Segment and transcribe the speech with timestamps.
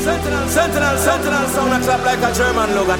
[0.00, 2.96] Sentinel, sentinel, sentinel, sound a clap like a German logo.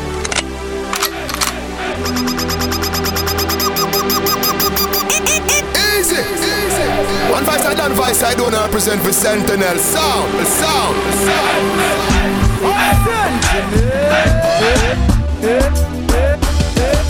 [5.96, 6.86] Easy, easy.
[7.32, 9.78] One voice I done voice I don't represent for Sentinel.
[9.78, 10.96] Sound, sound,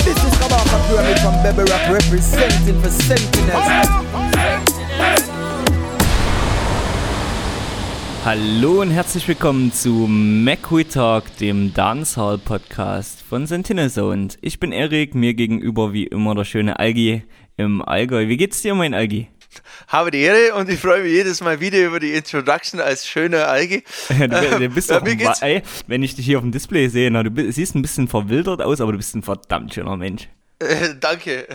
[0.05, 4.10] This is Kabaka Pyramid from Baby Rock representing for Sentinels.
[8.33, 14.39] Hallo und herzlich willkommen zu McWe Talk, dem Dancehall Podcast von Sentinel Sound.
[14.41, 17.25] Ich bin Erik, mir gegenüber wie immer der schöne Algi
[17.57, 18.29] im Allgäu.
[18.29, 19.27] Wie geht's dir, mein Algi?
[19.89, 23.49] Habe die Ehre und ich freue mich jedes Mal wieder über die Introduction als schöner
[23.49, 23.83] Algi.
[24.09, 27.11] Du, du bist Ja, doch, geht's- ey, wenn ich dich hier auf dem Display sehe,
[27.11, 30.29] na, du siehst ein bisschen verwildert aus, aber du bist ein verdammt schöner Mensch.
[30.61, 31.49] Äh, danke.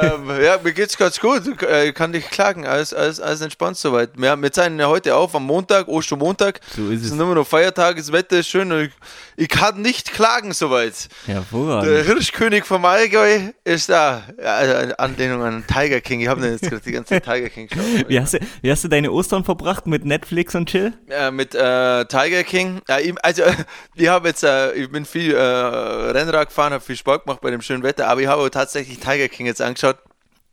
[0.00, 1.62] Ähm, ja, mir geht's ganz gut.
[1.62, 2.66] Äh, kann nicht klagen.
[2.66, 4.10] Alles, alles, alles entspannt soweit.
[4.16, 6.60] Wir, wir zeichnen ja heute auf am Montag, Ostermontag.
[6.74, 7.08] So ist es es.
[7.10, 8.70] sind immer noch Feiertage, das Wetter ist schön.
[8.70, 8.90] Und ich,
[9.36, 11.08] ich kann nicht klagen soweit.
[11.26, 12.06] Der Hervorragend.
[12.06, 14.22] Hirschkönig vom Allgäu ist da.
[14.42, 16.20] Ja, also Anlehnung an Tiger King.
[16.20, 17.84] Ich habe den jetzt gerade die ganze Zeit Tiger King geschaut.
[18.08, 20.92] Wie hast, du, wie hast du deine Ostern verbracht mit Netflix und Chill?
[21.14, 22.80] äh, mit äh, Tiger King.
[22.88, 23.42] Ja, ich, also,
[23.94, 27.50] ich habe jetzt, äh, ich bin viel äh, Rennrad gefahren, habe viel Sport gemacht bei
[27.50, 29.83] dem schönen Wetter, aber ich habe tatsächlich Tiger King jetzt angeschaut.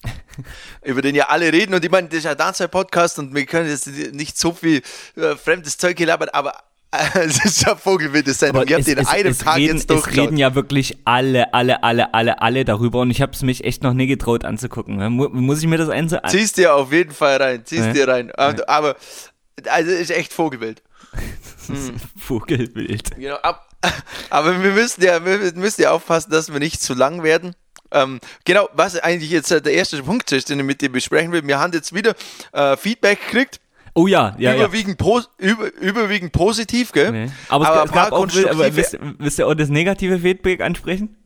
[0.84, 3.46] über den ja alle reden und ich meine, das ist ja ein Dancehall-Podcast und wir
[3.46, 4.82] können jetzt nicht so viel
[5.16, 6.56] äh, fremdes Zeug gelabert, aber
[6.92, 8.64] äh, es ist ja vogelwilde Sendung.
[8.68, 10.26] Ich habe den einem Tag reden, jetzt es durchgeschaut.
[10.28, 13.84] reden ja wirklich alle, alle, alle, alle, alle darüber und ich habe es mich echt
[13.84, 14.98] noch nie getraut anzugucken.
[15.14, 17.94] Mu muss ich mir das einso an Ziehst dir auf jeden Fall rein, ziehst Ja.
[17.94, 18.32] dir rein.
[18.32, 18.96] Und, aber,
[19.68, 20.82] also ist echt vogelwild.
[22.18, 23.16] Vogelbild?
[23.16, 23.68] Genau, ab,
[24.30, 27.56] aber wir müssen ja, wir müssen ja aufpassen, dass wir nicht zu lang werden.
[27.92, 31.31] Ähm, genau, was eigentlich jetzt äh, der erste Punkt ist, den ich mit dir besprechen
[31.31, 31.45] will.
[31.45, 32.16] Wir haben jetzt wieder
[32.52, 33.59] äh, Feedback gekriegt.
[33.94, 34.58] Oh ja, ja, ja.
[34.58, 37.12] überwiegend, pos über, überwiegend positiv, gell?
[37.12, 37.31] Nee.
[37.50, 41.17] Aber, ein es, gab auch, aber wisst, wisst ihr auch das negative Feedback ansprechen?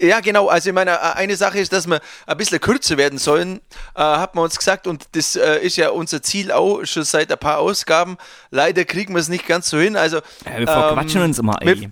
[0.00, 0.48] Ja, genau.
[0.48, 3.60] Also ich meine, eine Sache ist, dass wir ein bisschen kürzer werden sollen,
[3.94, 4.88] äh, hat man uns gesagt.
[4.88, 8.16] Und das äh, ist ja unser Ziel auch schon seit ein paar Ausgaben.
[8.50, 9.96] Leider kriegen wir es nicht ganz so hin.
[9.96, 11.90] Also Ja, wir verquatschen ähm, uns immer, ey.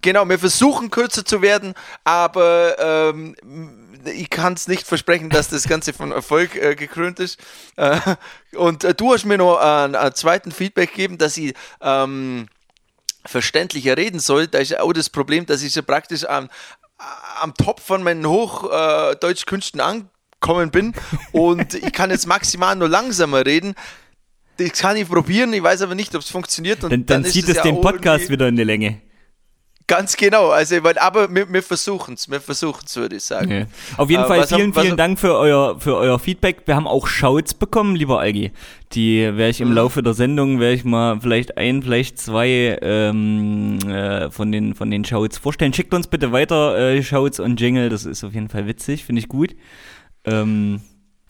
[0.00, 3.34] Genau, wir versuchen kürzer zu werden, aber ähm,
[4.04, 7.38] ich kann es nicht versprechen, dass das Ganze von Erfolg äh, gekrönt ist.
[7.76, 7.98] Äh,
[8.54, 12.46] und äh, du hast mir noch einen, zweiten Feedback gegeben, dass ich ähm,
[13.24, 14.46] verständlicher reden soll.
[14.46, 16.48] Da ist ja auch das Problem, dass ich so praktisch am,
[17.40, 20.94] am Top von meinen Hochdeutschkünsten angekommen bin
[21.32, 23.74] und ich kann jetzt maximal nur langsamer reden.
[24.56, 26.82] Das kann ich probieren, ich weiß aber nicht, ob es funktioniert.
[26.82, 29.00] Und Dann, dann ist zieht es ja den Podcast wieder in die Länge.
[29.88, 33.24] Ganz genau, also ich mein, aber wir, wir versuchen es, wir versuchen es, würde ich
[33.24, 33.50] sagen.
[33.50, 33.66] Ja.
[33.96, 36.58] Auf jeden Äh, Fall haben- vielen, vielen Dank für euer, für euer Feedback.
[36.66, 38.52] Wir haben auch Shouts bekommen, lieber Algi.
[38.92, 39.72] Die werde ich im.
[39.72, 44.90] Laufe der Sendung, werde ich mal vielleicht ein, vielleicht zwei ähm, äh, von, den, von
[44.90, 45.72] den Shouts vorstellen.
[45.72, 49.20] Schickt uns bitte weiter äh, Shouts und Jingle, das ist auf jeden Fall witzig, finde
[49.20, 49.56] ich gut.
[50.24, 50.80] Ähm,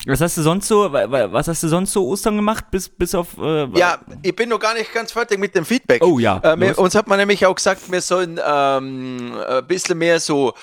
[0.08, 2.88] was hast du sonst so, wa- wa- was hast du sonst so Ostern gemacht, bis,
[2.88, 6.02] bis auf, äh, Ja, ich bin noch gar nicht ganz fertig mit dem Feedback.
[6.04, 10.18] Oh ja, Äh, uns hat man nämlich auch gesagt, wir sollen ähm, ein bisschen mehr
[10.20, 10.54] so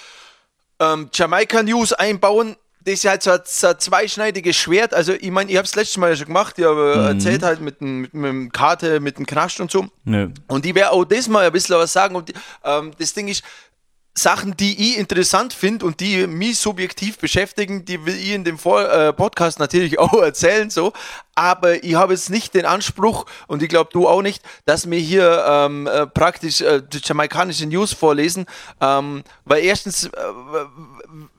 [0.79, 2.55] ähm, Jamaika-News einbauen.
[2.83, 4.93] Das ist halt so ein, so ein zweischneidiges Schwert.
[4.93, 6.53] Also, ich meine, ich habe es letztes Mal ja schon gemacht.
[6.59, 7.01] Ich habe Mhm.
[7.01, 9.87] äh, erzählt halt mit, dem- mit dem Karte, mit dem Knast und so.
[10.03, 10.29] Nö.
[10.47, 12.15] Und ich werde auch das mal ein bisschen was sagen.
[12.15, 12.31] Und
[12.63, 13.43] ähm, das Ding ist,
[14.17, 18.57] Sachen, die ich interessant finde und die mich subjektiv beschäftigen, die will ich in dem
[18.57, 20.93] Vor äh, Podcast natürlich auch erzählen, so.
[21.35, 24.99] Aber ich habe jetzt nicht den Anspruch, und ich glaube du auch nicht, dass wir
[24.99, 28.45] hier ähm, äh, praktisch äh, die jamaikanische News vorlesen,
[28.79, 30.09] ähm, weil erstens äh,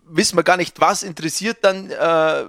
[0.09, 2.45] wissen wir gar nicht, was interessiert dann äh,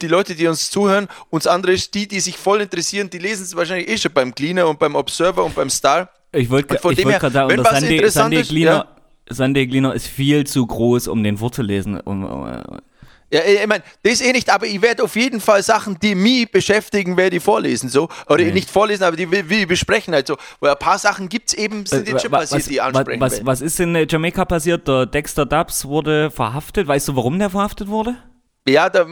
[0.00, 1.08] die Leute, die uns zuhören.
[1.28, 4.12] Und das andere ist, die, die sich voll interessieren, die lesen es wahrscheinlich eh schon
[4.12, 6.08] beim Cleaner und beim Observer und beim Star.
[6.32, 7.80] Ich wollte wollt gerade sagen, wenn was
[8.12, 8.95] Sunday ist, Cleaner,
[9.28, 12.00] Sunday Cleaner ist viel zu groß, um den vorzulesen.
[12.00, 12.46] Um, um,
[13.32, 16.48] Ja, ich meine, das eh nicht, aber ich werde auf jeden Fall Sachen, die mich
[16.52, 18.08] beschäftigen, werde ich vorlesen, so.
[18.28, 18.52] Oder Nee.
[18.52, 20.36] nicht vorlesen, aber die will, will ich besprechen, halt so.
[20.60, 23.20] Weil ein paar Sachen gibt es eben, sind jetzt schon Wa- passiert, was, die ansprechen
[23.20, 23.46] was, will.
[23.46, 24.86] was ist in äh, Jamaika passiert?
[24.86, 26.86] Der Dexter Dubs wurde verhaftet.
[26.86, 28.14] Weißt du, warum der verhaftet wurde?
[28.68, 29.06] Ja, der,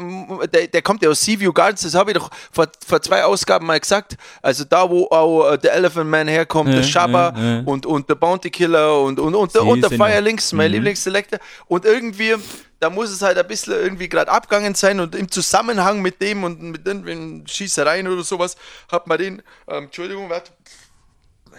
[0.53, 3.67] der, der kommt ja aus Seaview Gardens, das habe ich doch vor, vor zwei Ausgaben
[3.67, 4.17] mal gesagt.
[4.43, 7.63] Also da, wo auch äh, der Elephant Man herkommt, Ja, der Shabba ja, ja.
[7.65, 10.75] Und, und der Bounty Killer und, und, und, Sie und der Firelinks, mein Mhm.
[10.75, 11.39] Lieblingsselector.
[11.67, 12.35] Und irgendwie,
[12.81, 16.43] da muss es halt ein bisschen irgendwie gerade abgegangen sein und im Zusammenhang mit dem
[16.43, 18.57] und mit irgendwelchen Schießereien oder sowas
[18.91, 20.51] hat man den, ähm, Entschuldigung, warte.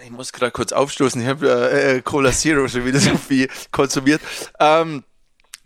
[0.04, 3.48] Ich muss gerade kurz aufstoßen, ich habe äh, äh, Cola Zero schon wieder so viel
[3.72, 4.20] konsumiert.
[4.60, 5.02] Ähm,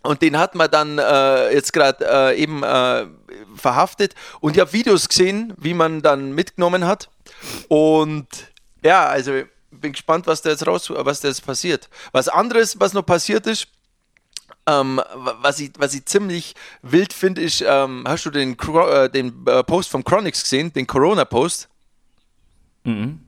[0.03, 3.05] und den hat man dann äh, jetzt gerade äh, eben äh,
[3.55, 4.15] verhaftet.
[4.39, 7.09] Und ich habe Videos gesehen, wie man dann mitgenommen hat.
[7.67, 8.27] Und
[8.83, 11.87] Ja, also bin gespannt, was da jetzt raus, was da jetzt passiert.
[12.11, 13.67] Was anderes, was noch passiert ist,
[14.67, 19.09] ähm, wa- was, ich, was ich ziemlich wild finde, ist, ähm, hast du den, äh,
[19.09, 21.67] den äh, Post vom Chronix gesehen, den Corona-Post?
[22.83, 23.21] Mhm.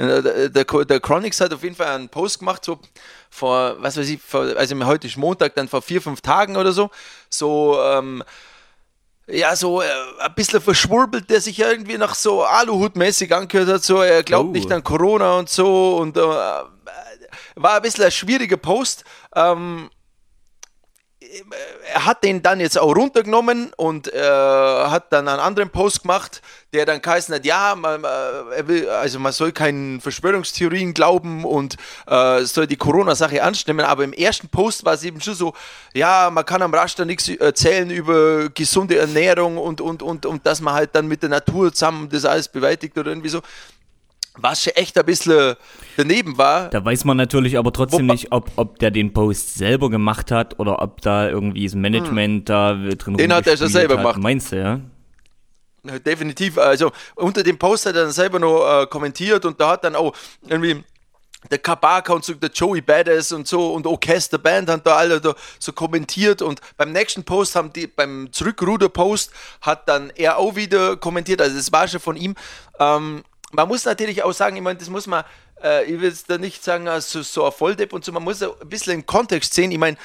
[0.00, 2.78] Äh, Der, der, der Chronix hat auf jeden Fall einen Post gemacht, so
[3.28, 6.72] vor, was weiß ich, vor, also heute ist Montag, dann vor vier, fünf Tagen oder
[6.72, 6.90] so,
[7.28, 8.22] so, ähm,
[9.26, 9.86] ja, so äh,
[10.20, 14.52] ein bisschen verschwurbelt, der sich irgendwie nach so Aluhut-mäßig angehört hat, so, er glaubt Oh.
[14.52, 19.04] nicht an Corona und so und äh, war ein bisschen ein schwieriger Post.
[19.36, 19.90] Ähm,
[21.92, 26.42] er hat den dann jetzt auch runtergenommen und äh, hat dann einen anderen Post gemacht,
[26.72, 31.76] der dann geheißen hat, ja, man, äh, will, also man soll keinen Verschwörungstheorien glauben und
[32.06, 35.52] äh, soll die Corona-Sache ernst nehmen, aber im ersten Post war es eben schon so,
[35.94, 40.60] ja, man kann am Raster nichts erzählen über gesunde Ernährung und, und, und, und dass
[40.60, 43.40] man halt dann mit der Natur zusammen das alles bewältigt oder irgendwie so.
[44.42, 45.54] Was schon echt ein bisschen
[45.96, 46.70] daneben war.
[46.70, 50.30] Da weiß man natürlich aber trotzdem Wobei- nicht, ob, ob der den Post selber gemacht
[50.30, 53.16] hat oder ob da irgendwie das Management da drin Hm.
[53.16, 54.02] Den hat er schon selber hat.
[54.02, 54.18] gemacht.
[54.18, 54.80] Meinst du, ja?
[55.84, 56.58] Ja, Definitiv.
[56.58, 59.96] Also unter dem Post hat er dann selber noch äh, kommentiert und da hat dann
[59.96, 60.14] auch
[60.46, 60.82] irgendwie
[61.50, 65.22] der Kabaka und so der Joey Badass und so und Orchester Band haben da alle
[65.22, 69.32] da so kommentiert und beim nächsten Post haben die, beim Zurückruder-Post
[69.62, 72.34] hat dann er auch wieder kommentiert, also es war schon von ihm.
[72.78, 75.24] Ähm, man muss natürlich auch sagen, ich meine, das muss man,
[75.62, 78.42] äh, ich will jetzt da nicht sagen, also so ein Volldepp und so, man muss
[78.42, 79.96] ein bisschen im Kontext sehen, ich meine,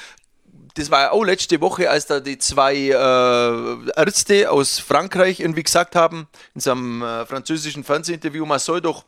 [0.74, 5.62] das war ja auch letzte Woche, als da die zwei äh, Ärzte aus Frankreich irgendwie
[5.62, 9.04] gesagt haben, in so einem äh, französischen Fernsehinterview, man soll doch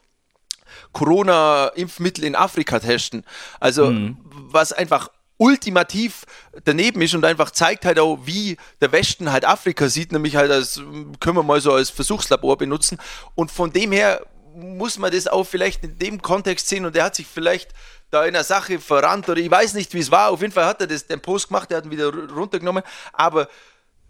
[0.92, 3.24] Corona-Impfmittel in Afrika testen.
[3.60, 3.92] Also,
[4.30, 6.24] was einfach ultimativ
[6.64, 10.50] daneben ist und einfach zeigt halt auch, wie der Westen halt Afrika sieht, nämlich halt
[10.50, 10.80] als,
[11.20, 12.98] können wir mal so als Versuchslabor benutzen.
[13.34, 17.04] Und von dem her muss man das auch vielleicht in dem Kontext sehen und er
[17.04, 17.70] hat sich vielleicht
[18.10, 20.30] da in der Sache verrannt oder ich weiß nicht, wie es war.
[20.30, 22.82] Auf jeden Fall hat er das, den Post gemacht, er hat ihn wieder ru- runtergenommen.
[23.12, 23.48] Aber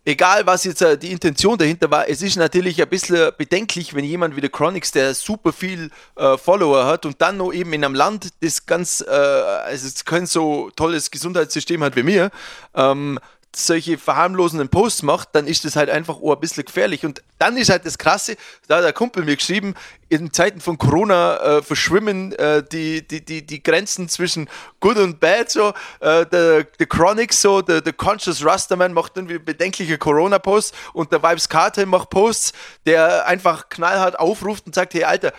[0.08, 4.04] egal, was jetzt äh, die Intention dahinter war, es ist natürlich ein bisschen bedenklich, wenn
[4.04, 7.84] jemand wie der Chronix, der super viel äh, Follower hat und dann noch eben in
[7.84, 12.30] einem Land, das ganz, äh, also kein so tolles Gesundheitssystem hat wie mir,
[12.74, 13.18] ähm,
[13.54, 17.04] solche verharmlosenden Posts macht, dann ist das halt einfach auch ein bisschen gefährlich.
[17.04, 18.36] Und dann ist halt das Krasse,
[18.66, 19.74] da hat der Kumpel mir geschrieben,
[20.10, 24.48] in Zeiten von Corona äh, verschwimmen äh, die, die, die, die Grenzen zwischen
[24.80, 25.50] Good und Bad.
[25.50, 31.48] So, äh, der, Chronic, so, der Conscious Rasterman macht irgendwie bedenkliche Corona-Posts und der Vibes
[31.48, 32.52] Cartel macht Posts,
[32.86, 35.32] der einfach knallhart aufruft und sagt, hey Alter,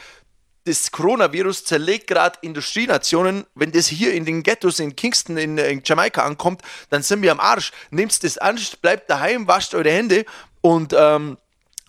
[0.69, 3.45] das Coronavirus zerlegt gerade Industrienationen.
[3.56, 7.21] Wenn das hier in den Ghettos in Kingston in, äh, in Jamaika ankommt, dann sind
[7.21, 7.71] wir am Arsch.
[7.89, 10.25] Nehmt das ernst, bleibt daheim, wascht eure Hände
[10.62, 11.38] und ähm,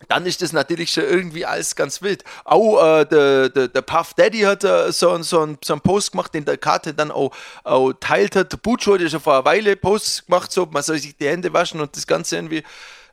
[0.09, 2.25] dann ist das natürlich schon irgendwie alles ganz wild.
[2.45, 6.13] Auch äh, der, der, der Puff Daddy hat äh, so, so, ein, so einen Post
[6.13, 7.33] gemacht, den der Karte dann auch,
[7.65, 8.63] auch teilt hat.
[8.63, 11.53] Butch hat ja schon vor einer Weile Posts gemacht, so, man soll sich die Hände
[11.53, 12.65] waschen und das Ganze irgendwie.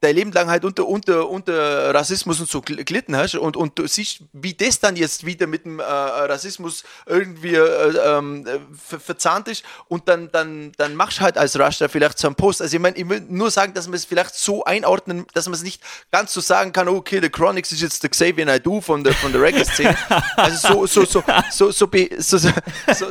[0.02, 3.88] dein Leben lang halt unter, unter, unter Rassismus und so gelitten hast und, und du
[3.88, 9.00] siehst, wie das dann jetzt wieder mit dem äh, Rassismus irgendwie äh, ähm, äh, ver
[9.00, 12.62] verzahnt ist und dann, dann, dann machst du halt als Raster vielleicht so einen Post.
[12.62, 15.54] Also ich meine, ich will nur sagen, dass man es vielleicht so einordnen, dass man
[15.54, 19.04] es nicht ganz so sagen kann, okay, The Chronics ist jetzt der Xavier Naidoo von
[19.04, 19.96] der, von der Reggae-Szene.
[20.36, 21.88] Also so, so, so, so, so,
[22.20, 22.50] so, so,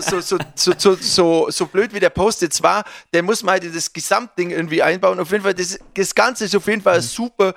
[0.01, 3.53] so, so, so, so, so, so blöd wie der Post jetzt war, der muss man
[3.53, 5.21] halt in das Gesamtding irgendwie einbauen.
[5.21, 7.55] Auf jeden Fall, das, das Ganze ist auf jeden Fall eine super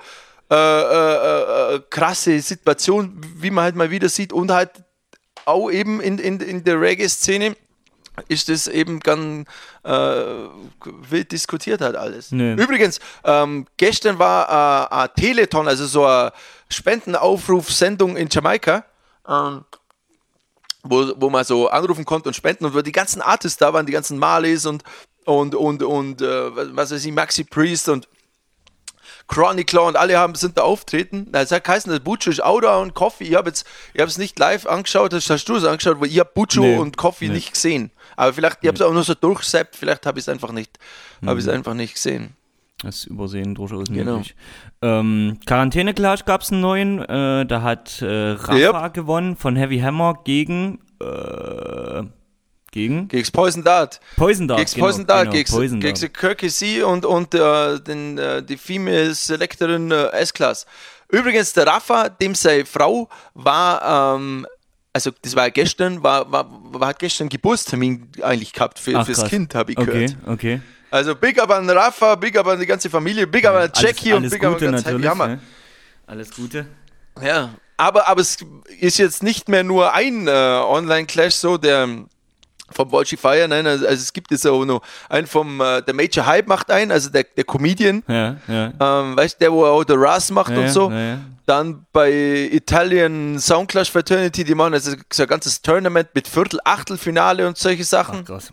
[0.50, 4.70] äh, äh, äh, krasse Situation, wie man halt mal wieder sieht und halt
[5.46, 7.56] auch eben in, in, in der Reggae-Szene
[8.28, 9.48] ist das eben ganz
[9.82, 12.30] äh, wild diskutiert hat alles.
[12.30, 12.54] Nee.
[12.54, 16.32] Übrigens, ähm, gestern war äh, ein Teleton, also so eine
[16.68, 18.84] Spendenaufrufsendung in Jamaika,
[19.28, 19.64] ähm,
[20.82, 23.86] wo, wo man so anrufen konnte und spenden und wo die ganzen Artists da waren,
[23.86, 24.84] die ganzen Marleys und
[25.24, 28.08] und und und äh, was weiß ich, Maxi Priest und
[29.26, 31.28] Chronicler und alle haben, sind da auftreten.
[31.32, 33.24] Na, es hat geheißen, das Buccio ist auch da und Coffee.
[33.24, 36.08] Ich habe jetzt, ich habe es nicht live angeschaut, das hast du es angeschaut, weil
[36.08, 37.34] ich habe Buccio Nee, und Coffee nee.
[37.34, 37.90] nicht gesehen.
[38.16, 40.78] Aber vielleicht, ich habe es auch nur so durchseppt, vielleicht habe ich es einfach nicht,
[41.24, 42.36] habe ich es einfach nicht gesehen.
[42.82, 44.16] Das übersehen durchaus Genau.
[44.18, 44.36] möglich.
[44.82, 46.98] Ähm, Quarantäne-Clash gab es einen neuen.
[47.02, 48.94] Äh, da hat äh, Rafa Yep.
[48.94, 52.02] gewonnen von Heavy Hammer gegen äh,
[52.74, 54.00] gegen Gegens Poison Dart.
[54.16, 54.58] Poison Dart.
[54.58, 56.14] Gegens genau, Poison Dart, genau, gegens Dart.
[56.14, 60.66] Kirky C und, und äh, den, äh, die Female Selectorin äh, S-Class.
[61.08, 64.44] Übrigens, der Rafa, dem seine Frau war, ähm,
[64.92, 69.20] also das war gestern, war, war, war hat gestern Geburtstermin eigentlich gehabt für, Ach, fürs
[69.20, 69.30] krass.
[69.30, 70.16] Kind, habe ich Okay, gehört.
[70.26, 70.60] okay.
[70.90, 74.12] Also big up an Rafa, big up an die ganze Familie, big up an Jackie
[74.12, 75.08] und alles big up an ganz natürlich.
[75.08, 75.28] Hammer.
[75.28, 75.40] Ne?
[76.06, 76.66] Alles Gute.
[77.22, 78.38] Ja, aber, aber es
[78.80, 82.06] ist jetzt nicht mehr nur ein äh, Online-Clash so, der
[82.74, 85.94] vom Bolschi Fire, nein, also, also es gibt jetzt auch noch einen vom, äh, der
[85.94, 88.72] Major Hype macht einen, also der, der Comedian, Ja, ja.
[88.80, 90.92] ähm, weißt du, der, wo auch der Ras macht Ja, und so.
[91.46, 97.46] Dann bei Italian Soundclash Fraternity, die machen also so ein ganzes Tournament mit Viertel, Achtelfinale
[97.46, 98.20] und solche Sachen.
[98.22, 98.52] Ach, krass.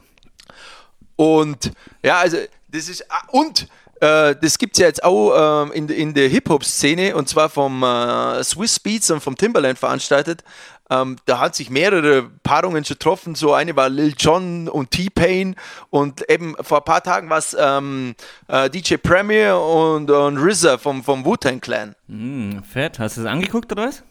[1.16, 1.72] Und
[2.04, 2.38] ja, also
[2.68, 3.68] das ist ah, und
[4.02, 7.84] äh, das gibt es ja jetzt auch ähm, in, in der Hip-Hop-Szene und zwar vom
[7.84, 10.44] äh, Swiss Beats und vom Timberland veranstaltet.
[10.92, 13.34] Ähm, da hat sich mehrere Paarungen schon getroffen.
[13.34, 15.56] So eine war Lil Jon und T-Pain
[15.90, 18.14] und eben vor ein paar Tagen war es ähm,
[18.50, 21.96] äh, DJ Premier und, und RZA vom, vom Wu-Tang Clan.
[22.10, 23.00] Hm, fett.
[23.00, 24.04] Hast du das angeguckt oder was?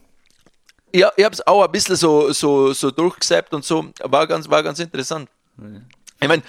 [0.95, 3.91] Ja, ich habe es auch ein bisschen so, so, so durchgesappt und so.
[4.03, 5.29] War ganz, war ganz interessant.
[6.19, 6.43] Ich meine,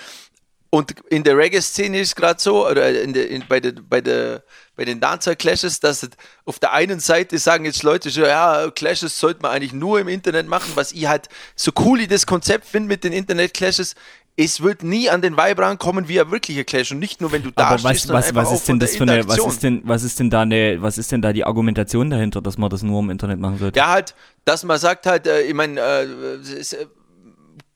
[0.69, 4.43] und in der Reggae-Szene ist gerade so, oder in der, in, bei, der, bei, der,
[4.81, 6.09] bei den Dancer-Clashes, dass
[6.43, 10.07] auf der einen Seite sagen jetzt Leute schon, ja, Clashes sollte man eigentlich nur im
[10.07, 13.93] Internet machen, was ich halt so cool ich das Konzept finde mit den Internet-Clashes.
[14.37, 17.43] Es wird nie an den Vibe rankommen wie ein wirklicher Clash und nicht nur, wenn
[17.43, 20.01] du da Aber was, was, was ist denn das für eine, was ist denn, was
[20.01, 23.01] ist denn da eine, was ist denn da die Argumentation dahinter, dass man das nur
[23.01, 23.77] im Internet machen sollte?
[23.77, 26.03] Ja, halt, dass man sagt halt, äh, ich meine, äh,
[26.41, 26.87] es ist, äh,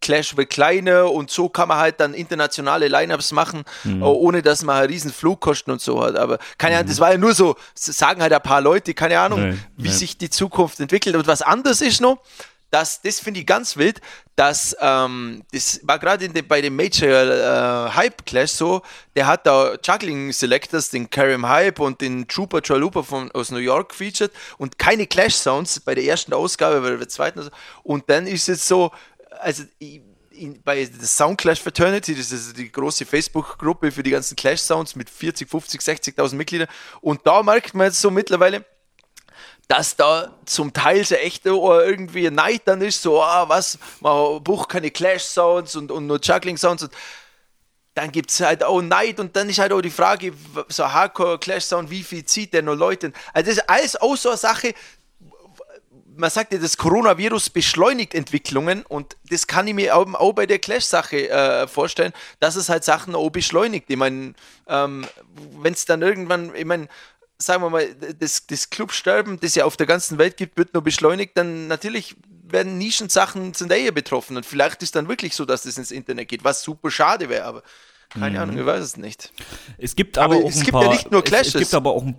[0.05, 4.01] Clash wird kleiner und so kann man halt dann internationale Lineups machen, Mhm.
[4.01, 6.15] äh, ohne dass man halt riesen Flugkosten und so hat.
[6.15, 6.79] Aber keine Mhm.
[6.79, 9.87] Ahnung, das war ja nur so, sagen halt ein paar Leute, keine Ahnung, Nee, wie
[9.89, 9.93] nee.
[9.93, 11.15] sich die Zukunft entwickelt.
[11.15, 12.19] Und was anderes ist noch,
[12.71, 14.01] dass, das finde ich ganz wild,
[14.35, 18.81] dass ähm, das war gerade bei dem Major äh, Hype Clash so,
[19.15, 23.59] der hat da Juggling Selectors, den Karim Hype und den Trooper Chalupa von, aus New
[23.59, 27.49] York featured und keine Clash Sounds bei der ersten Ausgabe, bei der zweiten.
[27.83, 28.91] Und dann ist es so,
[29.39, 34.35] also in, bei der Sound Clash Fraternity, das ist die große Facebook-Gruppe für die ganzen
[34.35, 36.67] Clash Sounds mit 40, 50, 60.000 Mitgliedern.
[37.01, 38.65] Und da merkt man jetzt so mittlerweile,
[39.67, 43.79] dass da zum Teil so echt oh, irgendwie ein Neid dann ist, so, ah, was,
[43.99, 46.91] man bucht keine Clash-Sounds und, und nur Juggling-Sounds und
[47.95, 50.33] dann gibt es halt auch Neid und dann ist halt auch die Frage,
[50.67, 53.13] so Hardcore-Clash-Sound, wie viel zieht der noch Leute?
[53.33, 54.73] Also das ist alles auch so eine Sache,
[56.17, 60.59] man sagt ja, das Coronavirus beschleunigt Entwicklungen und das kann ich mir auch, bei der
[60.59, 63.85] Clash-Sache äh, vorstellen, dass es halt Sachen auch beschleunigt.
[63.89, 64.33] Ich meine,
[64.67, 65.05] ähm,
[65.61, 66.87] wenn es dann irgendwann, ich meine,
[67.37, 67.87] sagen wir mal,
[68.19, 72.15] das, das Clubsterben, das ja auf der ganzen Welt gibt, wird nur beschleunigt, dann natürlich
[72.47, 76.29] werden Nischensachen sind eher betroffen und vielleicht ist dann wirklich so, dass das ins Internet
[76.29, 77.63] geht, was super schade wäre, aber
[78.09, 79.33] keine Ahnung, ich weiß es nicht.
[79.77, 81.53] Es gibt aber, Aber auch es ein gibt paar, ja nicht nur Es, es Clashes.
[81.59, 82.15] gibt aber auch ein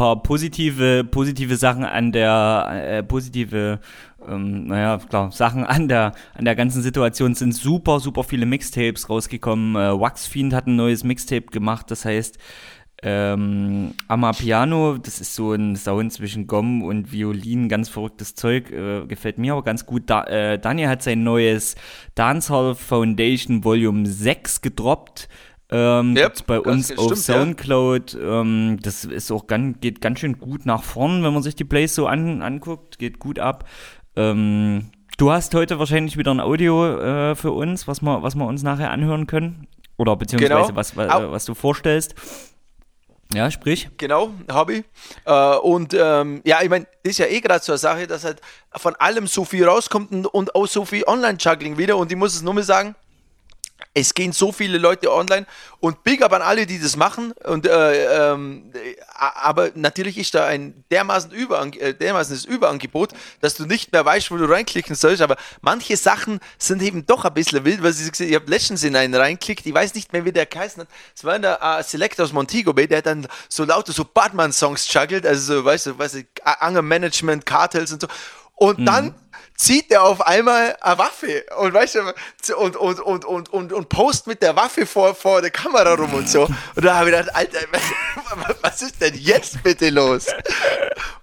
[0.00, 3.80] paar positive, positive Sachen an der, äh, positive,
[4.26, 9.10] ähm, naja, klar, Sachen an der, an der ganzen Situation sind super, super viele Mixtapes
[9.10, 9.76] rausgekommen.
[9.76, 12.38] Äh, Waxfiend hat ein neues Mixtape gemacht, das heißt,
[13.02, 19.06] ähm, Amapiano, das ist so ein Sound zwischen Gom und Violin, ganz verrücktes Zeug, äh,
[19.06, 20.04] gefällt mir aber ganz gut.
[20.06, 21.76] Da, äh, Daniel hat sein neues
[22.14, 25.28] Dancehall Foundation Volume 6 gedroppt.
[25.72, 27.16] Ähm, Yep, gibt's bei uns stimmt, auf ja.
[27.16, 28.18] Soundcloud.
[28.20, 31.64] Ähm, das ist auch ganz, geht ganz schön gut nach vorn, wenn man sich die
[31.64, 32.98] Plays so an, anguckt.
[32.98, 33.68] Geht gut ab.
[34.16, 38.46] Ähm, du hast heute wahrscheinlich wieder ein Audio äh, für uns, was wir, was wir
[38.46, 39.68] uns nachher anhören können.
[39.96, 40.76] Oder beziehungsweise Genau.
[40.76, 42.14] was, was, was du vorstellst.
[43.32, 43.88] Ja, sprich.
[43.96, 44.84] Genau, habe ich.
[45.24, 48.40] Äh, und ähm, ja, ich meine, ist ja eh gerade so eine Sache, dass halt
[48.74, 51.96] von allem so viel rauskommt und, und auch so viel Online-Juggling wieder.
[51.96, 52.96] Und ich muss es nur mal sagen,
[53.94, 55.46] es gehen so viele Leute online
[55.80, 57.32] und big up an alle, die das machen.
[57.44, 63.10] Und, äh, ähm, äh, aber natürlich ist da ein dermaßen, Überang äh, dermaßen das Überangebot,
[63.40, 65.22] dass du nicht mehr weißt, wo du reinklicken sollst.
[65.22, 68.94] Aber manche Sachen sind eben doch ein bisschen wild, weil ich, ich habe letztens in
[68.96, 70.88] einen reinklickt, ich weiß nicht mehr, wie der geheißen hat.
[71.14, 74.92] Es war der äh, Select aus Montego Bay, der hat dann so lauter so Batman-Songs
[74.92, 78.08] juggelt, also so, weißt du, weißt du, Anger Management, Cartels und so.
[78.56, 79.14] Und dann
[79.60, 83.88] zieht er auf einmal eine Waffe und weißt du, und, und, und, und, und, und
[83.90, 86.44] post mit der Waffe vor, vor der Kamera rum und so.
[86.44, 87.58] Und da habe ich gedacht, Alter,
[88.62, 90.28] was ist denn jetzt bitte los?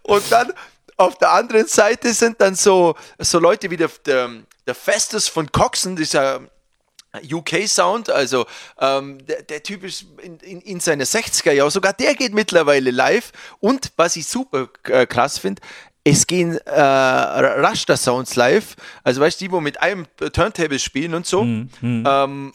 [0.03, 0.53] Und dann
[0.97, 4.29] auf der anderen Seite sind dann so, so Leute wie der, der,
[4.67, 6.41] der Festus von Coxen, dieser
[7.23, 8.45] UK-Sound, also
[8.79, 12.91] ähm, der, der Typ ist in, in, in seine 60er Jahre, sogar der geht mittlerweile
[12.91, 13.31] live.
[13.59, 15.61] Und was ich super äh, krass finde,
[16.09, 21.25] es gehen äh, Rasta-Sounds live, also weißt du, die, wo mit einem Turntable spielen und
[21.25, 21.41] so.
[22.05, 22.53] Ähm,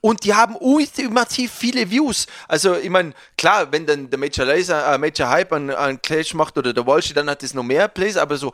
[0.00, 2.26] und die haben ultimativ viele Views.
[2.46, 6.34] Also, ich meine, klar, wenn dann der Major Laser, äh, Major Hype an, an Clash
[6.34, 8.52] macht oder der Walsh, dann hat das noch mehr Plays, aber so,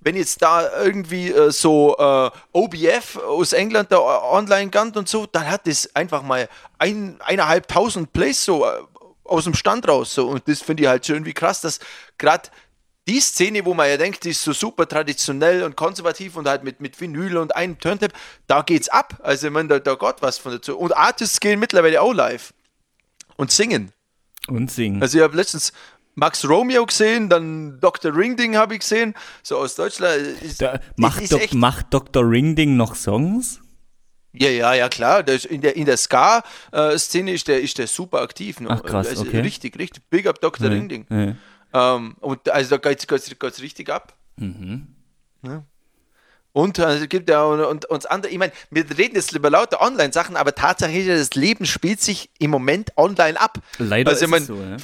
[0.00, 5.26] wenn jetzt da irgendwie äh, so äh, OBF aus England da online geht und so,
[5.26, 8.70] dann hat das einfach mal ein, eineinhalbtausend Plays so äh,
[9.24, 10.14] aus dem Stand raus.
[10.14, 10.28] So.
[10.28, 11.80] Und das finde ich halt schon irgendwie krass, dass
[12.16, 12.48] gerade
[13.08, 16.62] die Szene, wo man ja denkt, die ist so super traditionell und konservativ und halt
[16.62, 19.18] mit, mit Vinyl und einem Turntable, da geht's ab.
[19.22, 20.76] Also, ich meine, da, da geht was von dazu.
[20.76, 22.52] Und Artists gehen mittlerweile auch live
[23.36, 23.92] und singen.
[24.46, 25.02] Und singen.
[25.02, 25.72] Also, ich habe letztens
[26.14, 28.14] Max Romeo gesehen, dann Dr.
[28.14, 30.42] Ringding habe ich gesehen, so aus Deutschland.
[30.42, 32.28] Ist, da, macht, ist Dok macht Dr.
[32.28, 33.60] Ringding noch Songs?
[34.32, 35.26] Ja, ja, ja, klar.
[35.48, 38.58] In der, in der Ska-Szene ist der, ist der super aktiv.
[38.68, 39.40] Ach, krass, also okay.
[39.40, 40.02] Richtig, richtig.
[40.10, 40.70] Big up Dr.
[40.70, 41.06] Ringding.
[41.08, 41.34] Ja.
[41.72, 44.14] Ähm, und also da geht es richtig ab.
[45.42, 45.64] Ja.
[46.52, 49.50] Und äh, es gibt ja und, und, uns andere, ich meine, wir reden jetzt über
[49.50, 53.58] lauter Online-Sachen, aber ja, das Leben spielt sich im Moment online ab.
[53.78, 54.76] Leider also, ich ist mein, es so, ja.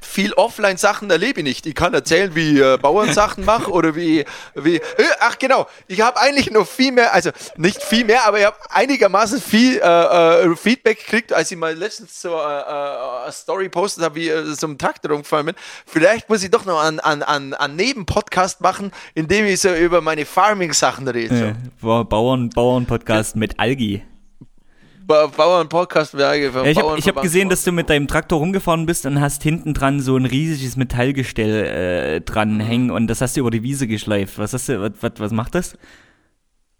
[0.00, 1.66] Viel Offline-Sachen erlebe ich nicht.
[1.66, 4.76] Ich kann erzählen, wie ich äh, Bauernsachen mache oder wie, wie.
[4.76, 4.82] Äh,
[5.20, 8.56] ach genau, ich habe eigentlich noch viel mehr, also nicht viel mehr, aber ich habe
[8.70, 13.68] einigermaßen viel äh, äh, Feedback gekriegt, als ich mal letztens so äh, äh, eine Story
[13.68, 15.54] postet habe, wie so ein Traktor umgefallen bin.
[15.86, 19.74] Vielleicht muss ich doch noch einen an, an, an Nebenpodcast machen, in dem ich so
[19.74, 21.38] über meine Farming-Sachen rede.
[21.38, 24.02] Ja, war Bauern, Bauern-Podcast mit Algi.
[25.06, 29.06] Ba Bauern-Podcast, ja, Ja, ich habe hab gesehen, dass du mit deinem Traktor rumgefahren bist
[29.06, 33.40] und hast hinten dran so ein riesiges Metallgestell äh, dran hängen und das hast du
[33.40, 34.38] über die Wiese geschleift.
[34.38, 35.74] Was hast du, was, was, was macht das?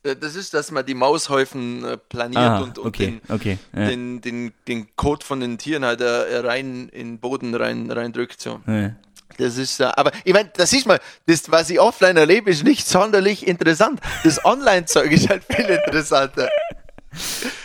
[0.03, 3.59] Äh, Das ist, dass man die Maushäufen äh, planiert Ah, und, und okay, den, okay.
[3.75, 3.87] Ja.
[3.89, 8.41] den, den, den Code von den Tieren halt äh, rein in den Boden rein, reindrückt.
[8.41, 8.61] So.
[8.67, 8.97] Ja.
[9.39, 12.87] Das ist, aber ich meine, das ist mal, das, was ich offline erlebe, ist nicht
[12.89, 14.01] sonderlich interessant.
[14.25, 16.49] Das Online-Zeug ist halt viel interessanter.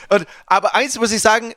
[0.10, 1.54] Und, aber eins muss ich sagen,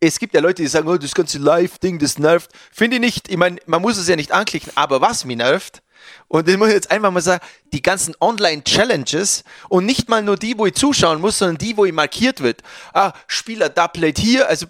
[0.00, 2.50] es gibt ja Leute, die sagen, oh, das ganze Live-Ding, das nervt.
[2.70, 3.28] Finde ich nicht.
[3.28, 5.82] Ich meine, man muss es ja nicht anklicken, aber was mich nervt,
[6.28, 10.36] und das muss ich jetzt einfach mal sagen, die ganzen Online-Challenges und nicht mal nur
[10.36, 12.62] die, wo ich zuschauen muss, sondern die, wo ich markiert wird.
[12.92, 14.66] Ah, Spieler Doublet hier, also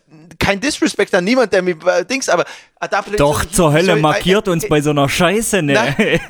[0.46, 2.44] kein Disrespect an niemand, der mir äh, Dings, aber
[2.78, 5.60] ah, Doublet Doch, so- zur Hölle so- markiert äh, uns äh, bei so einer Scheiße,
[5.62, 5.72] ne?
[5.74, 6.20] Nein.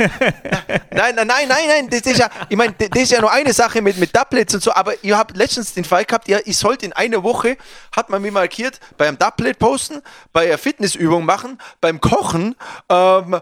[0.90, 3.82] Nein, nein, nein, nein, das ist ja, ich meine, das ist ja nur eine Sache
[3.82, 6.86] mit, mit Doublets und so, aber ihr habt letztens den Fall gehabt, ja, ich sollte
[6.86, 7.58] in einer Woche,
[7.94, 10.00] hat man mir markiert, bei einem Doublet posten,
[10.32, 12.54] bei einer Fitnessübung machen, beim Kochen,
[12.88, 13.40] ähm, äh,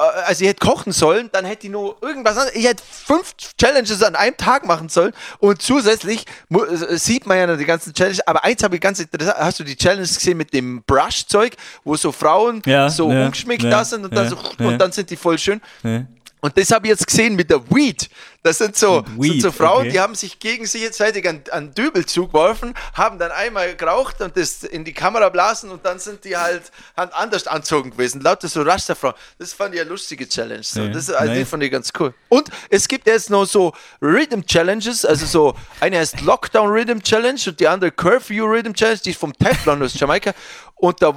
[0.00, 4.02] also ich hätte kochen sollen, dann hätte ich nur irgendwas anderes, ich hätte fünf Challenges
[4.02, 8.26] an einem Tag machen sollen und zusätzlich äh, sieht man ja noch die ganzen Challenges,
[8.26, 11.96] aber eins habe ich ganz interessant, hast du die Challenge gesehen mit dem Brush-Zeug, wo
[11.96, 15.10] so Frauen Ja, so ja, ungeschminkt ja, da sind und dann so, und dann sind
[15.10, 15.60] die voll schön.
[16.40, 18.08] Und das habe ich jetzt gesehen mit der Weed.
[18.42, 19.90] Das sind so, Mit sind so Weed, Frauen, okay.
[19.90, 24.82] die haben sich gegenseitig an, an Dübel zugeworfen, haben dann einmal geraucht und das in
[24.82, 26.62] die Kamera blasen und dann sind die halt
[26.94, 28.22] anders anzogen gewesen.
[28.22, 29.14] Lauter so Rasterfrauen.
[29.38, 30.62] Das fand ich eine lustige Challenge.
[30.62, 30.80] So.
[30.80, 31.48] Ja, das also, nice.
[31.48, 32.14] fand ich ganz cool.
[32.30, 37.40] Und es gibt jetzt noch so Rhythm Challenges, also so, eine heißt Lockdown Rhythm Challenge
[37.46, 40.32] und die andere Curfew Rhythm Challenge, die ist vom Teflon aus Jamaika.
[40.80, 41.10] Und da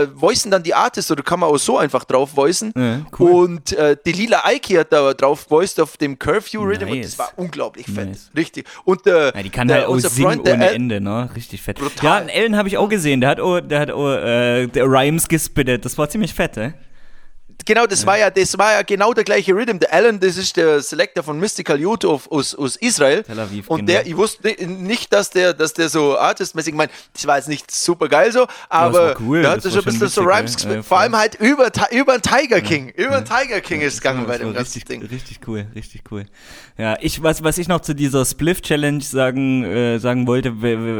[0.00, 2.72] äh, voicen dann die Artists oder kann man auch so einfach drauf voicen.
[2.76, 3.30] Ja, cool.
[3.46, 7.16] Und äh, die lila Ike hat da drauf gevoiced auf dem Curfew Rhythm und Nice.
[7.16, 8.10] das war unglaublich fett.
[8.10, 8.30] Nice.
[8.36, 8.66] Richtig.
[8.84, 11.28] Und äh, Ja, die kann der- halt auch unser singen Freund, ohne Ende, ne?
[11.34, 11.78] Richtig fett.
[11.78, 12.04] Brutal.
[12.04, 13.20] Ja, einen Ellen habe ich auch gesehen.
[13.20, 15.84] Der hat auch, der hat auch äh, der Rhymes gespittet.
[15.84, 16.74] Das war ziemlich fett, ne?
[17.64, 19.78] Genau, das war ja, das war ja genau der gleiche Rhythm.
[19.78, 23.22] Der Alan, das ist der Selector von Mystical Youth of, aus, aus Israel.
[23.24, 23.92] Tel Aviv, und genau.
[23.92, 27.48] der, ich wusste nicht, dass der, dass der so artistmäßig, ich meine, das war jetzt
[27.48, 30.38] nicht super geil so, aber cool, da das hat er schon ein bisschen so witzig,
[30.38, 30.56] Rhymes ja.
[30.56, 30.76] gespielt.
[30.76, 32.88] Ja, Vor allem halt über, über den Tiger King.
[32.90, 35.02] Über den Tiger King ist gegangen bei dem ganzen richtig, Ding.
[35.02, 36.24] richtig cool, richtig cool.
[36.78, 40.54] Ja, ich, was, was ich noch zu dieser Spliff-Challenge sagen, äh, sagen wollte,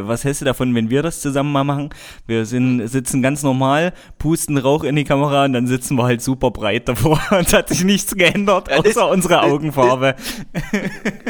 [0.06, 1.90] was hältst du davon, wenn wir das zusammen mal machen?
[2.26, 6.20] Wir sind, sitzen ganz normal, pusten Rauch in die Kamera und dann sitzen wir halt
[6.20, 10.14] super breit davor und es hat sich nichts geändert, Ja, das- außer unsere Augenfarbe.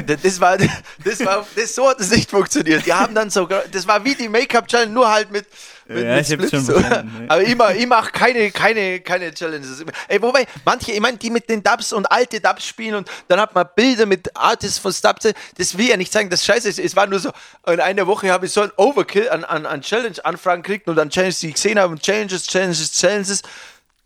[0.07, 0.57] Das, das war,
[1.05, 2.87] das war, das, so hat es nicht funktioniert.
[2.87, 5.47] Die haben dann so, das war wie die Make-up-Challenge, nur halt mit,
[5.87, 7.27] mit, Ja, mit ich hab's schon ne?
[7.29, 9.85] Aber immer, ich mach keine, keine, keine Challenges.
[10.09, 13.41] Ey, wobei, manche, ich meine, die mit den Dubs und alte Dubs spielen und dann
[13.41, 16.79] hat man Bilder mit Artists von Dubs, das will ja nicht sagen, dass scheiße ist.
[16.79, 17.31] Es war nur so,
[17.67, 21.11] in einer Woche habe ich so ein Overkill an, an, an Challenge-Anfragen gekriegt und an
[21.11, 23.43] Challenges, die ich gesehen habe und Challenges, Challenges, Challenges.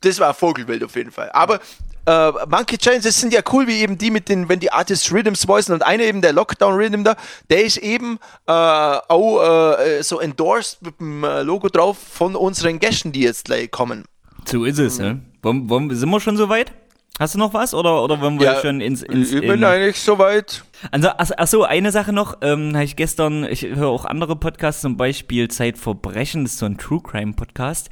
[0.03, 1.31] Das war Vogelwild auf jeden Fall.
[1.33, 1.61] Aber
[2.05, 5.47] äh, manche Challenges sind ja cool, wie eben die mit den, wenn die Artists Rhythms
[5.47, 7.17] voicen und einer eben, der Lockdown Rhythm da,
[7.49, 12.79] der ist eben äh, auch äh, so endorsed mit dem äh, Logo drauf von unseren
[12.81, 14.05] Gästen, die jetzt gleich kommen.
[14.45, 15.21] So ist es, ne?
[15.43, 16.73] Wollen, wollen, sind wir schon so weit?
[17.21, 19.65] Hast du noch was oder, oder wollen wir Ja, schon ins, ins ich bin in,
[19.65, 20.65] eigentlich soweit.
[20.91, 24.35] Also, ach, ach so, eine Sache noch, ähm, habe ich gestern, ich höre auch andere
[24.35, 27.91] Podcasts, zum Beispiel Zeitverbrechen, das ist so ein True Crime Podcast.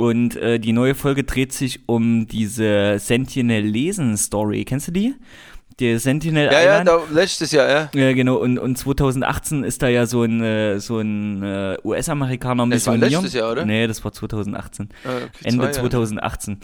[0.00, 4.64] Und äh, die neue Folge dreht sich um diese Sentinel-Lesen-Story.
[4.64, 5.14] Kennst du die?
[5.80, 6.88] Die Sentinel Ja, ja, Island?
[6.88, 7.90] da, letztes Jahr, ja.
[7.94, 8.36] Ja, genau.
[8.36, 12.96] Und, und 2018 ist da ja so ein, äh, so ein äh, US-Amerikaner Das war
[12.96, 13.64] letztes Jahr, oder?
[13.66, 14.88] Nee, das war 2018.
[15.04, 15.90] Ah, okay, Ende zwei Jahre.
[15.90, 16.58] 2018.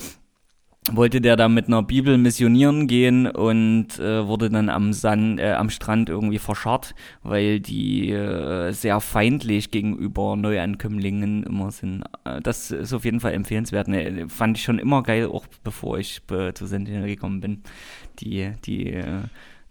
[0.93, 5.53] Wollte der da mit einer Bibel missionieren gehen und äh, wurde dann am, San, äh,
[5.53, 12.05] am Strand irgendwie verscharrt, weil die äh, sehr feindlich gegenüber Neuankömmlingen immer sind.
[12.25, 13.89] Äh, das ist auf jeden Fall empfehlenswert.
[13.89, 17.63] Ne, fand ich schon immer geil, auch bevor ich äh, zu Sentinel gekommen bin.
[18.21, 19.23] Die, die, äh,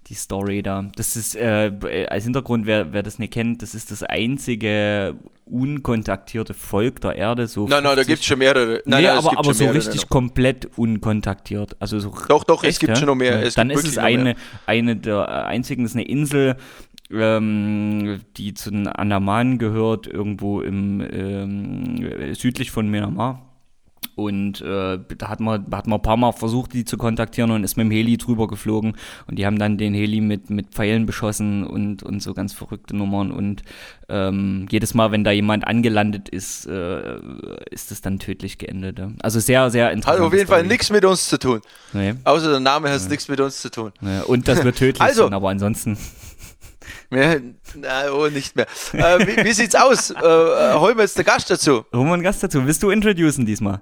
[0.08, 0.86] die Story da.
[0.96, 6.54] Das ist äh, als Hintergrund, wer, wer das nicht kennt, das ist das einzige unkontaktierte
[6.54, 7.48] Volk der Erde.
[7.48, 8.82] So Nein, nein, da 50 gibt es schon mehrere.
[8.86, 10.10] Nein, nee, nein, es aber, aber so mehrere richtig noch.
[10.10, 11.76] komplett unkontaktiert.
[11.80, 12.96] Also so Doch, doch, es Echt, gibt ja?
[12.96, 13.42] schon noch mehr.
[13.44, 14.36] Es Dann ist es eine,
[14.66, 16.56] eine der einzigen, ist eine Insel,
[17.12, 23.53] ähm, die zu den Andaman gehört, irgendwo im ähm, südlich von Myanmar.
[24.16, 27.64] Und äh, da hat man, hat man ein paar Mal versucht, die zu kontaktieren und
[27.64, 28.96] ist mit dem Heli drüber geflogen.
[29.28, 32.96] Und die haben dann den Heli mit, mit Pfeilen beschossen und, und so ganz verrückte
[32.96, 33.32] Nummern.
[33.32, 33.64] Und
[34.10, 37.18] ähm, jedes Mal, wenn da jemand angelandet ist, äh,
[37.72, 39.02] ist es dann tödlich geendet.
[39.22, 40.20] Also sehr, sehr interessant.
[40.22, 41.62] Hat auf jeden Fall nichts mit uns zu tun.
[41.94, 42.14] Nee.
[42.24, 43.92] Außer der Name hat nichts mit uns zu tun.
[44.02, 45.98] Ja, und dass wir tödlich Also- sind, aber ansonsten.
[47.14, 47.36] Ja,
[47.76, 48.66] na, oh, nicht mehr.
[48.94, 50.10] Äh, wie, wie sieht's aus?
[50.10, 51.86] Äh, äh, holen wir jetzt den Gast dazu.
[51.94, 52.66] Holen wir einen Gast dazu.
[52.66, 53.82] Willst du introducen diesmal?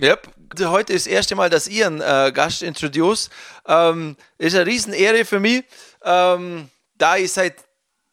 [0.00, 0.28] Yep.
[0.64, 3.30] Heute ist das erste Mal, dass ihr einen äh, Gast introduce.
[3.66, 5.64] Ähm, ist eine Riesenehre für mich,
[6.04, 6.68] ähm,
[6.98, 7.54] da ich seit,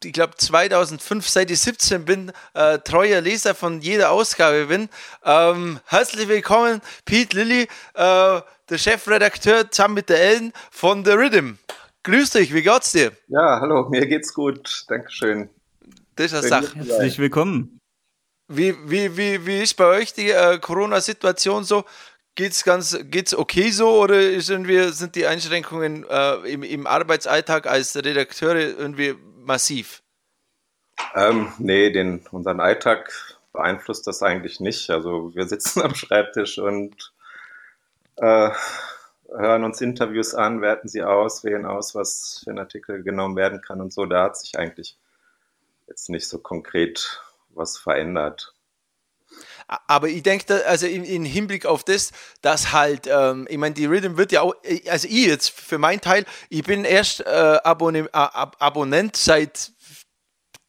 [0.04, 4.88] ich glaube 2005, seit ich 17 bin, äh, treuer Leser von jeder Ausgabe bin.
[5.26, 7.64] Ähm, herzlich willkommen, Pete Lilly,
[7.96, 11.58] äh, der Chefredakteur zusammen mit der Ellen von The Rhythm.
[12.04, 13.12] Grüß dich, wie geht's dir?
[13.28, 14.86] Ja, hallo, mir geht's gut.
[14.88, 15.50] Dankeschön.
[16.16, 16.76] Das ist eine Sache.
[16.76, 17.80] Herzlich willkommen.
[18.48, 21.84] Wie, wie, wie, wie ist bei euch die äh, Corona-Situation so?
[22.36, 27.68] Geht's ganz, geht's okay so oder ist irgendwie, sind die Einschränkungen äh, im, im Arbeitsalltag
[27.68, 30.02] als Redakteure irgendwie massiv?
[31.16, 33.12] Ähm, nee, den, unseren Alltag
[33.52, 34.90] beeinflusst das eigentlich nicht.
[34.90, 37.12] Also wir sitzen am Schreibtisch und
[38.16, 38.50] äh,
[39.36, 43.62] hören uns Interviews an, werten sie aus, wählen aus, was für ein Artikel genommen werden
[43.62, 44.06] kann und so.
[44.06, 44.98] Da hat sich eigentlich
[45.88, 48.54] jetzt nicht so konkret was verändert.
[49.88, 52.12] Aber ich denke, also im, im Hinblick auf das,
[52.42, 54.56] dass halt, ähm, ich meine, die Rhythm wird ja auch,
[54.88, 59.72] also ich jetzt für meinen Teil, ich bin erst äh, Abonne, äh, Ab Abonnent seit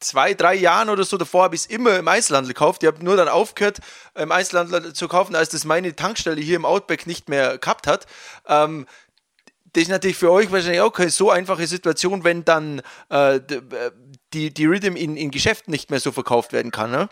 [0.00, 1.16] zwei, drei Jahren oder so.
[1.16, 2.82] Davor habe ich es immer im Einzelhandel gekauft.
[2.82, 3.78] Ich habe nur dann aufgehört,
[4.14, 8.06] im Einzelhandel zu kaufen, als das meine Tankstelle hier im Outback nicht mehr gehabt hat.
[8.48, 8.86] Ähm,
[9.72, 13.40] das ist natürlich für euch wahrscheinlich auch keine so einfache Situation, wenn dann äh, äh,
[14.32, 16.90] die, die Rhythm in, in Geschäften nicht mehr so verkauft werden kann.
[16.90, 17.08] Ne?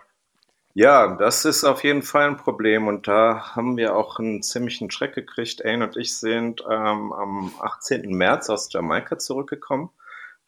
[0.74, 4.90] Ja, das ist auf jeden Fall ein Problem und da haben wir auch einen ziemlichen
[4.90, 5.64] Schreck gekriegt.
[5.64, 8.10] Ayn und ich sind ähm, am 18.
[8.10, 9.90] März aus Jamaika zurückgekommen.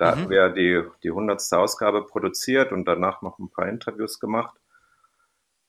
[0.00, 1.52] Da hatten wir die, die 100.
[1.52, 4.56] Ausgabe produziert und danach noch ein paar Interviews gemacht.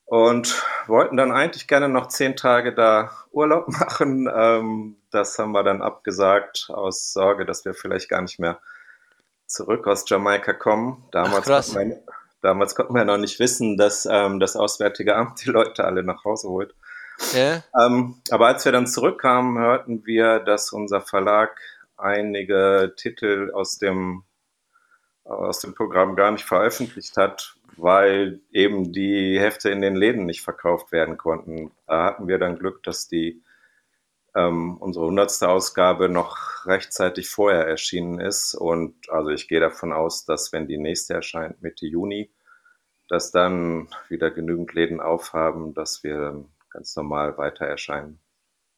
[0.05, 4.31] Und wollten dann eigentlich gerne noch zehn Tage da Urlaub machen.
[4.33, 8.61] Ähm, das haben wir dann abgesagt aus Sorge, dass wir vielleicht gar nicht mehr
[9.47, 11.03] zurück aus Jamaika kommen.
[11.11, 11.73] Damals, Ach, krass.
[11.73, 12.03] konnte man,
[12.41, 16.23] damals konnten wir noch nicht wissen, dass ähm, das Auswärtige Amt die Leute alle nach
[16.23, 16.73] Hause holt.
[17.33, 17.61] Ja.
[17.77, 21.59] Ähm, aber als wir dann zurückkamen, hörten wir, dass unser Verlag
[22.01, 24.23] einige Titel aus dem,
[25.23, 30.41] aus dem Programm gar nicht veröffentlicht hat, weil eben die Hefte in den Läden nicht
[30.41, 31.71] verkauft werden konnten.
[31.87, 33.43] Da hatten wir dann Glück, dass die
[34.35, 38.55] ähm, unsere hundertste Ausgabe noch rechtzeitig vorher erschienen ist.
[38.55, 42.31] Und also ich gehe davon aus, dass wenn die nächste erscheint, Mitte Juni,
[43.09, 48.19] dass dann wieder genügend Läden aufhaben, dass wir ganz normal weiter erscheinen.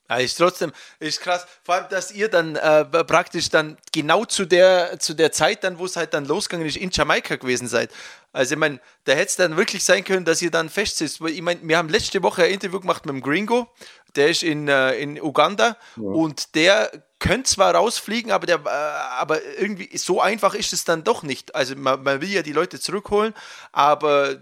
[0.10, 1.48] Ja, ist trotzdem, ist krass.
[1.64, 5.80] Vor allem, dass ihr dann äh, praktisch dann genau zu der, zu der Zeit dann,
[5.80, 7.90] wo es halt dann losgegangen ist, in Jamaika gewesen seid.
[8.34, 11.22] Also ich meine, da hätte es dann wirklich sein können, dass ihr dann fest sitzt.
[11.22, 13.68] Weil ich meine, wir haben letzte Woche ein Interview gemacht mit dem Gringo,
[14.16, 19.44] der ist in, äh, in Uganda und der könnte zwar rausfliegen, aber, der, äh, aber
[19.58, 21.56] irgendwie so einfach ist es dann doch nicht.
[21.56, 23.34] Also man, man will ja die Leute zurückholen,
[23.72, 24.42] aber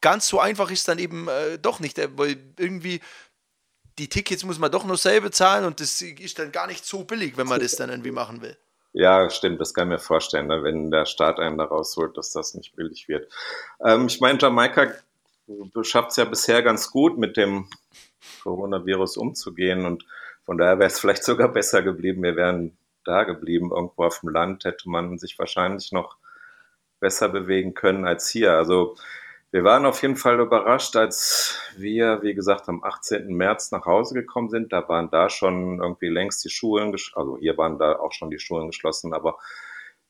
[0.00, 3.00] ganz so einfach ist es dann eben äh, doch nicht, äh, weil irgendwie
[3.98, 7.04] die Tickets muss man doch noch selber zahlen und das ist dann gar nicht so
[7.04, 8.56] billig, wenn man das dann irgendwie machen will.
[8.92, 12.32] Ja, stimmt, das kann ich mir vorstellen, ne, wenn der Staat einen da rausholt, dass
[12.32, 13.30] das nicht billig wird.
[13.84, 14.92] Ähm, ich meine, Jamaika
[15.82, 17.68] schafft es ja bisher ganz gut, mit dem
[18.42, 20.06] Coronavirus umzugehen und
[20.44, 24.30] von daher wäre es vielleicht sogar besser geblieben, wir wären da geblieben, irgendwo auf dem
[24.30, 26.16] Land hätte man sich wahrscheinlich noch
[27.00, 28.52] besser bewegen können als hier.
[28.52, 28.96] Also
[29.52, 33.28] wir waren auf jeden Fall überrascht, als wir, wie gesagt, am 18.
[33.28, 34.72] März nach Hause gekommen sind.
[34.72, 38.38] Da waren da schon irgendwie längst die Schulen, also hier waren da auch schon die
[38.38, 39.38] Schulen geschlossen, aber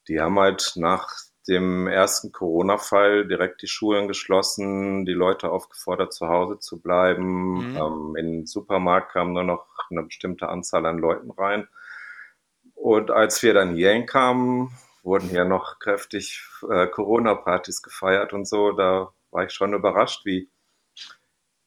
[0.09, 1.09] die haben halt nach
[1.49, 7.71] dem ersten Corona-Fall direkt die Schulen geschlossen, die Leute aufgefordert, zu Hause zu bleiben.
[7.71, 7.77] Mhm.
[7.77, 11.69] Ähm, in den Supermarkt kam nur noch eine bestimmte Anzahl an Leuten rein.
[12.75, 14.71] Und als wir dann hierhin kamen,
[15.03, 18.73] wurden hier noch kräftig äh, Corona-Partys gefeiert und so.
[18.73, 20.51] Da war ich schon überrascht, wie,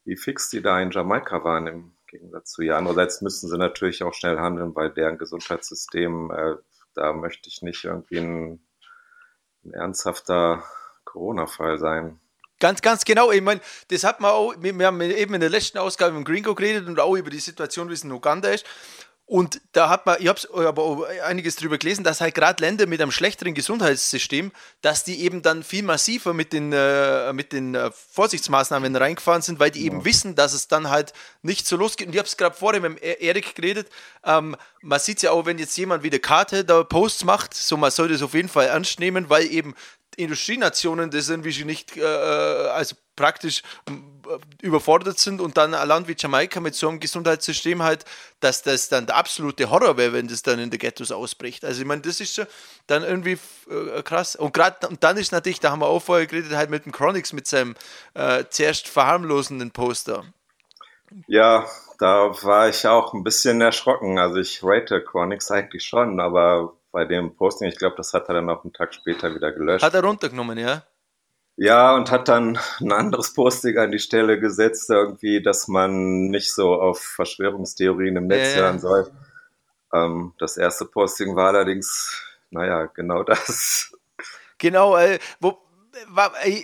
[0.04, 2.76] wie fix die da in Jamaika waren im Gegensatz zu hier.
[2.76, 6.56] Andererseits müssen sie natürlich auch schnell handeln, weil deren Gesundheitssystem, äh,
[6.94, 8.66] da möchte ich nicht irgendwie ein,
[9.64, 10.64] ein ernsthafter
[11.04, 12.20] Corona-Fall sein.
[12.58, 13.30] Ganz, ganz genau.
[13.30, 16.56] Ich meine, das hat man auch, wir haben eben in der letzten Ausgabe mit Gringo
[16.56, 18.66] geredet und auch über die Situation, wie es in Uganda ist.
[19.30, 23.00] Und da hat man, ich habe aber einiges drüber gelesen, dass halt gerade Länder mit
[23.00, 24.50] einem schlechteren Gesundheitssystem,
[24.82, 29.60] dass die eben dann viel massiver mit den, äh, mit den äh, Vorsichtsmaßnahmen reingefahren sind,
[29.60, 31.12] weil die eben wissen, dass es dann halt
[31.42, 32.08] nicht so losgeht.
[32.08, 33.88] Und ich habe es gerade vorher mit e-, Erik geredet.
[34.24, 37.76] Ähm, man sieht ja auch, wenn jetzt jemand wie der Karte da Posts macht, so
[37.76, 39.76] man sollte es auf jeden Fall ernst nehmen, weil eben
[40.16, 43.92] Industrienationen das irgendwie nicht, äh, also praktisch äh,
[44.62, 48.04] überfordert sind und dann ein Land wie Jamaika mit so einem Gesundheitssystem halt,
[48.40, 51.64] dass das dann der absolute Horror wäre, wenn das dann in der Ghettos ausbricht.
[51.64, 52.46] Also ich meine, das ist schon
[52.86, 53.38] dann irgendwie
[53.70, 54.36] äh, krass.
[54.36, 56.92] Und gerade und dann ist natürlich, da haben wir auch vorher geredet, halt mit dem
[56.92, 57.74] Chronix mit seinem
[58.14, 60.24] äh, zuerst verharmlosenden Poster.
[61.26, 61.66] Ja,
[61.98, 64.18] da war ich auch ein bisschen erschrocken.
[64.18, 67.68] Also ich rate Chronix eigentlich schon, aber bei dem Posting.
[67.68, 69.84] Ich glaube, das hat er dann auch einen Tag später wieder gelöscht.
[69.84, 70.82] Hat er runtergenommen, ja?
[71.62, 76.54] Ja, und hat dann ein anderes Posting an die Stelle gesetzt, irgendwie, dass man nicht
[76.54, 78.62] so auf Verschwörungstheorien im Netz ja.
[78.62, 79.10] hören soll.
[79.92, 82.18] Ähm, das erste Posting war allerdings,
[82.48, 83.92] naja, genau das.
[84.56, 85.54] Genau, äh, wo, äh,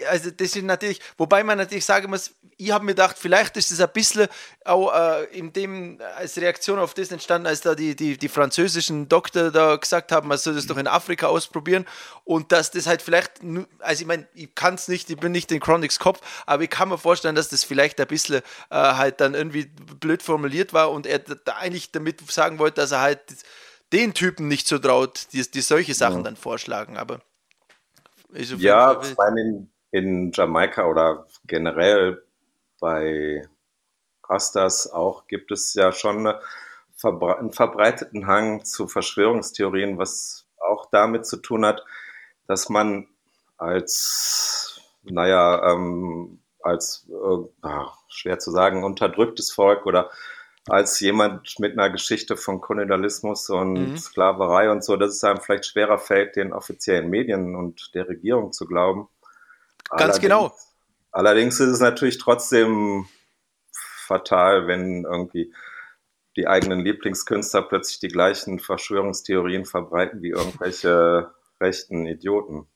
[0.09, 3.71] also das ist natürlich, wobei man natürlich sagen muss, ich habe mir gedacht, vielleicht ist
[3.71, 4.29] es ein bisschen
[4.65, 9.09] auch äh, in dem, als Reaktion auf das entstanden, als da die, die, die französischen
[9.09, 11.85] Doktor da gesagt haben, man soll das doch in Afrika ausprobieren
[12.25, 13.41] und dass das halt vielleicht,
[13.81, 16.71] also ich meine, ich kann es nicht, ich bin nicht in Chronics Kopf, aber ich
[16.71, 19.67] kann mir vorstellen, dass das vielleicht ein bisschen äh, halt dann irgendwie
[20.01, 23.21] blöd formuliert war und er da eigentlich damit sagen wollte, dass er halt
[23.93, 27.21] den Typen nicht so traut, die, die solche Sachen dann vorschlagen, aber
[28.57, 32.23] Ja, vor allem in, in Jamaika oder generell
[32.81, 33.49] bei
[34.25, 36.33] Rastas auch gibt es ja schon
[36.97, 41.85] verbre einen verbreiteten Hang zu Verschwörungstheorien, was auch damit zu tun hat,
[42.47, 43.07] dass man
[43.59, 50.11] als, naja, ähm, als, äh, ah, schwer zu sagen, unterdrücktes Volk oder
[50.69, 53.97] als jemand mit einer Geschichte von Kolonialismus und Mhm.
[53.97, 58.53] Sklaverei und so, dass es einem vielleicht schwerer fällt, den offiziellen Medien und der Regierung
[58.53, 59.09] zu glauben.
[59.91, 60.53] Ganz genau.
[61.13, 63.07] Allerdings ist es natürlich trotzdem
[63.73, 65.55] fatal, wenn irgendwie
[66.37, 72.67] die eigenen Lieblingskünstler plötzlich die gleichen Verschwörungstheorien verbreiten wie irgendwelche rechten Idioten.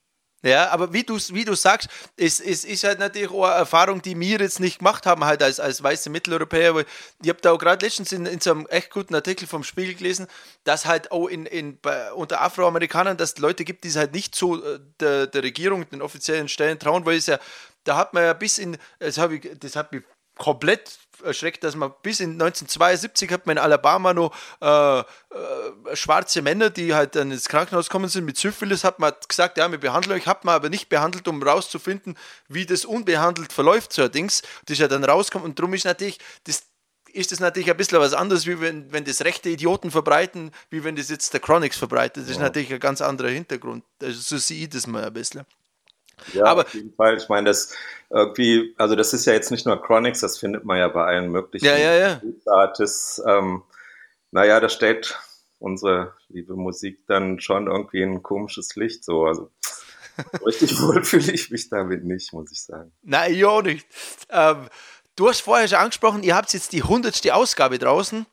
[0.42, 4.00] Ja, aber wie du wie du sagst, ist, ist, ist halt natürlich auch eine Erfahrung,
[4.00, 6.84] die wir jetzt nicht gemacht haben, halt als, als weiße Mitteleuropäer.
[7.22, 9.94] Ich habe da auch gerade letztens in, in so einem echt guten Artikel vom Spiegel
[9.94, 10.28] gelesen,
[10.64, 14.14] dass halt auch in, in, bei, unter Afroamerikanern, dass es Leute gibt, die es halt
[14.14, 17.38] nicht so äh, der, der Regierung, den offiziellen Stellen trauen, weil es ja,
[17.84, 20.04] da hat man ja bis in, das, ich, das hat mich
[20.38, 25.04] komplett erschreckt, dass man bis in 1972 hat man in Alabama noch äh, äh,
[25.94, 29.70] schwarze Männer, die halt dann ins Krankenhaus gekommen sind mit Syphilis, hat man gesagt, ja,
[29.70, 32.16] wir behandeln euch, hat man aber nicht behandelt, um rauszufinden,
[32.48, 34.42] wie das unbehandelt verläuft, so ein Dings.
[34.66, 36.64] Das ist ja dann rauskommt und darum ist natürlich, das
[37.12, 40.84] ist das natürlich ein bisschen was anderes, wie wenn, wenn das rechte Idioten verbreiten, wie
[40.84, 42.24] wenn das jetzt der Chronics verbreitet.
[42.24, 43.84] Das ist natürlich ein ganz anderer Hintergrund.
[44.02, 45.44] Also so sehe ich das mal ein bisschen.
[46.32, 47.16] Ja, aber auf jeden Fall.
[47.16, 47.74] Ich meine, das
[48.10, 51.30] irgendwie, also das ist ja jetzt nicht nur Chronics, das findet man ja bei allen
[51.30, 52.20] möglichen ja, ja, ja.
[52.46, 53.22] Artists.
[53.26, 53.62] Ähm,
[54.32, 55.18] naja, da stellt
[55.58, 59.04] unsere liebe Musik dann schon irgendwie ein komisches Licht.
[59.04, 59.50] So, also
[60.44, 62.92] richtig wohl fühle ich mich damit nicht, muss ich sagen.
[63.02, 63.86] Nein, ich auch nicht.
[64.30, 64.68] Ähm,
[65.16, 68.26] du hast vorher schon angesprochen, ihr habt jetzt die hundertste Ausgabe draußen.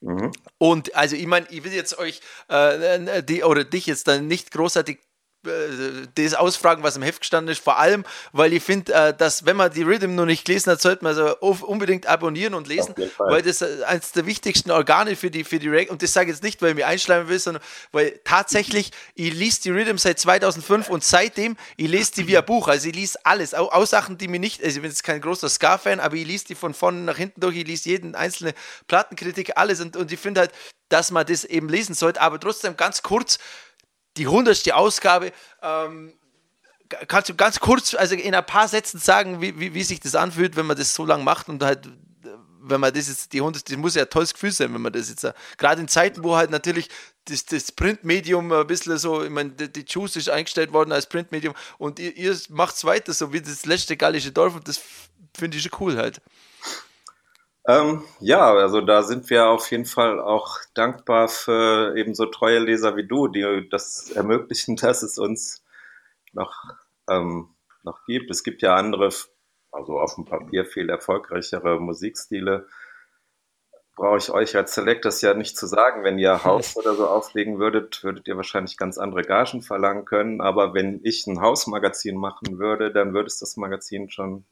[0.00, 0.32] Mhm.
[0.58, 4.50] Und also ich meine, ich will jetzt euch äh, die oder dich jetzt dann nicht
[4.50, 4.98] großartig
[5.42, 9.56] das ausfragen, was im Heft gestanden ist, vor allem, weil ich finde, äh, dass wenn
[9.56, 13.40] man die Rhythm noch nicht gelesen hat, sollte man so unbedingt abonnieren und lesen, weil
[13.40, 16.36] das äh, eines der wichtigsten Organe für die, für die Reg und das sage ich
[16.36, 20.18] jetzt nicht, weil ich mich einschleimen will, sondern weil tatsächlich, ich lese die Rhythm seit
[20.18, 23.86] 2005 und seitdem, ich lese die wie ein Buch, also ich lese alles, auch, auch
[23.86, 26.54] Sachen, die mir nicht, also ich bin jetzt kein großer Ska-Fan, aber ich lese die
[26.54, 28.52] von vorne nach hinten durch, ich lese jeden einzelne
[28.88, 29.80] Plattenkritik, alles.
[29.80, 30.52] Und, und ich finde halt,
[30.90, 33.38] dass man das eben lesen sollte, aber trotzdem ganz kurz,
[34.16, 35.32] die hundertste Ausgabe.
[35.62, 36.12] Ähm,
[37.08, 40.14] kannst du ganz kurz, also in ein paar Sätzen sagen, wie, wie, wie sich das
[40.14, 41.88] anfühlt, wenn man das so lange macht und halt,
[42.62, 44.92] wenn man das jetzt, die hundertste, das muss ja ein tolles Gefühl sein, wenn man
[44.92, 46.88] das jetzt, gerade in Zeiten, wo halt natürlich
[47.26, 51.06] das, das Printmedium ein bisschen so, ich meine, die, die Juice ist eingestellt worden als
[51.06, 54.80] Printmedium und ihr, ihr macht es weiter, so wie das letzte gallische Dorf und das
[55.36, 56.20] finde ich schon cool halt.
[57.70, 62.58] Ähm, ja, also da sind wir auf jeden Fall auch dankbar für eben so treue
[62.58, 65.64] Leser wie du, die das ermöglichen, dass es uns
[66.32, 66.52] noch,
[67.08, 67.54] ähm,
[67.84, 68.30] noch gibt.
[68.30, 69.10] Es gibt ja andere,
[69.70, 72.66] also auf dem Papier viel erfolgreichere Musikstile.
[73.94, 76.02] Brauche ich euch als Selectors ja nicht zu sagen.
[76.02, 80.40] Wenn ihr Haus oder so auflegen würdet, würdet ihr wahrscheinlich ganz andere Gagen verlangen können.
[80.40, 84.44] Aber wenn ich ein Hausmagazin machen würde, dann würde es das Magazin schon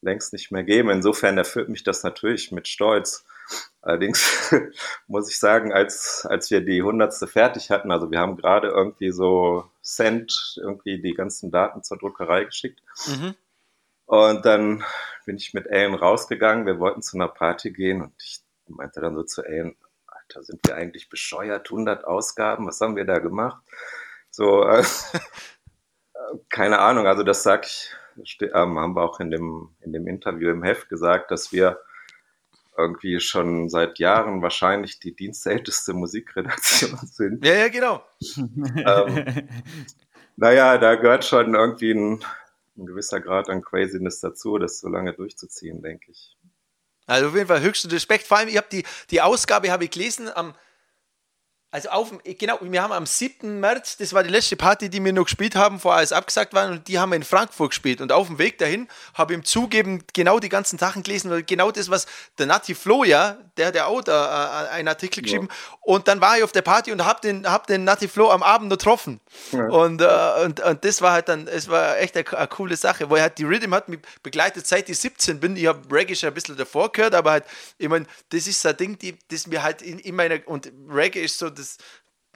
[0.00, 0.90] längst nicht mehr geben.
[0.90, 3.24] Insofern erfüllt mich das natürlich mit Stolz.
[3.82, 4.52] Allerdings
[5.06, 9.10] muss ich sagen, als, als wir die hundertste fertig hatten, also wir haben gerade irgendwie
[9.10, 12.80] so Cent irgendwie die ganzen Daten zur Druckerei geschickt.
[13.06, 13.34] Mhm.
[14.06, 14.84] Und dann
[15.24, 16.66] bin ich mit Alan rausgegangen.
[16.66, 20.60] Wir wollten zu einer Party gehen und ich meinte dann so zu Alan, Alter, sind
[20.66, 21.70] wir eigentlich bescheuert?
[21.70, 22.66] 100 Ausgaben?
[22.66, 23.62] Was haben wir da gemacht?
[24.30, 24.84] So, äh,
[26.48, 27.06] keine Ahnung.
[27.06, 27.90] Also das sag ich
[28.52, 31.80] haben wir auch in dem, in dem Interview im Heft gesagt, dass wir
[32.76, 37.44] irgendwie schon seit Jahren wahrscheinlich die dienstälteste Musikredaktion sind.
[37.44, 38.02] Ja, ja, genau.
[38.36, 39.48] ähm,
[40.36, 42.24] naja, da gehört schon irgendwie ein,
[42.76, 46.36] ein gewisser Grad an Craziness dazu, das so lange durchzuziehen, denke ich.
[47.06, 48.26] Also auf jeden Fall höchsten Respekt.
[48.26, 50.54] Vor allem, ich habe die, die Ausgabe habe ich gelesen am
[51.76, 53.60] also auf, genau, wir haben am 7.
[53.60, 56.72] März, das war die letzte Party, die wir noch gespielt haben, vorher als abgesagt waren,
[56.72, 58.00] und die haben wir in Frankfurt gespielt.
[58.00, 61.42] Und auf dem Weg dahin habe ich im Zugeben genau die ganzen Sachen gelesen, weil
[61.42, 62.06] genau das, was
[62.38, 65.48] der Nati Flo, ja, der hat ja auch da äh, einen Artikel geschrieben.
[65.50, 65.76] Ja.
[65.82, 68.42] Und dann war ich auf der Party und habe den, hab den Nati Flo am
[68.42, 69.20] Abend noch getroffen.
[69.52, 69.66] Ja.
[69.66, 73.10] Und, äh, und, und das war halt dann, es war echt eine, eine, coole Sache,
[73.10, 75.56] weil halt die Rhythm hat mich begleitet, seit ich 17 bin.
[75.56, 77.44] Ich habe Reggae schon ein bisschen davor gehört, aber halt,
[77.76, 80.72] ich meine, das ist so ein Ding, die, das mir halt in, in meiner, und
[80.88, 81.65] Reggae ist so das,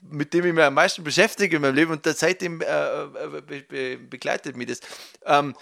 [0.03, 3.63] mit dem ich mich am meisten beschäftige in meinem Leben und seitdem äh, äh, be,
[3.63, 4.81] be, begleitet mich das.
[5.25, 5.55] Ähm,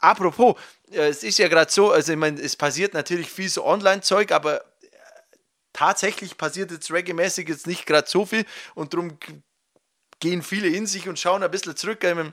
[0.00, 0.56] apropos,
[0.90, 4.32] äh, es ist ja gerade so, also ich meine, es passiert natürlich viel so Online-Zeug,
[4.32, 4.88] aber äh,
[5.72, 9.18] tatsächlich passiert jetzt reggae-mäßig jetzt nicht gerade so viel und darum
[10.20, 12.02] gehen viele in sich und schauen ein bisschen zurück.
[12.02, 12.32] Ich meine,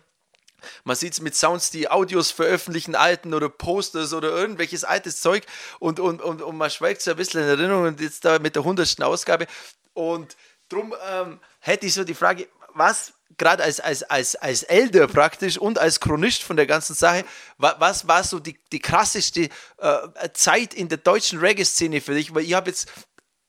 [0.86, 5.46] man sieht es mit Sounds, die Audios veröffentlichen, alten oder Posters oder irgendwelches altes Zeug
[5.80, 8.56] und, und, und, und man schweigt so ein bisschen in Erinnerung und jetzt da mit
[8.56, 9.48] der hundertsten Ausgabe
[9.94, 10.38] und
[10.74, 15.58] Drum ähm, hätte ich so die Frage, was gerade als, als, als, als Elder praktisch
[15.58, 17.26] und als Chronist von der ganzen Sache,
[17.58, 22.34] was, was war so die, die krasseste äh, Zeit in der deutschen Reggae-Szene für dich?
[22.34, 22.92] Weil ich habe jetzt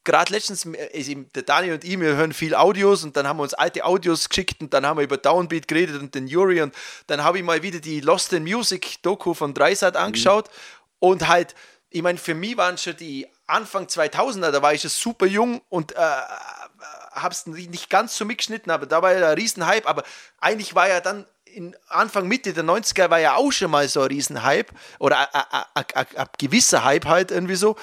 [0.05, 3.43] gerade letztens, also der Daniel und ich, wir hören viel Audios und dann haben wir
[3.43, 6.75] uns alte Audios geschickt und dann haben wir über Downbeat geredet und den Yuri und
[7.07, 11.09] dann habe ich mal wieder die Lost in Music Doku von Dreisat angeschaut mhm.
[11.09, 11.55] und halt,
[11.89, 15.63] ich meine, für mich waren schon die Anfang 2000er, da war ich schon super jung
[15.71, 15.99] und äh,
[17.15, 20.03] habe es nicht ganz so mitgeschnitten, aber da war ja ein Riesenhype, aber
[20.41, 24.01] eigentlich war ja dann in Anfang, Mitte der 90er war ja auch schon mal so
[24.03, 25.29] ein Riesenhype oder
[25.75, 27.77] ein gewisser Hype halt irgendwie so.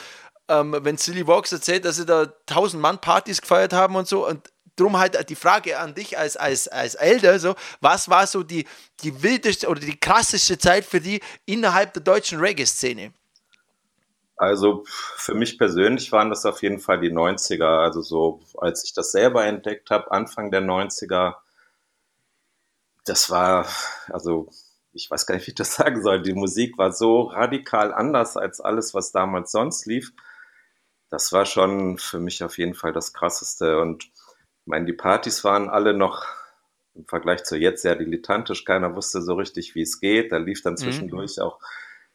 [0.49, 4.27] Ähm, wenn Silly Walks erzählt, dass sie da 1000 Mann Partys gefeiert haben und so
[4.27, 8.43] und drum halt die Frage an dich als, als, als Elder, so, was war so
[8.43, 8.67] die,
[9.01, 13.13] die wildeste oder die krasseste Zeit für die innerhalb der deutschen Reggae-Szene?
[14.41, 17.83] Also für mich persönlich waren das auf jeden Fall die 90er.
[17.83, 21.35] Also so, als ich das selber entdeckt habe, Anfang der 90er,
[23.05, 23.67] das war,
[24.09, 24.49] also
[24.93, 26.23] ich weiß gar nicht, wie ich das sagen soll.
[26.23, 30.11] Die Musik war so radikal anders als alles, was damals sonst lief.
[31.11, 33.79] Das war schon für mich auf jeden Fall das Krasseste.
[33.79, 36.25] Und ich meine, die Partys waren alle noch
[36.95, 38.65] im Vergleich zu jetzt sehr dilettantisch.
[38.65, 40.31] Keiner wusste so richtig, wie es geht.
[40.31, 40.77] Da lief dann mhm.
[40.77, 41.43] zwischendurch mhm.
[41.43, 41.59] auch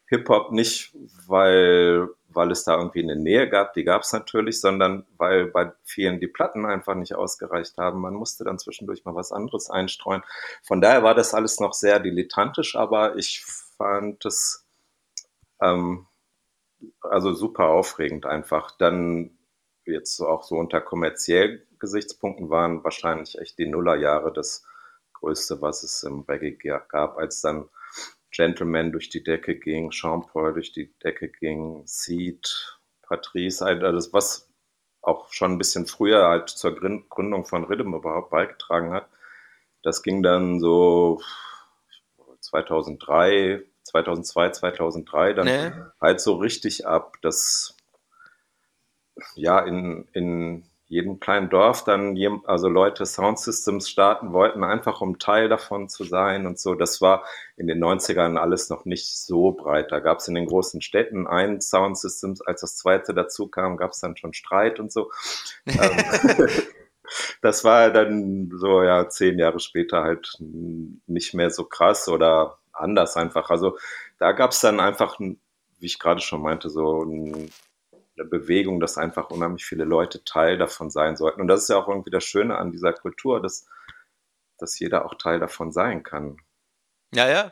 [0.07, 0.95] Hip-Hop nicht,
[1.27, 5.71] weil, weil es da irgendwie eine Nähe gab, die gab es natürlich, sondern weil bei
[5.83, 8.01] vielen die Platten einfach nicht ausgereicht haben.
[8.01, 10.23] Man musste dann zwischendurch mal was anderes einstreuen.
[10.63, 13.43] Von daher war das alles noch sehr dilettantisch, aber ich
[13.77, 14.65] fand es
[15.61, 16.07] ähm,
[17.01, 18.71] also super aufregend einfach.
[18.77, 19.37] Dann
[19.85, 24.65] jetzt auch so unter kommerziellen Gesichtspunkten waren wahrscheinlich echt die Nullerjahre das
[25.13, 27.69] Größte, was es im Reggae gab, als dann
[28.37, 34.47] Gentleman durch die Decke ging, Sean Paul durch die Decke ging, Seed, Patrice, alles, was
[35.01, 39.09] auch schon ein bisschen früher halt zur Gründung von Rhythm überhaupt beigetragen hat.
[39.81, 41.19] Das ging dann so
[42.41, 45.71] 2003, 2002, 2003 dann nee.
[45.99, 47.75] halt so richtig ab, dass
[49.33, 55.49] ja in, in jedem kleinen Dorf dann also Leute Soundsystems starten wollten, einfach um Teil
[55.49, 56.75] davon zu sein und so.
[56.75, 57.25] Das war
[57.57, 59.91] in den 90ern alles noch nicht so breit.
[59.91, 63.91] Da gab es in den großen Städten ein Soundsystems, als das zweite dazu kam, gab
[63.91, 65.11] es dann schon Streit und so.
[65.67, 66.47] Ähm,
[67.41, 73.17] das war dann so ja zehn Jahre später halt nicht mehr so krass oder anders
[73.17, 73.49] einfach.
[73.49, 73.77] Also
[74.17, 75.37] da gab es dann einfach, wie
[75.81, 77.51] ich gerade schon meinte, so ein
[78.23, 81.41] Bewegung, dass einfach unheimlich viele Leute Teil davon sein sollten.
[81.41, 83.67] Und das ist ja auch irgendwie das Schöne an dieser Kultur, dass,
[84.57, 86.37] dass jeder auch Teil davon sein kann.
[87.13, 87.51] Ja, ja.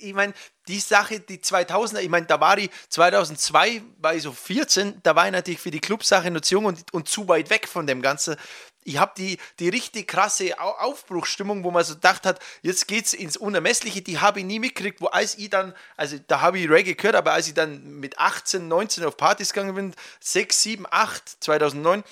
[0.00, 0.34] Ich meine,
[0.68, 5.16] die Sache, die 2000er, ich meine, da war ich 2002, war ich so 14, da
[5.16, 7.86] war ich natürlich für die Clubsache noch zu jung und, und zu weit weg von
[7.86, 8.36] dem Ganzen.
[8.84, 13.36] Ich habe die, die richtig krasse Aufbruchsstimmung, wo man so gedacht hat, jetzt geht's ins
[13.36, 16.94] Unermessliche, die habe ich nie mitgekriegt, wo als ich dann, also da habe ich Reggae
[16.94, 21.44] gehört, aber als ich dann mit 18, 19 auf Partys gegangen bin, 6, 7, 8,
[21.44, 22.02] 2009,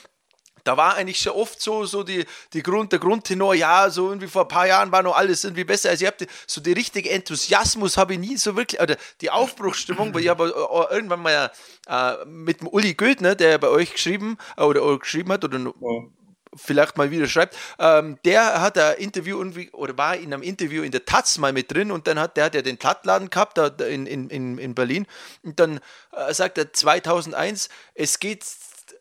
[0.64, 4.28] da war eigentlich schon oft so, so die, die Grund, der Grundtenor, ja, so irgendwie
[4.28, 5.90] vor ein paar Jahren war noch alles irgendwie besser.
[5.90, 10.14] Also ich habe so die richtige Enthusiasmus habe ich nie so wirklich, oder die Aufbruchsstimmung,
[10.14, 10.52] weil ich habe
[10.90, 11.50] irgendwann mal
[11.88, 15.58] äh, mit dem Uli Gödner, der bei euch geschrieben äh, oder, oder geschrieben hat, oder
[15.58, 15.70] ja
[16.56, 20.82] vielleicht mal wieder schreibt, ähm, der hat ein Interview irgendwie, oder war in einem Interview
[20.82, 23.58] in der Taz mal mit drin und dann hat der hat ja den Plattladen gehabt
[23.58, 25.06] da in, in, in Berlin
[25.42, 25.80] und dann
[26.12, 28.44] äh, sagt er 2001, es geht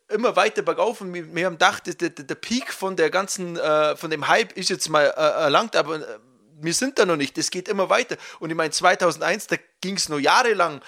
[0.09, 3.57] immer weiter bergauf und wir, wir haben gedacht, der, der, der Peak von der ganzen,
[3.57, 6.19] äh, von dem Hype ist jetzt mal äh, erlangt, aber äh,
[6.61, 9.95] wir sind da noch nicht, es geht immer weiter und ich meine 2001, da ging
[9.95, 10.81] es nur jahrelang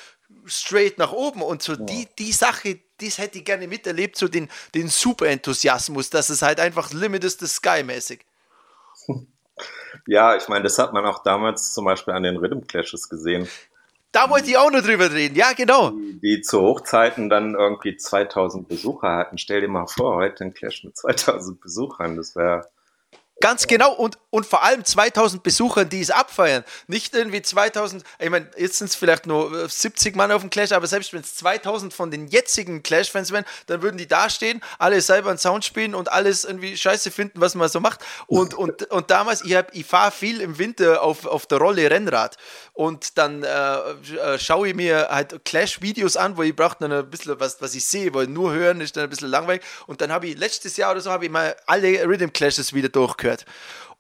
[0.46, 1.80] straight nach oben und so ja.
[1.80, 6.60] die, die Sache, das hätte ich gerne miterlebt, so den, den Super-Enthusiasmus, dass es halt
[6.60, 8.26] einfach Limit ist, das Sky-mäßig.
[10.08, 13.48] Ja, ich meine, das hat man auch damals zum Beispiel an den Rhythm Clashes gesehen.
[14.12, 15.92] Da wollte ich auch noch drüber reden, ja, genau.
[15.92, 19.38] Die, die zu Hochzeiten dann irgendwie 2000 Besucher hatten.
[19.38, 22.68] Stell dir mal vor, heute ein Clash mit 2000 Besuchern, das wäre
[23.42, 26.64] Ganz genau und, und vor allem 2000 Besuchern, die es abfeiern.
[26.86, 30.72] Nicht irgendwie 2000, ich meine, jetzt sind es vielleicht nur 70 Mann auf dem Clash,
[30.72, 34.62] aber selbst wenn es 2000 von den jetzigen Clash-Fans wären, dann würden die da stehen,
[34.78, 38.02] alle selber einen Sound spielen und alles irgendwie scheiße finden, was man so macht.
[38.28, 42.38] Und, und, und damals, ich, ich fahre viel im Winter auf, auf der Rolle Rennrad
[42.74, 47.10] und dann äh, äh, schaue ich mir halt Clash-Videos an, wo ich brauche dann ein
[47.10, 49.64] bisschen was, was ich sehe, weil nur hören ist dann ein bisschen langweilig.
[49.88, 52.90] Und dann habe ich letztes Jahr oder so, habe ich mal alle Rhythm Clashes wieder
[52.90, 53.46] durchgehört gehört.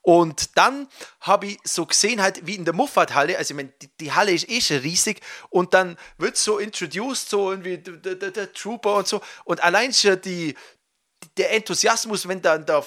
[0.03, 0.87] Und dann
[1.19, 4.31] habe ich so gesehen, halt wie in der Muffat-Halle, also ich meine, die, die, Halle
[4.31, 8.95] ist eh schon riesig und dann wird so introduced, so irgendwie der, der, der Trooper
[8.95, 9.21] und so.
[9.45, 10.55] Und allein schon die,
[11.37, 12.83] der Enthusiasmus, wenn dann der,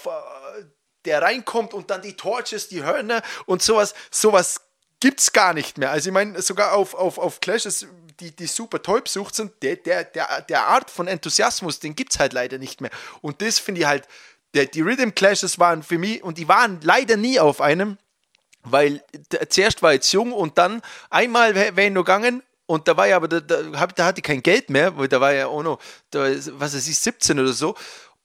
[1.05, 4.61] der reinkommt und dann die Torches, die Hörner und sowas, sowas
[4.99, 5.93] gibt es gar nicht mehr.
[5.93, 7.87] Also ich meine, sogar auf, auf, auf Clashes,
[8.19, 12.13] die, die super toll besucht sind, der, der, der, der Art von Enthusiasmus, den gibt
[12.13, 12.91] es halt leider nicht mehr.
[13.21, 14.09] Und das finde ich halt
[14.55, 17.99] der, die Rhythm Clashes waren für mich, und die waren leider nie auf einem,
[18.63, 19.05] weil
[19.49, 20.81] zuerst war ich jetzt jung und dann
[21.11, 24.25] einmal wäre ich noch gegangen und da war ja aber, da, da, da, hatte ich
[24.25, 25.81] kein Geld mehr, weil da war ja auch noch,
[26.11, 27.75] da, was weiß ich, 17 oder so.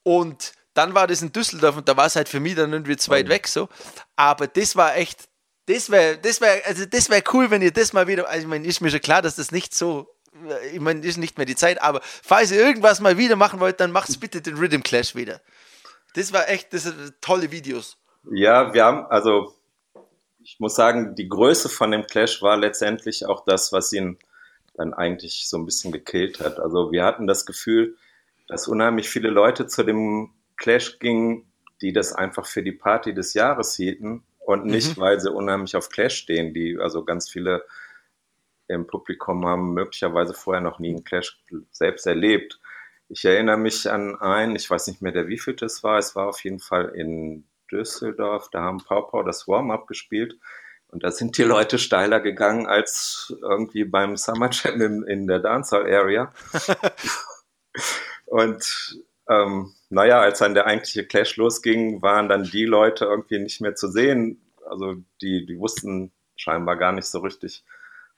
[0.04, 2.96] Und dann war das in Düsseldorf und da war es halt für mich dann irgendwie
[2.96, 3.68] zu weit weg so.
[4.16, 5.28] Aber das war echt
[5.66, 8.48] Das wäre, das wäre, also das wäre cool, wenn ihr das mal wieder, also ich
[8.48, 10.08] meine, ist mir schon klar, dass das nicht so,
[10.48, 13.60] äh, ich meine, ist nicht mehr die Zeit, aber falls ihr irgendwas mal wieder machen
[13.60, 15.42] wollt, dann macht's bitte den Rhythm Clash wieder.
[16.14, 17.98] Das war echt, das sind tolle Videos.
[18.32, 19.54] Ja, wir haben, also
[20.44, 24.18] ich muss sagen, die Größe von dem Clash war letztendlich auch das, was ihn
[24.76, 26.60] dann eigentlich so ein bisschen gekillt hat.
[26.60, 27.98] Also wir hatten das Gefühl,
[28.48, 31.52] dass unheimlich viele Leute zu dem Clash gingen,
[31.82, 35.02] die das einfach für die Party des Jahres hielten und nicht, mhm.
[35.02, 37.66] weil sie unheimlich auf Clash stehen, die also ganz viele
[38.68, 41.42] im Publikum haben möglicherweise vorher noch nie einen Clash
[41.72, 42.59] selbst erlebt.
[43.10, 46.28] Ich erinnere mich an einen, ich weiß nicht mehr, der wievielte es war, es war
[46.28, 50.38] auf jeden Fall in Düsseldorf, da haben Pau Pau das Warm-Up gespielt
[50.90, 55.40] und da sind die Leute steiler gegangen als irgendwie beim Summer Jam in, in der
[55.40, 56.32] Dancehall Area.
[58.26, 59.00] und
[59.30, 63.76] ähm, naja, als dann der eigentliche Clash losging, waren dann die Leute irgendwie nicht mehr
[63.76, 64.42] zu sehen.
[64.66, 67.64] Also die, die wussten scheinbar gar nicht so richtig,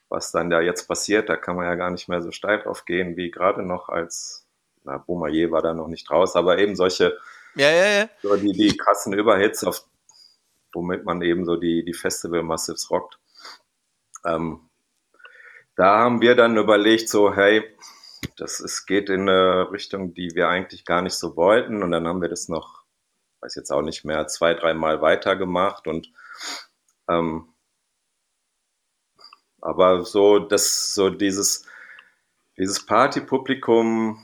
[0.07, 1.27] was dann da jetzt passiert.
[1.27, 4.47] Da kann man ja gar nicht mehr so steil drauf gehen, wie gerade noch als,
[4.83, 7.17] na, Beaumarrier war da noch nicht raus, aber eben solche,
[7.55, 8.09] ja, ja, ja.
[8.21, 9.85] So die, die krassen Überhits, auf,
[10.73, 13.19] womit man eben so die, die Festival-Massives rockt.
[14.25, 14.69] Ähm,
[15.75, 17.63] da haben wir dann überlegt, so, hey,
[18.37, 21.83] das ist, geht in eine Richtung, die wir eigentlich gar nicht so wollten.
[21.83, 22.83] Und dann haben wir das noch,
[23.41, 25.87] weiß jetzt auch nicht mehr, zwei, dreimal weitergemacht.
[25.87, 26.11] Und
[27.09, 27.53] ähm,
[29.59, 31.65] aber so, das, so dieses,
[32.57, 34.23] dieses Partypublikum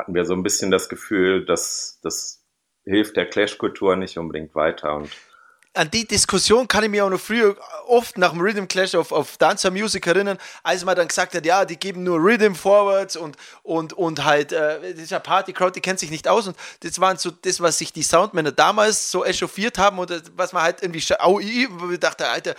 [0.00, 2.42] hatten wir so ein bisschen das Gefühl, dass das
[2.84, 4.96] hilft der Clash-Kultur nicht unbedingt weiter.
[4.96, 5.10] Und
[5.72, 9.12] an die Diskussion kann ich mir auch noch früher oft nach dem Rhythm Clash auf,
[9.12, 13.14] auf Dancer Music erinnern, als man dann gesagt hat, ja, die geben nur Rhythm Forwards
[13.14, 16.98] und, und, und halt, äh, dieser Party Crowd, die kennt sich nicht aus und das
[16.98, 20.82] waren so das, was sich die Soundmänner damals so echauffiert haben oder was man halt
[20.82, 21.68] irgendwie, auch ich
[22.00, 22.56] dachte, Alter,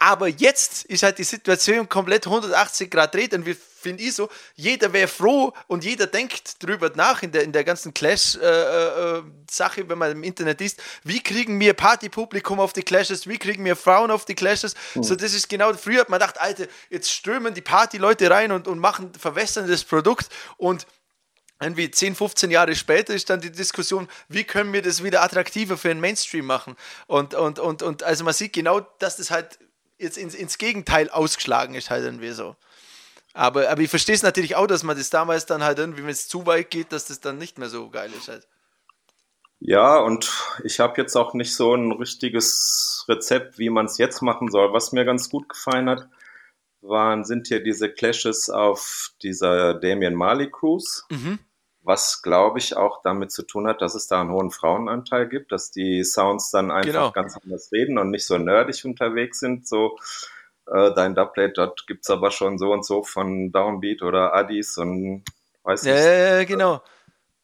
[0.00, 4.30] aber jetzt ist halt die Situation komplett 180 Grad dreht und wir finde ich so,
[4.54, 9.84] jeder wäre froh und jeder denkt drüber nach in der, in der ganzen Clash-Sache, äh,
[9.84, 13.62] äh, wenn man im Internet ist, wie kriegen wir Partypublikum auf die Clashes, wie kriegen
[13.64, 14.74] wir Frauen auf die Clashes.
[14.94, 15.02] Mhm.
[15.02, 18.68] So, das ist genau, früher hat man gedacht, Alter, jetzt strömen die Partyleute rein und,
[18.68, 20.86] und machen, verwässern das Produkt und
[21.62, 25.76] irgendwie 10, 15 Jahre später ist dann die Diskussion, wie können wir das wieder attraktiver
[25.76, 26.74] für den Mainstream machen?
[27.06, 29.58] Und, und, und, und also man sieht genau, dass das halt
[30.00, 32.56] jetzt ins, ins Gegenteil ausgeschlagen ist, halt irgendwie so.
[33.32, 36.10] Aber, aber ich verstehe es natürlich auch, dass man das damals dann halt irgendwie, wenn
[36.10, 38.48] es zu weit geht, dass das dann nicht mehr so geil ist halt.
[39.60, 40.32] Ja, und
[40.64, 44.72] ich habe jetzt auch nicht so ein richtiges Rezept, wie man es jetzt machen soll.
[44.72, 46.08] Was mir ganz gut gefallen hat,
[46.80, 51.02] waren, sind hier diese Clashes auf dieser Damien Marley Cruise.
[51.10, 51.38] Mhm
[51.90, 55.50] was glaube ich auch damit zu tun hat, dass es da einen hohen Frauenanteil gibt,
[55.50, 57.10] dass die Sounds dann einfach genau.
[57.10, 59.98] ganz anders reden und nicht so nerdig unterwegs sind, so
[60.72, 64.78] äh, dein Dubplate, dort gibt es aber schon so und so von Downbeat oder Addis
[64.78, 65.24] und
[65.64, 65.96] weiß nicht.
[65.96, 66.80] Ja, genau.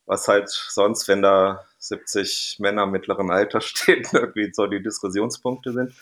[0.04, 5.92] Was halt sonst, wenn da 70 Männer mittleren Alters stehen, irgendwie so die Diskussionspunkte sind.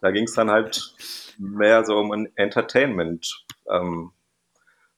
[0.00, 0.96] Da ging es dann halt
[1.38, 3.44] mehr so um ein Entertainment.
[3.70, 4.10] Ähm,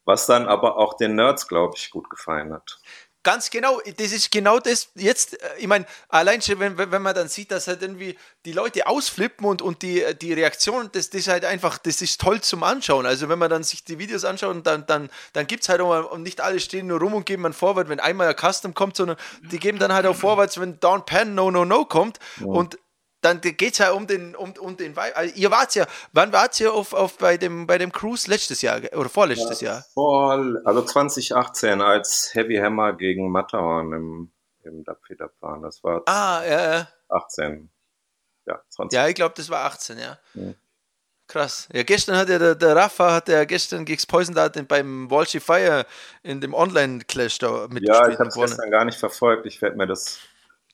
[0.05, 2.79] was dann aber auch den Nerds, glaube ich, gut gefallen hat.
[3.25, 4.91] Ganz genau, das ist genau das.
[4.97, 8.53] Jetzt, äh, ich meine, allein schon, wenn, wenn man dann sieht, dass halt irgendwie die
[8.53, 12.43] Leute ausflippen und, und die, die Reaktion, das, das ist halt einfach, das ist toll
[12.43, 13.07] zum Anschauen.
[13.07, 15.89] Also, wenn man dann sich die Videos anschaut, dann, dann, dann gibt es halt auch
[15.89, 18.75] mal, und nicht alle stehen nur rum und geben man Vorwärts, wenn einmal ein Custom
[18.75, 22.19] kommt, sondern die geben dann halt auch vorwärts, wenn Down Pan No No No kommt.
[22.41, 22.47] Ja.
[22.49, 22.77] Und
[23.25, 26.59] dann geht es ja um den, um, um den also Ihr wart ja, wann wart
[26.61, 29.85] ihr auf, auf bei, dem, bei dem Cruise letztes Jahr oder vorletztes ja, Jahr?
[29.95, 35.63] Vor, also 2018, als Heavy Hammer gegen Matterhorn im, im Dapfidap waren.
[35.63, 37.71] Das war ah, ja, 18.
[38.47, 38.97] Ja, 20.
[38.97, 40.19] Ja, ich glaube, das war 18, ja.
[40.35, 40.53] ja.
[41.27, 41.69] Krass.
[41.73, 45.41] Ja, gestern hat ja der, der Rafa hat ja gestern gegen Poison Dart beim Walshy
[45.41, 45.87] Fire
[46.23, 47.89] in dem Online-Clash da mitgespielt.
[47.89, 49.47] Ja, ich habe es gestern gar nicht verfolgt.
[49.47, 50.19] Ich werde mir das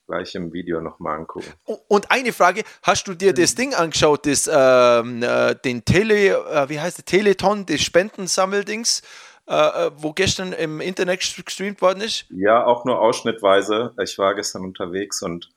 [0.07, 1.51] gleich im Video nochmal angucken.
[1.87, 6.69] Und eine Frage, hast du dir das Ding angeschaut, das, ähm, äh, den Tele, äh,
[6.69, 9.01] wie heißt der, Teleton, das Spendensammeldings,
[9.47, 12.25] äh, äh, wo gestern im Internet gestreamt worden ist?
[12.29, 13.93] Ja, auch nur ausschnittweise.
[14.01, 15.49] Ich war gestern unterwegs und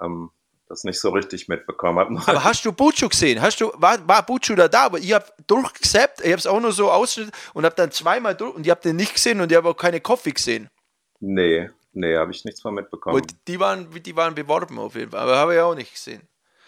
[0.00, 0.30] ähm,
[0.68, 2.16] das nicht so richtig mitbekommen habe.
[2.26, 3.42] Aber hast du Buchu gesehen?
[3.42, 4.84] Hast du, war, war Buchu da da?
[4.84, 8.34] Aber ich habe durchgesappt, ich habe es auch nur so ausschnitt und habe dann zweimal
[8.34, 10.68] durch und ich habe den nicht gesehen und ich habe auch keine Coffee gesehen.
[11.20, 13.16] Nee, Nee, habe ich nichts mehr mitbekommen.
[13.16, 16.22] Und die waren, die waren beworben auf jeden Fall, aber habe ich auch nicht gesehen.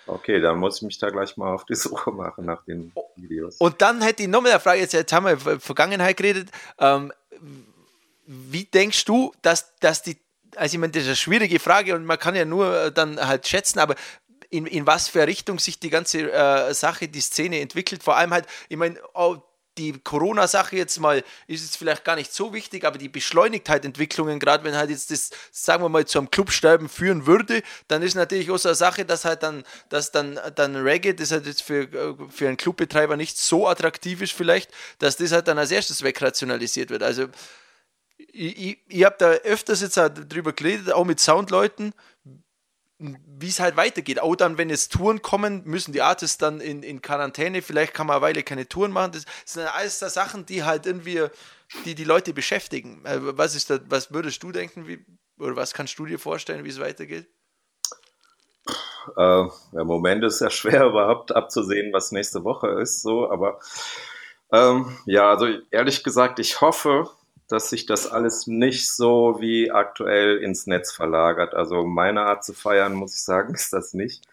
[0.06, 3.56] Okay, dann muss ich mich da gleich mal auf die Suche machen nach den Videos.
[3.58, 6.50] Und dann hätte ich nochmal eine Frage, jetzt, jetzt haben wir über Vergangenheit geredet.
[6.78, 7.12] Ähm,
[8.26, 10.18] wie denkst du, dass, dass die,
[10.56, 13.46] also ich meine, das ist eine schwierige Frage und man kann ja nur dann halt
[13.46, 13.94] schätzen, aber
[14.50, 18.02] in, in was für Richtung sich die ganze äh, Sache, die Szene entwickelt.
[18.02, 19.38] Vor allem halt, ich meine, oh,
[19.78, 23.84] die Corona-Sache jetzt mal ist es vielleicht gar nicht so wichtig, aber die beschleunigt halt
[23.84, 28.02] Entwicklungen, gerade wenn halt jetzt das, sagen wir mal, zu einem Clubsterben führen würde, dann
[28.02, 31.46] ist natürlich auch so eine Sache, dass halt dann, dass dann, dann Reggae, das halt
[31.46, 31.88] jetzt für,
[32.30, 36.90] für einen Clubbetreiber nicht so attraktiv ist vielleicht, dass das halt dann als erstes wegrationalisiert
[36.90, 37.02] wird.
[37.02, 37.26] Also
[38.16, 41.92] ich, ich, ich habe da öfters jetzt auch drüber geredet, auch mit Soundleuten,
[43.26, 44.20] wie es halt weitergeht.
[44.20, 48.06] Auch dann, wenn jetzt Touren kommen, müssen die Artists dann in, in Quarantäne, vielleicht kann
[48.06, 49.12] man eine Weile keine Touren machen.
[49.12, 51.26] Das sind alles da Sachen, die halt irgendwie
[51.84, 53.04] die, die Leute beschäftigen.
[53.04, 55.04] Äh, was, ist da, was würdest du denken, wie,
[55.38, 57.26] oder was kannst du dir vorstellen, wie es weitergeht?
[59.16, 63.60] Äh, Im Moment ist es ja schwer überhaupt abzusehen, was nächste Woche ist, so, aber
[64.52, 67.10] ähm, ja, also ehrlich gesagt, ich hoffe,
[67.48, 71.54] dass sich das alles nicht so wie aktuell ins Netz verlagert.
[71.54, 74.26] Also meine Art zu feiern, muss ich sagen, ist das nicht.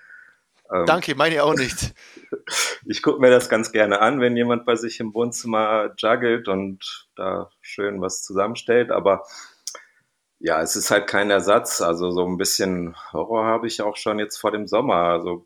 [0.72, 1.94] Ähm, Danke, meine auch nicht.
[2.86, 7.08] ich gucke mir das ganz gerne an, wenn jemand bei sich im Wohnzimmer juggelt und
[7.16, 9.26] da schön was zusammenstellt, aber
[10.40, 11.82] ja, es ist halt kein Ersatz.
[11.82, 15.46] Also so ein bisschen Horror habe ich auch schon jetzt vor dem Sommer, also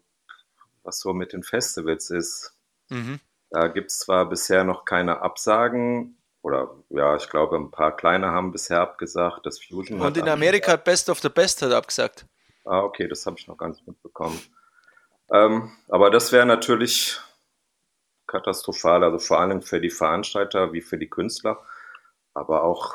[0.83, 2.53] was so mit den Festivals ist.
[2.89, 3.19] Mhm.
[3.49, 8.27] Da gibt es zwar bisher noch keine Absagen, oder ja, ich glaube, ein paar kleine
[8.27, 9.47] haben bisher abgesagt.
[9.47, 12.27] Das Fusion Und in Amerika hat Best of the Best hat abgesagt.
[12.65, 14.39] Ah, okay, das habe ich noch gar nicht mitbekommen.
[15.31, 17.19] Ähm, aber das wäre natürlich
[18.27, 21.65] katastrophal, also vor allem für die Veranstalter wie für die Künstler,
[22.35, 22.93] aber auch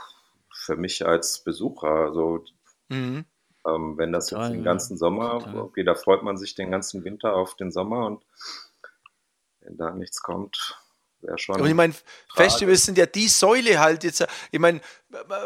[0.55, 1.89] für mich als Besucher.
[1.89, 2.45] Also
[2.89, 3.25] mhm.
[3.67, 7.35] ähm, wenn das jetzt den ganzen Sommer, okay, da freut man sich den ganzen Winter
[7.35, 8.25] auf den Sommer und
[9.59, 10.81] wenn da nichts kommt,
[11.23, 11.61] wäre schon.
[11.61, 11.95] Und ich meine,
[12.35, 14.27] Festivals sind ja die Säule halt jetzt.
[14.51, 14.81] Ich meine,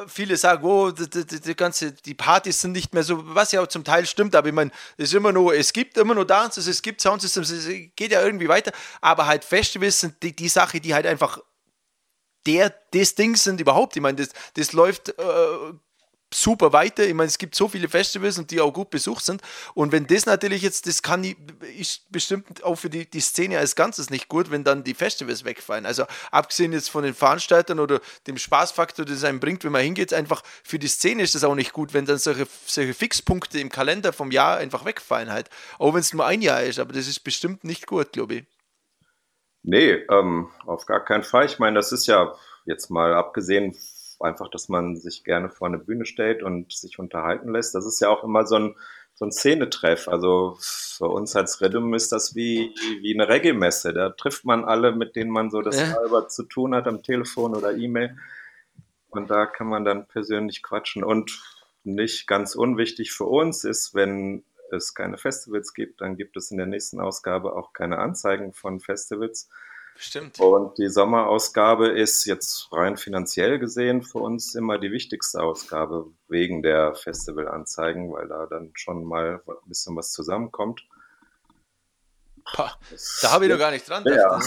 [0.07, 3.62] viele sagen, oh, die, die, die, ganze, die Partys sind nicht mehr so, was ja
[3.62, 6.25] auch zum Teil stimmt, aber ich meine, es ist immer noch, es gibt immer noch
[6.25, 7.66] Dances, es gibt Soundsystems, es
[7.97, 11.39] geht ja irgendwie weiter, aber halt Festivals sind die, die Sache, die halt einfach
[12.47, 13.97] der, das Ding sind überhaupt.
[13.97, 15.22] Ich meine, das, das läuft äh,
[16.35, 17.07] super weiter.
[17.07, 19.43] Ich meine, es gibt so viele Festivals und die auch gut besucht sind.
[19.74, 21.24] Und wenn das natürlich jetzt, das kann
[21.78, 25.45] ist bestimmt auch für die, die Szene als Ganzes nicht gut, wenn dann die Festivals
[25.45, 25.87] wegfallen.
[25.87, 30.12] Also abgesehen jetzt von den Veranstaltern oder dem Spaßfaktor, das einem bringt, wenn man hingeht,
[30.12, 33.70] einfach für die Szene ist das auch nicht gut, wenn dann solche, solche Fixpunkte im
[33.70, 35.49] Kalender vom Jahr einfach wegfallen halt.
[35.78, 38.45] Auch wenn es nur ein Jahr ist, aber das ist bestimmt nicht gut, glaube ich.
[39.62, 41.47] Nee, ähm, auf gar keinen Fall.
[41.47, 42.35] Ich meine, das ist ja
[42.66, 43.74] jetzt mal abgesehen
[44.25, 47.75] einfach, dass man sich gerne vor eine Bühne stellt und sich unterhalten lässt.
[47.75, 48.77] Das ist ja auch immer so ein,
[49.14, 50.09] so ein Szenetreff.
[50.09, 53.93] Also für uns als Rhythm ist das wie, wie eine Reggae-Messe.
[53.93, 55.95] Da trifft man alle, mit denen man so das ja.
[55.95, 58.16] halber zu tun hat am Telefon oder E-Mail.
[59.11, 61.05] Und da kann man dann persönlich quatschen.
[61.05, 61.41] Und
[61.85, 66.57] nicht ganz unwichtig für uns ist, wenn es keine Festivals gibt, dann gibt es in
[66.57, 69.49] der nächsten Ausgabe auch keine Anzeigen von Festivals.
[69.97, 70.41] Stimmt.
[70.41, 76.63] Und die Sommerausgabe ist jetzt rein finanziell gesehen für uns immer die wichtigste Ausgabe wegen
[76.63, 80.85] der Festivalanzeigen, weil da dann schon mal ein bisschen was zusammenkommt.
[82.45, 82.73] Pah,
[83.23, 84.05] da habe ich doch gar nicht dran.
[84.05, 84.39] Ja.
[84.39, 84.45] Ne?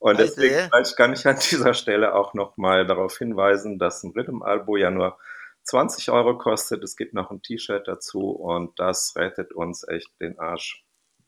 [0.00, 4.76] Und deswegen Alter, kann ich an dieser Stelle auch nochmal darauf hinweisen, dass ein Rhythm-Albo
[4.76, 5.18] ja nur
[5.64, 6.82] 20 Euro kostet.
[6.82, 10.84] Es gibt noch ein T-Shirt dazu und das rettet uns echt den Arsch.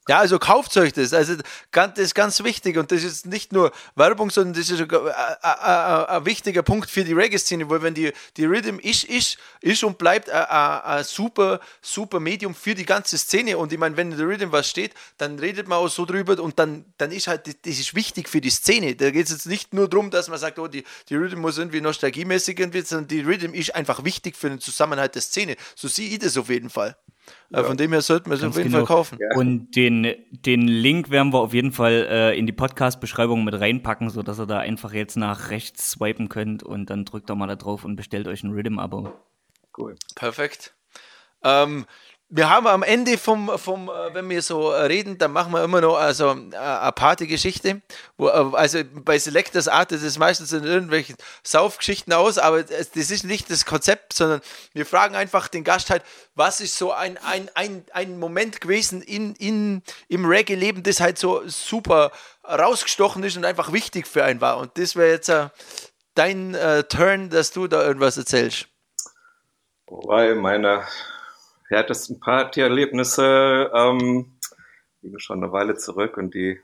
[0.09, 1.13] Ja, also kauft euch das.
[1.13, 6.25] Also das ist ganz wichtig und das ist nicht nur Werbung, sondern das ist ein
[6.25, 10.31] wichtiger Punkt für die Reggae-Szene, weil wenn die, die Rhythm ist, ist, ist und bleibt
[10.31, 14.51] ein super, super Medium für die ganze Szene und ich meine, wenn in der Rhythm
[14.51, 17.95] was steht, dann redet man auch so drüber und dann, dann ist halt, das ist
[17.95, 18.97] wichtig für die Szene.
[18.97, 21.59] Da geht es jetzt nicht nur darum, dass man sagt, oh, die, die Rhythm muss
[21.59, 25.57] irgendwie nostalgiemäßig irgendwie, sondern die Rhythm ist einfach wichtig für den Zusammenhalt der Szene.
[25.77, 26.97] So sehe ich das auf jeden Fall.
[27.51, 27.65] Ja.
[27.65, 28.87] Von dem her sollten wir es auf jeden genau.
[28.87, 29.19] Fall kaufen.
[29.21, 29.37] Ja.
[29.37, 34.11] Und den, den Link werden wir auf jeden Fall äh, in die Podcast-Beschreibung mit reinpacken,
[34.11, 37.57] sodass ihr da einfach jetzt nach rechts swipen könnt und dann drückt doch mal da
[37.57, 39.13] drauf und bestellt euch ein Rhythm-Abo.
[39.77, 39.97] Cool.
[40.15, 40.75] Perfekt.
[41.43, 41.87] Ähm,
[42.33, 45.81] wir haben am Ende vom, vom äh, wenn wir so reden, dann machen wir immer
[45.81, 47.83] noch also äh, eine Partygeschichte.
[48.19, 53.51] Äh, also bei Selectors artet es meistens in irgendwelchen Saufgeschichten aus, aber das ist nicht
[53.51, 54.41] das Konzept, sondern
[54.73, 56.05] wir fragen einfach den Gast halt,
[56.37, 61.19] was ist so ein, ein, ein, ein Moment gewesen in, in, im Reggae-Leben, das halt
[61.19, 62.13] so super
[62.49, 64.59] rausgestochen ist und einfach wichtig für einen war.
[64.59, 65.33] Und das wäre jetzt
[66.15, 66.57] dein
[66.89, 68.67] Turn, dass du da irgendwas erzählst.
[69.87, 70.35] Wobei
[71.71, 74.39] meine härtesten Partyerlebnisse ähm,
[75.03, 76.59] liegen schon eine Weile zurück und die.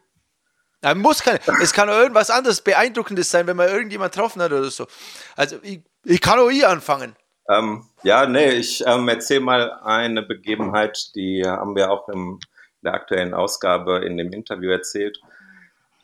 [0.82, 1.40] Ja, muss keine.
[1.62, 4.86] Es kann auch irgendwas anderes Beeindruckendes sein, wenn man irgendjemand getroffen hat oder so.
[5.34, 7.16] Also ich, ich kann auch hier anfangen.
[7.48, 12.40] Ähm, ja, nee, ich ähm, erzähle mal eine Begebenheit, die haben wir auch im
[12.82, 15.18] der aktuellen Ausgabe in dem Interview erzählt,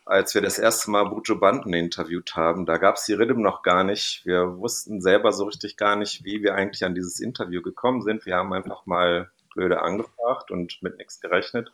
[0.04, 2.66] als wir das erste Mal Bujo Banden interviewt haben.
[2.66, 4.24] Da gab es die Rhythm noch gar nicht.
[4.24, 8.26] Wir wussten selber so richtig gar nicht, wie wir eigentlich an dieses Interview gekommen sind.
[8.26, 11.72] Wir haben einfach mal blöde angefragt und mit nichts gerechnet.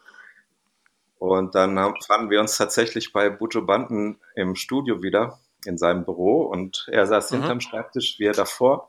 [1.19, 6.05] Und dann haben, fanden wir uns tatsächlich bei Bujo Banden im Studio wieder in seinem
[6.05, 7.37] Büro und er saß mhm.
[7.39, 8.89] hinterm Schreibtisch, wir davor.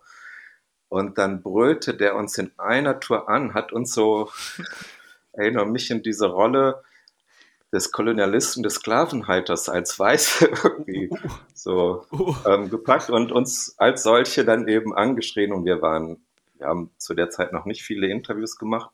[0.89, 4.29] Und dann brüllte der uns in einer Tour an, hat uns so,
[5.33, 6.83] erinnere mich in diese Rolle
[7.71, 11.09] des Kolonialisten, des Sklavenhalters als Weiße irgendwie
[11.53, 12.05] so
[12.45, 15.53] ähm, gepackt und uns als solche dann eben angeschrien.
[15.53, 16.17] Und wir waren,
[16.57, 18.89] wir haben zu der Zeit noch nicht viele Interviews gemacht.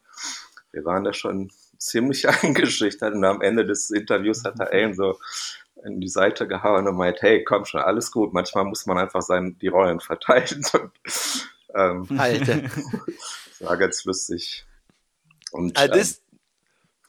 [0.71, 5.17] Wir waren da schon ziemlich eingeschüchtert und am Ende des Interviews hat er Alan so
[5.85, 8.33] in die Seite gehauen und meint, hey, komm schon, alles gut.
[8.33, 10.65] Manchmal muss man einfach sein, die Rollen verteilen.
[10.73, 12.61] Und, ähm, Alter.
[12.61, 14.65] Das war ganz lustig.
[15.51, 16.24] Und, also das, ähm,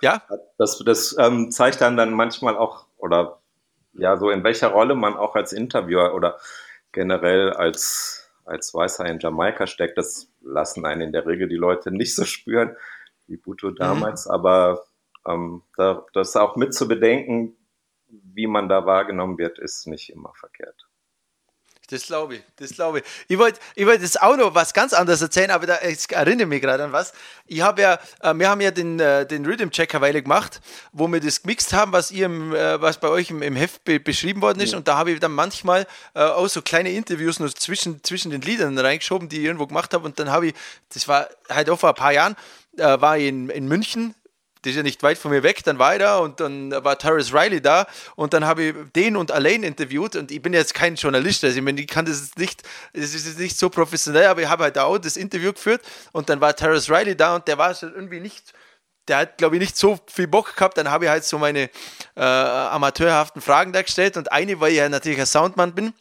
[0.02, 0.22] ja?
[0.58, 3.40] Das, das ähm, zeigt dann dann manchmal auch, oder
[3.94, 6.38] ja, so in welcher Rolle man auch als Interviewer oder
[6.92, 9.98] generell als, als Weißer in Jamaika steckt.
[9.98, 12.76] Das lassen einen in der Regel die Leute nicht so spüren
[13.26, 13.76] wie Buto mhm.
[13.76, 14.32] damals, mhm.
[14.32, 14.84] aber
[15.26, 17.56] ähm, da, das auch mit zu bedenken,
[18.08, 20.85] wie man da wahrgenommen wird, ist nicht immer verkehrt.
[21.88, 23.04] Das glaube ich, das glaube ich.
[23.28, 26.46] Ich wollte ich wollt jetzt auch noch was ganz anderes erzählen, aber da, ich erinnere
[26.46, 27.12] mich gerade an was.
[27.46, 30.60] Ich habe ja, äh, wir haben ja den, äh, den Rhythm Checker Weile gemacht,
[30.92, 33.84] wo wir das gemixt haben, was ihr, im, äh, was bei euch im, im Heft
[33.84, 34.72] be beschrieben worden ist.
[34.72, 34.78] Ja.
[34.78, 38.40] Und da habe ich dann manchmal äh, auch so kleine Interviews noch zwischen, zwischen den
[38.40, 40.04] Liedern reingeschoben, die ich irgendwo gemacht habe.
[40.04, 40.54] Und dann habe ich,
[40.92, 42.34] das war halt auch vor ein paar Jahren,
[42.78, 44.14] äh, war ich in, in München
[44.66, 46.98] die ist ja nicht weit von mir weg, dann war ich da und dann war
[46.98, 47.86] Terrence Riley da
[48.16, 51.56] und dann habe ich den und Alain interviewt und ich bin jetzt kein Journalist, also
[51.56, 52.62] ich meine, ich kann das nicht,
[52.92, 56.40] es ist nicht so professionell, aber ich habe halt auch das Interview geführt und dann
[56.40, 58.52] war Terrence Riley da und der war schon irgendwie nicht,
[59.06, 60.76] der hat, glaube ich, nicht so viel Bock gehabt.
[60.76, 61.70] Dann habe ich halt so meine
[62.16, 65.94] äh, amateurhaften Fragen da gestellt und eine, weil ich ja natürlich ein Soundmann bin,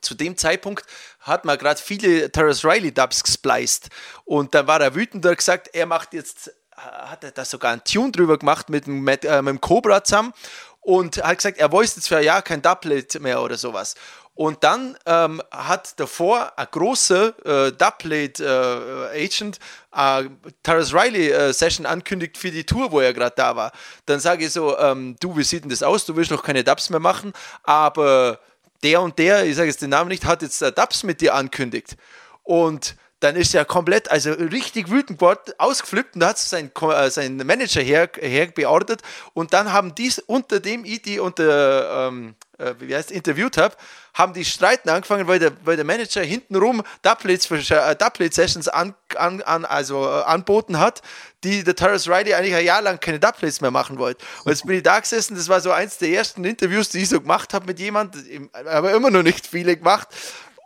[0.00, 0.84] zu dem Zeitpunkt
[1.20, 3.88] hat man gerade viele Terrence Riley Dubs gespliced
[4.24, 7.72] und dann war er wütend und hat gesagt, er macht jetzt hat er da sogar
[7.72, 10.32] einen Tune drüber gemacht äh, mit dem Cobra zusammen
[10.80, 13.94] und hat gesagt, er wollte jetzt für ein Jahr kein Doublet mehr oder sowas.
[14.34, 19.58] Und dann ähm, hat davor ein großer äh, Doublet äh, Agent
[19.92, 20.28] äh,
[20.62, 23.72] Terrace Riley äh, Session ankündigt für die Tour, wo er gerade da war.
[24.06, 26.06] Dann sage ich so, ähm, du, wie sieht denn das aus?
[26.06, 27.32] Du willst noch keine Dubs mehr machen,
[27.64, 28.38] aber
[28.84, 31.34] der und der, ich sage jetzt den Namen nicht, hat jetzt äh, Dubs mit dir
[31.34, 31.96] ankündigt.
[32.44, 37.46] Und dann ist er komplett, also richtig wütend geworden, ausgeflippt und hat seinen, äh, seinen
[37.46, 39.02] Manager her, her beordert
[39.34, 43.74] und dann haben die, unter dem ich die unter, ähm, äh, wie heißt, interviewt habe,
[44.14, 49.64] haben die Streiten angefangen, weil der, weil der Manager hintenrum Dubplate-Sessions äh, an, an, an,
[49.64, 51.02] also, äh, anboten hat,
[51.44, 54.24] die der Terrace Riley eigentlich ein Jahr lang keine Dubplates mehr machen wollte.
[54.44, 57.08] Und jetzt bin ich da gesessen, das war so eins der ersten Interviews, die ich
[57.08, 60.08] so gemacht habe mit jemandem, aber immer noch nicht viele gemacht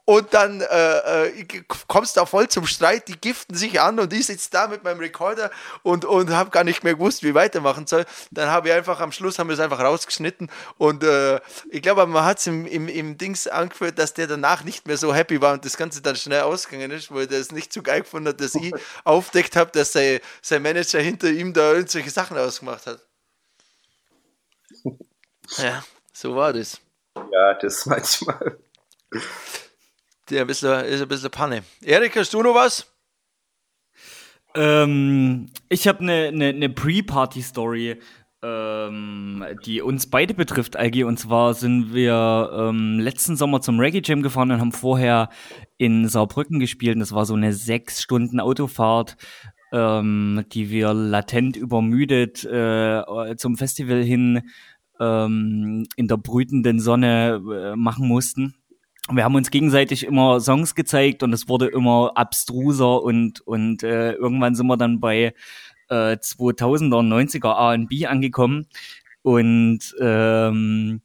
[0.04, 4.26] und dann äh, äh, kommst da voll zum Streit, die giften sich an und ich
[4.26, 5.50] sitze da mit meinem Recorder
[5.82, 8.04] und, und habe gar nicht mehr gewusst, wie ich weitermachen soll.
[8.30, 11.40] Dann habe ich einfach am Schluss haben wir es einfach rausgeschnitten und äh,
[11.70, 14.96] ich glaube, man hat es im, im, im Dings angeführt, dass der danach nicht mehr
[14.96, 17.82] so happy war und das Ganze dann schnell ausgegangen ist, weil der es nicht so
[17.82, 18.74] geil gefunden hat, dass ich
[19.04, 23.00] aufdeckt habe, dass sein, sein Manager hinter ihm da irgendwelche Sachen ausgemacht hat.
[25.58, 25.84] Ja,
[26.14, 26.80] so war das.
[27.30, 28.56] Ja, das manchmal
[30.40, 31.62] ein bisschen, ist ein bisschen Panne.
[31.82, 32.92] Erik, hast du noch was?
[34.54, 37.98] Ähm, ich habe eine ne, ne, Pre-Party-Story,
[38.42, 41.04] ähm, die uns beide betrifft, Algi.
[41.04, 45.30] Und zwar sind wir ähm, letzten Sommer zum Reggae Jam gefahren und haben vorher
[45.78, 46.96] in Saarbrücken gespielt.
[46.96, 49.16] Und das war so eine sechs Stunden Autofahrt,
[49.72, 54.50] ähm, die wir latent übermüdet äh, zum Festival hin
[55.00, 57.40] ähm, in der brütenden Sonne
[57.72, 58.54] äh, machen mussten
[59.10, 64.12] wir haben uns gegenseitig immer Songs gezeigt und es wurde immer abstruser und und äh,
[64.12, 65.34] irgendwann sind wir dann bei
[65.88, 68.66] äh, 2000er 90er R&B angekommen.
[69.22, 71.02] Und ähm,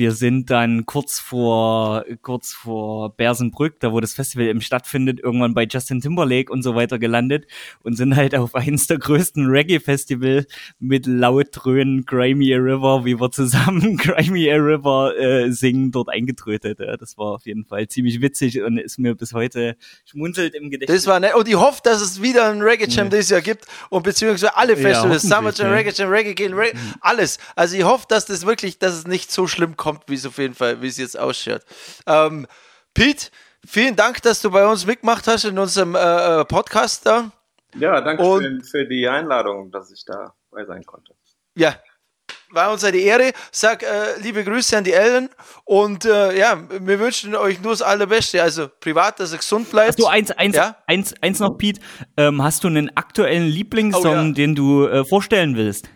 [0.00, 5.52] wir sind dann kurz vor, kurz vor Bersenbrück, da wo das Festival eben stattfindet, irgendwann
[5.52, 7.46] bei Justin Timberlake und so weiter gelandet
[7.82, 10.46] und sind halt auf eins der größten Reggae-Festival
[10.78, 16.80] mit laut dröhnen Crimea River, wie wir zusammen Crimea River äh, singen, dort eingetrötet.
[16.80, 19.76] Ja, das war auf jeden Fall ziemlich witzig und ist mir bis heute
[20.06, 21.02] schmunzelt im Gedächtnis.
[21.02, 21.34] Das war nett.
[21.34, 23.10] Und ich hoffe, dass es wieder ein Reggae Jam ja.
[23.10, 25.74] dieses Jahr gibt und beziehungsweise alle Festivals, ja, Summer Jam, ja.
[25.74, 26.94] Reggae Jam, Reggae Game, Reggae, mhm.
[27.02, 27.36] alles.
[27.54, 30.26] Also ich hoffe, dass das wirklich, dass es nicht so schlimm kommt kommt, wie es
[30.26, 31.62] auf jeden Fall, wie es jetzt ausschaut.
[32.06, 32.46] Ähm,
[32.94, 33.28] Pete,
[33.66, 37.32] vielen Dank, dass du bei uns mitgemacht hast in unserem äh, äh Podcast da.
[37.74, 41.14] Ja, danke Und, für die Einladung, dass ich da dabei sein konnte.
[41.54, 41.76] Ja,
[42.50, 43.32] war uns eine Ehre.
[43.52, 45.28] Sag äh, liebe Grüße an die Eltern
[45.64, 48.42] und äh, ja, wir wünschen euch nur das Allerbeste.
[48.42, 49.90] Also privat, dass ihr gesund bleibt.
[49.90, 50.76] Hast du eins, eins, Ja?
[50.86, 51.80] eins, eins noch, Pete?
[52.16, 54.32] Ähm, hast du einen aktuellen Lieblingssong, Oh, ja.
[54.32, 55.88] den du äh, vorstellen willst?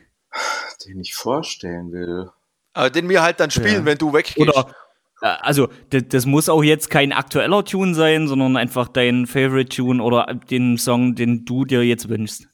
[0.86, 2.30] Den ich vorstellen will.
[2.74, 3.84] Äh, den wir halt dann spielen, Ja.
[3.84, 4.38] wenn du weggehst.
[4.38, 4.74] Oder,
[5.22, 9.68] äh, also, das, das muss auch jetzt kein aktueller Tune sein, sondern einfach dein Favorite
[9.76, 12.48] Tune oder den Song, den du dir jetzt wünschst.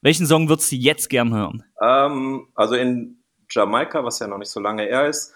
[0.00, 1.64] Welchen Song würdest du jetzt gern hören?
[1.82, 3.18] Ähm, also in
[3.50, 5.32] Jamaika, was ja noch nicht so lange her ist,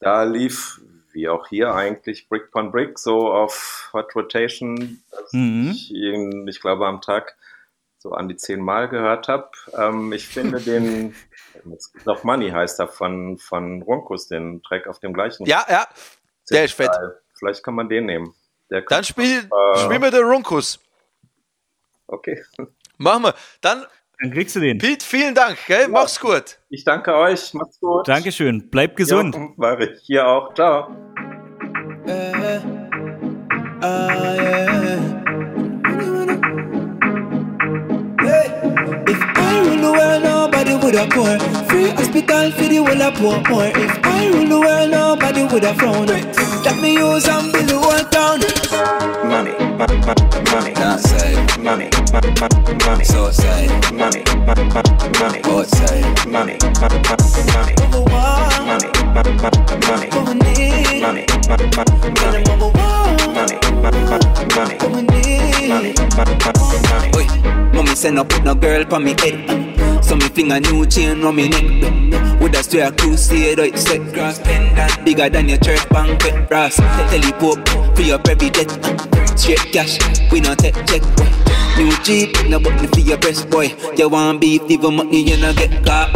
[0.00, 0.80] da lief,
[1.12, 5.70] wie auch hier eigentlich, Brick upon Brick so auf Hot Rotation, dass Mhm.
[5.72, 7.36] ich ihn, ich glaube, am Tag
[7.98, 9.50] so an die zehn Mal gehört habe.
[9.76, 11.14] Ähm, ich finde den,
[12.04, 15.46] noch Money heißt er von, von Ronkus, den Track auf dem gleichen.
[15.46, 15.86] ja, ja,
[16.50, 16.90] der ist fett.
[17.38, 18.34] Vielleicht kann man den nehmen.
[18.70, 19.38] Der Dann spiel,
[19.74, 19.78] Äh.
[19.78, 20.78] spiel mir den Runkus.
[22.06, 22.42] Okay.
[22.96, 23.34] Machen wir.
[23.60, 23.86] Dann,
[24.20, 24.78] Dann kriegst du den.
[24.78, 25.58] Pete, vielen Dank.
[25.66, 25.88] Gell?
[25.88, 26.58] Mach's gut.
[26.68, 27.54] Ich danke euch.
[27.54, 28.08] Macht's gut.
[28.08, 28.68] Dankeschön.
[28.70, 29.34] Bleib gesund.
[29.34, 30.00] Ja, war ich.
[30.02, 30.52] Hier auch.
[30.54, 30.94] Ciao.
[33.80, 35.24] Ah, yeah.
[38.20, 40.22] If I rule the world,
[40.92, 41.64] nobody would have poor.
[41.68, 43.64] Free hospital for the whole of poor poor.
[43.66, 46.06] If I rule the world, nobody would have frown.
[46.06, 48.40] Let me use and build the whole town.
[49.28, 49.96] money, money,
[50.50, 52.32] money, outside, money, money,
[52.84, 54.64] money, outside, money, money,
[55.20, 56.98] money, outside, money, money,
[57.52, 59.32] money, Number one, money, money,
[59.88, 61.02] money, what we need.
[61.02, 64.00] money, money, Tell them number one, money, money,
[64.56, 65.68] money, what we need.
[65.68, 67.10] money, money.
[67.16, 67.26] Oi,
[67.74, 69.67] mommy say no put no girl pa me head.
[70.08, 71.64] So me finger new chain round me neck.
[72.64, 76.76] Stay a crusade out set grass pendant bigger than your church banquet brass.
[77.38, 78.70] Pope for your every debt.
[79.38, 79.98] Straight cash,
[80.32, 81.02] we not take check.
[81.76, 83.74] New Jeep, no button for your breast boy.
[83.96, 86.10] You want beef, leave a money you not get caught.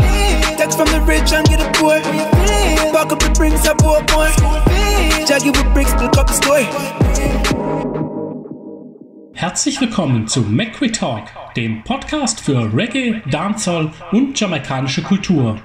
[0.56, 2.00] Text from the rich and get the poor.
[2.92, 3.28] Back up the.
[5.28, 6.66] Jaggy with bricks, build up the.
[9.34, 15.60] Herzlich willkommen zu McQuy Talk, dem Podcast für Reggae, Dancehall und jamaikanische Kultur.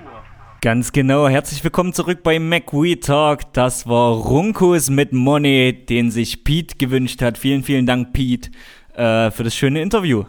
[0.61, 1.27] Ganz genau.
[1.27, 3.53] Herzlich willkommen zurück bei McWe Talk.
[3.53, 7.37] Das war Runkus mit Money, den sich Pete gewünscht hat.
[7.37, 8.49] Vielen, vielen Dank, Pete,
[8.95, 10.25] äh, für das schöne Interview.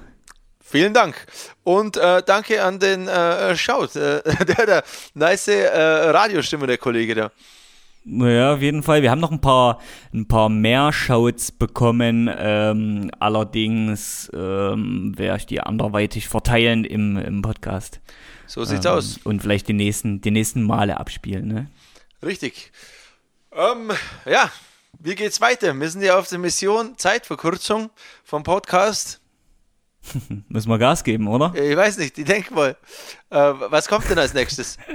[0.61, 1.27] Vielen Dank.
[1.65, 3.97] Und äh, danke an den äh, Schaut.
[3.97, 4.83] Äh, der hat eine
[5.15, 5.79] nice äh,
[6.11, 7.31] Radiostimme, der Kollege da.
[8.05, 9.03] Ja, auf jeden Fall.
[9.03, 9.81] Wir haben noch ein paar,
[10.15, 12.31] ein paar mehr Shouts bekommen.
[12.37, 18.01] Ähm, allerdings ähm, werde ich die anderweitig verteilen im, im Podcast.
[18.47, 19.19] So sieht's ähm, aus.
[19.25, 21.49] Und vielleicht die nächsten, die nächsten Male abspielen.
[21.49, 21.71] Ne?
[22.25, 22.73] Richtig.
[23.53, 23.93] Ähm,
[24.25, 24.51] ja,
[24.99, 25.79] wie geht's weiter?
[25.79, 27.91] Wir sind ja auf der Mission Zeitverkürzung
[28.25, 29.21] vom Podcast.
[30.49, 31.55] Müssen wir Gas geben, oder?
[31.55, 32.77] Ich weiß nicht, ich denke mal.
[33.31, 34.79] Äh, was kommt denn als nächstes?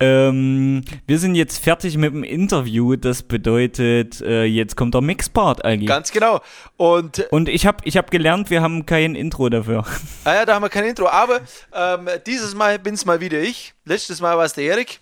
[0.00, 2.96] Ähm, wir sind jetzt fertig mit dem Interview.
[2.96, 5.88] Das bedeutet, äh, jetzt kommt der Mixpart eigentlich.
[5.88, 6.40] Ganz genau.
[6.78, 9.84] Und Und ich habe ich hab gelernt, wir haben kein Intro dafür.
[10.24, 11.40] Ah ja, da haben wir kein Intro, aber
[11.72, 13.74] ähm, dieses Mal bin es mal wieder ich.
[13.84, 15.00] Letztes Mal war es der Erik.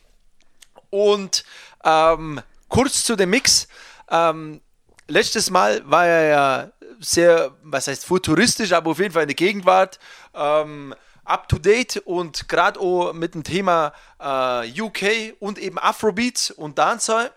[0.91, 1.45] Und
[1.85, 3.69] ähm, kurz zu dem Mix.
[4.11, 4.61] Ähm,
[5.09, 6.71] letztes Mal war er ja
[7.01, 9.99] sehr, was heißt futuristisch, aber auf jeden Fall in der Gegenwart.
[10.35, 10.95] Ähm,
[11.29, 16.79] up to date und gerade auch mit dem Thema äh, UK und eben Afrobeats und
[16.79, 17.33] Dancehall.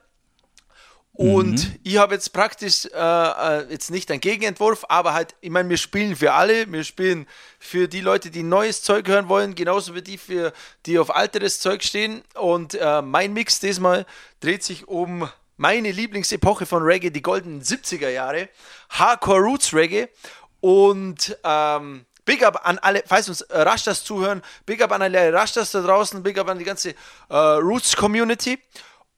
[1.13, 5.69] Und ich habe jetzt praktisch äh, äh, jetzt nicht einen Gegenentwurf, aber halt, ich meine,
[5.69, 7.27] wir spielen für alle, wir spielen
[7.59, 10.53] für die Leute, die neues Zeug hören wollen, genauso wie die, für,
[10.85, 12.23] die auf alteres Zeug stehen.
[12.35, 14.05] Und äh, mein Mix diesmal
[14.39, 18.49] dreht sich um meine Lieblingsepoche von Reggae, die goldenen 70er Jahre,
[18.89, 20.07] Hardcore Roots Reggae.
[20.61, 25.33] Und ähm, Big up an alle, falls uns äh, Rastas zuhören, Big up an alle
[25.33, 26.91] Rastas da draußen, Big up an die ganze
[27.27, 28.57] äh, Roots Community.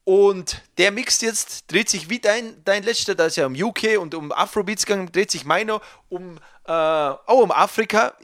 [0.02, 4.00] Und der Mix jetzt dreht sich wie dein, dein letzter, da ist ja um UK
[4.00, 8.14] und um Afrobeats gegangen, dreht sich meiner um, äh, auch um Afrika.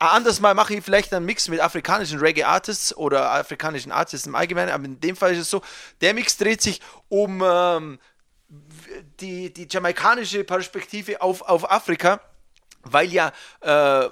[0.00, 4.34] Ein anderes Mal mache ich vielleicht einen Mix mit afrikanischen Reggae-Artists oder afrikanischen Artists im
[4.34, 5.62] Allgemeinen, aber in dem Fall ist es so,
[6.00, 8.00] der Mix dreht sich um ähm,
[9.20, 12.18] die, die jamaikanische Perspektive auf, auf Afrika
[12.84, 13.32] weil ja
[13.62, 14.10] äh, äh,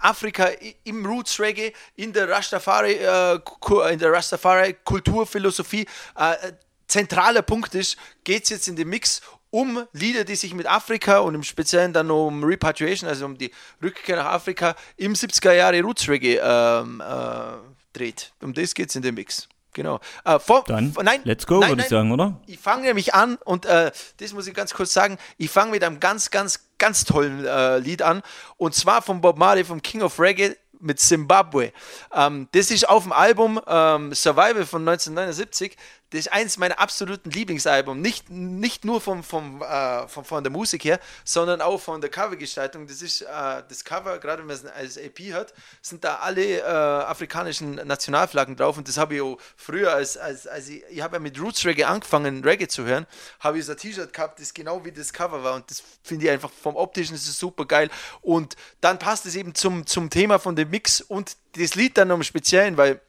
[0.00, 0.48] Afrika
[0.84, 5.86] im Roots Reggae in der Rastafari äh, in der Rastafari Kulturphilosophie
[6.16, 6.52] äh,
[6.86, 11.18] zentraler Punkt ist, geht es jetzt in dem Mix um Lieder, die sich mit Afrika
[11.18, 13.50] und im Speziellen dann um Repatriation, also um die
[13.82, 17.58] Rückkehr nach Afrika im 70er Jahre Roots Reggae ähm, äh,
[17.92, 18.32] dreht.
[18.42, 19.48] Um das geht es in dem Mix.
[19.74, 20.00] Genau.
[20.24, 22.40] Äh, vor, Dann, nein, let's go, nein, würde ich sagen, oder?
[22.46, 25.16] Ich fange nämlich an und äh, das muss ich ganz kurz sagen.
[25.38, 28.22] Ich fange mit einem ganz, ganz, ganz tollen äh, Lied an
[28.56, 31.72] und zwar von Bob Marley, vom King of Reggae, mit Zimbabwe.
[32.12, 35.76] Ähm, das ist auf dem Album ähm, Survival von 1979.
[36.12, 37.98] Das ist eins meiner absoluten Lieblingsalbum.
[37.98, 42.10] Nicht, nicht nur vom, vom, äh, vom, von der Musik her, sondern auch von der
[42.10, 42.86] Covergestaltung.
[42.86, 46.58] Das ist äh, das Cover, gerade wenn man es als EP hat, sind da alle
[46.58, 48.76] äh, afrikanischen Nationalflaggen drauf.
[48.76, 51.64] Und das habe ich auch früher, als, als, als ich, ich habe ja mit Roots
[51.64, 53.06] Reggae angefangen, Reggae zu hören,
[53.40, 55.54] habe ich so ein T-Shirt gehabt, das genau wie das Cover war.
[55.54, 57.88] Und das finde ich einfach vom optischen ist super geil.
[58.20, 62.10] Und dann passt es eben zum, zum Thema von dem Mix und das Lied dann
[62.10, 63.00] im Speziellen, weil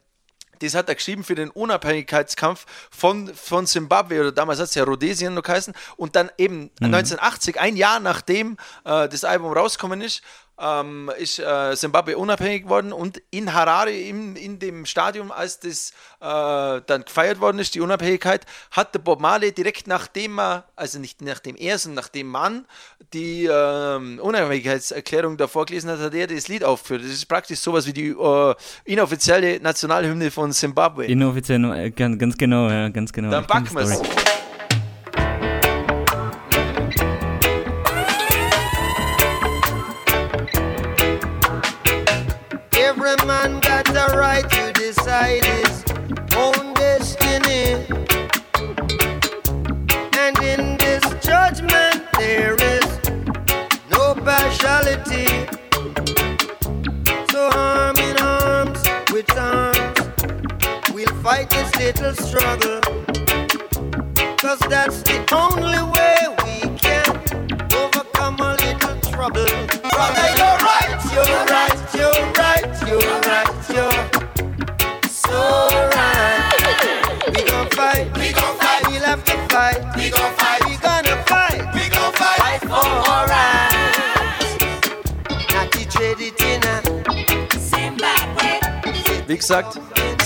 [0.64, 4.84] das hat er geschrieben für den Unabhängigkeitskampf von, von Zimbabwe oder damals hat es ja
[4.84, 6.93] Rhodesien noch geheißen und dann eben Mhm.
[6.93, 10.22] 1980, ein Jahr nachdem äh, das Album rausgekommen ist,
[10.60, 15.91] ähm, ist äh, Zimbabwe unabhängig geworden und in Harare, in, in dem Stadium, als das
[16.22, 20.99] äh, dann gefeiert worden ist, die Unabhängigkeit, hat der Bob Marley direkt nachdem er, also
[20.99, 22.66] nicht nachdem er, sondern nachdem man
[23.14, 27.04] die ähm, Unabhängigkeitserklärung da vorgelesen hat, hat er das Lied aufgeführt.
[27.04, 31.06] Das ist praktisch sowas wie die äh, inoffizielle Nationalhymne von Zimbabwe.
[31.06, 33.30] Inoffiziell, äh, ganz, ganz genau, ja, ganz genau.
[33.32, 34.01] Dann packen wir es.
[61.74, 62.82] This little struggle.
[64.38, 67.05] Cause that's the only way we can
[67.74, 69.45] overcome a little trouble.
[69.91, 75.41] Brother, you're right, you're right, you're right, you're right, you're so
[75.95, 76.51] right.
[77.36, 81.24] We gon' fight, we gon' fight, we'll have to fight, we gon' fight, we gonna
[81.26, 84.51] fight, we gon' fight, fight for our rights.
[85.53, 86.82] Not the traditina.
[89.26, 89.80] Wie gesagt,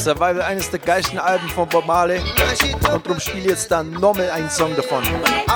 [0.08, 2.20] Survival eines der geilsten Alben von Bob Marley.
[2.20, 5.04] Und darum spiele jetzt dann nochmal einen Song davon.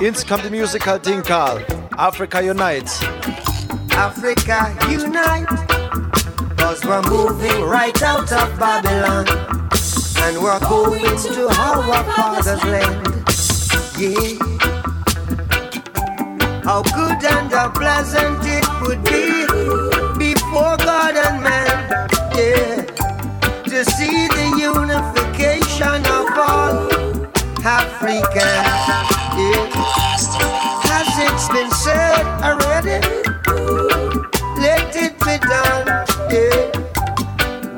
[0.01, 1.65] Jetzt kommt die Musical Ding Karl.
[1.95, 2.99] Africa Unites.
[3.95, 5.47] Africa unite.
[6.57, 9.25] Cause we're moving right out of Babylon.
[10.25, 13.07] And we're going to our father's land.
[13.97, 14.35] Yeah.
[16.65, 19.47] How good and how pleasant it would be
[20.19, 22.09] before God and man.
[22.35, 22.90] Yeah.
[23.71, 26.91] To see the unification of all
[27.63, 28.67] Africans.
[29.39, 29.63] Yeah.
[30.91, 32.99] Has it been said already?
[34.59, 35.87] Let it be done.
[36.29, 36.67] Yeah.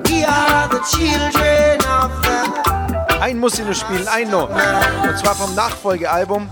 [0.10, 4.50] We are the children of the Ein muss ich nur spielen, ein noch.
[4.50, 6.50] Und zwar vom Nachfolgealbum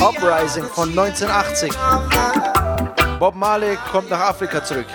[0.00, 1.72] Uprising von 1980.
[3.20, 4.86] Bob Marley kommt nach Afrika zurück.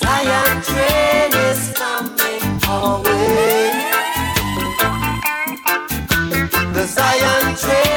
[0.00, 1.77] Zion train is
[6.74, 7.87] The Zion train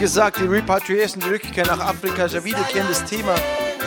[0.00, 3.34] gesagt, die Repatriation, die Rückkehr nach Afrika ist ein wiederkehrendes Thema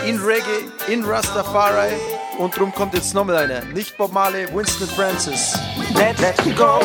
[0.06, 1.94] in Reggae, in Rastafari.
[2.38, 3.66] Und drum kommt jetzt nochmal einer.
[3.74, 5.58] Nicht Bob Marley, Winston Francis.
[5.96, 6.80] Let, let's go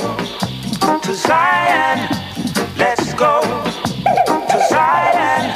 [1.03, 2.09] to Zion.
[2.79, 3.43] Let's go
[4.49, 5.53] to Zion.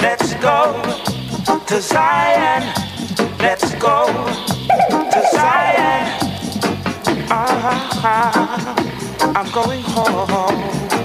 [0.00, 0.74] Let's go
[1.64, 2.64] to Zion.
[3.38, 4.06] Let's go
[5.12, 6.06] to Zion.
[7.30, 8.74] Ah,
[9.36, 10.95] I'm going home.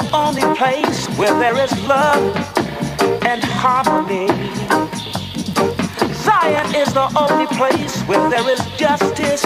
[0.00, 2.34] The only place where there is love
[3.24, 4.26] and harmony.
[6.14, 9.44] Zion is the only place where there is justice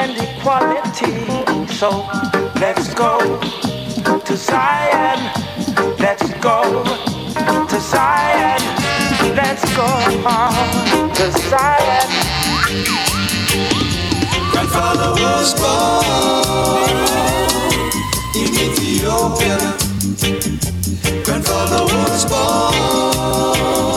[0.00, 1.26] and equality.
[1.74, 1.90] So
[2.62, 3.18] let's go
[4.20, 5.20] to Zion.
[5.98, 6.62] Let's go
[7.68, 8.62] to Zion.
[9.36, 9.90] Let's go
[11.18, 12.08] to Zion.
[14.50, 17.23] Grandfather was born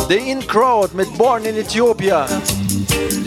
[0.07, 2.25] The In Crowd mit Born in Ethiopia.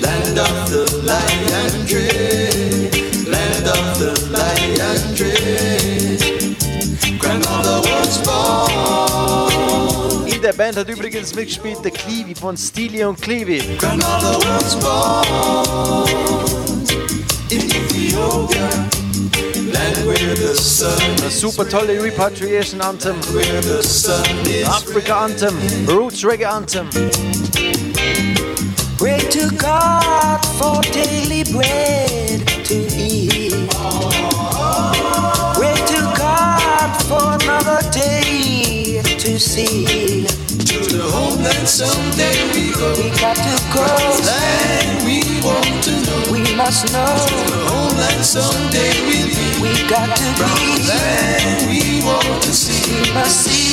[0.00, 2.94] Land of the lion dread,
[3.26, 6.56] land of the lion dread.
[7.18, 10.26] Grandmother was born.
[10.26, 13.60] In der Band hat übrigens mitgespielt der Cleavy von Steely und Cleavy.
[13.78, 16.08] Grandmother was born
[17.50, 18.70] in Ethiopia,
[19.72, 24.24] land where the sun Eine super tolle Repatriation Anthem, where the sun
[24.66, 25.56] Africa Anthem,
[25.86, 26.88] Roots Reggae Anthem.
[28.98, 33.52] Pray to God for daily bread to eat.
[35.54, 40.26] Pray to God for another day to see.
[40.66, 42.92] to the homeland someday we go.
[42.96, 43.86] We got to go.
[44.26, 45.96] Land we want to know.
[45.96, 45.99] We
[46.64, 47.06] must know.
[47.48, 49.46] The homeland someday we'll be.
[49.62, 50.50] We got to be.
[50.88, 52.84] Land we want to see.
[53.02, 53.70] We must see.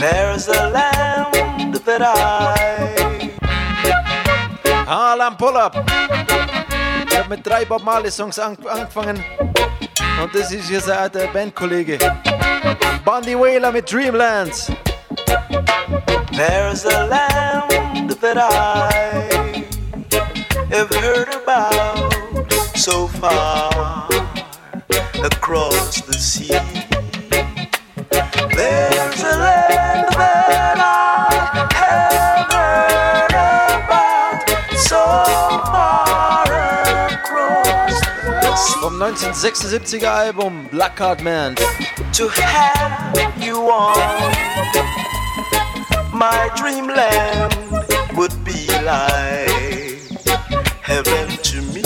[0.00, 2.14] There's a land that I
[4.86, 5.74] ah, Harlem Pull-Up.
[5.76, 6.29] Ich habe
[7.30, 9.24] mit drei Bob Marley Songs an angefangen.
[10.20, 11.96] Und das ist hier sein alter Bandkollege.
[13.04, 14.70] Bundy Whaler mit Dreamlands.
[16.32, 19.64] There's a land that I
[20.70, 24.08] have heard about so far
[25.22, 25.79] across
[39.20, 41.54] 1976er Album Black Card Man.
[42.12, 43.94] to have you on
[46.10, 47.54] my dreamland
[48.16, 50.08] would be like
[50.80, 51.82] heaven to me.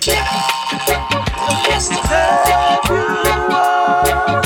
[0.00, 3.06] Just to have you
[3.54, 4.42] on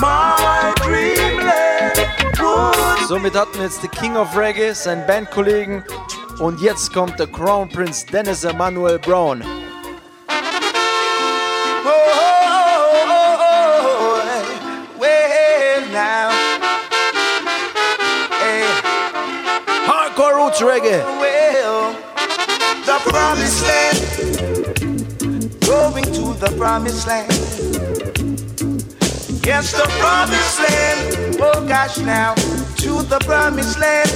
[0.00, 1.98] my dreamland
[2.38, 5.82] would Somit hatten wir jetzt The King of Reggae, seinen Bandkollegen.
[6.38, 9.61] Und jetzt kommt der Crown Prince Dennis Emmanuel Brown.
[26.72, 27.30] Promised land.
[29.44, 31.36] Yes, the promised land.
[31.38, 32.34] Oh gosh, now
[32.80, 34.10] to the promised land.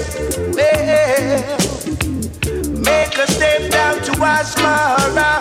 [0.56, 1.58] Well,
[2.80, 5.36] make a step down to Asmara.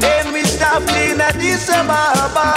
[0.00, 2.56] Then we stop in Addis Ababa.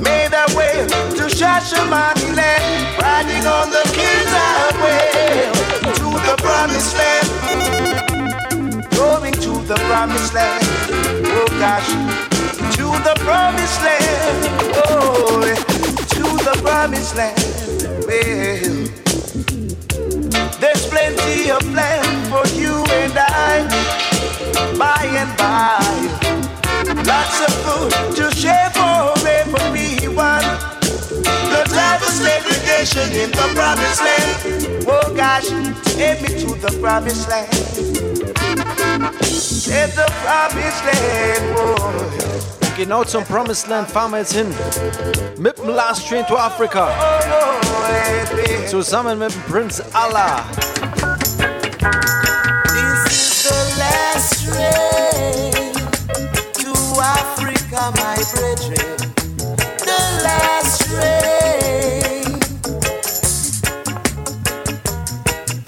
[0.00, 0.86] Made our way
[1.18, 2.64] to Shashamani land,
[2.96, 5.52] riding on the king's highway
[6.00, 7.28] to the promised land.
[8.96, 10.64] Going to the promised land.
[11.38, 12.15] Oh gosh,
[13.04, 14.46] the promised land.
[14.88, 15.42] Oh,
[16.08, 17.38] to the promised land.
[18.06, 18.88] Well,
[20.60, 23.66] there's plenty of land for you and I.
[24.78, 25.80] By and by,
[27.04, 30.44] lots of food to share for everyone.
[31.50, 34.86] No time for segregation in the promised land.
[34.88, 35.48] Oh gosh,
[35.94, 37.52] take me to the promised land.
[39.66, 42.65] In the promised land, boy.
[42.76, 44.54] Genau zum Promised Land fahren wir jetzt hin.
[45.38, 46.90] Mit dem Last Train to Africa.
[48.68, 50.44] Zusammen mit dem Prince Allah.
[52.68, 55.72] This is the last train
[56.52, 58.98] to Africa, my brethren.
[59.78, 62.38] The last train.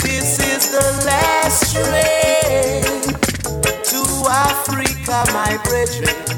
[0.02, 2.84] This is the last train
[3.82, 6.37] to Africa, my brethren.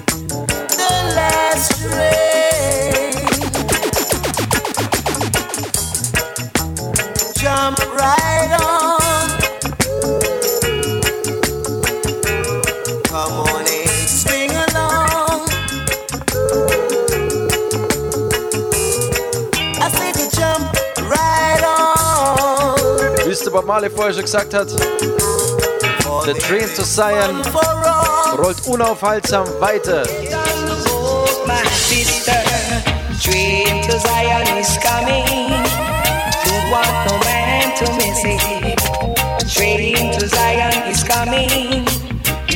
[23.50, 24.68] The Marley vorher schon gesagt hat,
[26.26, 30.02] der Train to all rollt unaufhaltsam weiter.
[31.90, 32.40] Sister,
[33.18, 35.26] train to Zion is coming.
[36.46, 38.78] Don't want no man to miss it.
[39.50, 41.84] Train to Zion is coming.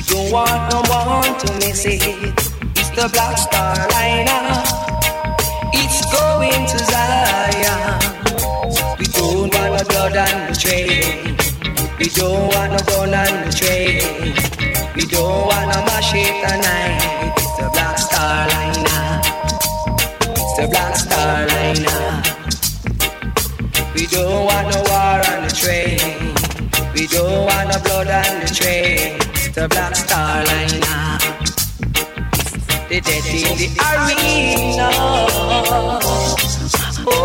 [0.07, 2.03] Don't want no one to miss it.
[2.79, 4.63] It's the Black Star Liner.
[5.73, 7.99] It's going to Zion.
[9.01, 11.37] We don't want no blood on the train.
[11.99, 14.35] We don't want no gun on the train.
[14.95, 17.44] We don't want no machete tonight.
[17.57, 19.21] It's the Black Star Liner.
[20.27, 22.23] It's the Black Star Liner.
[23.95, 26.01] We don't want no war on the train.
[26.95, 29.21] We don't want no blood on the train.
[29.35, 31.19] It's the Black Star Liner.
[32.89, 34.91] The dead in the arena.
[34.93, 35.29] Oh,
[37.07, 37.23] oh, oh,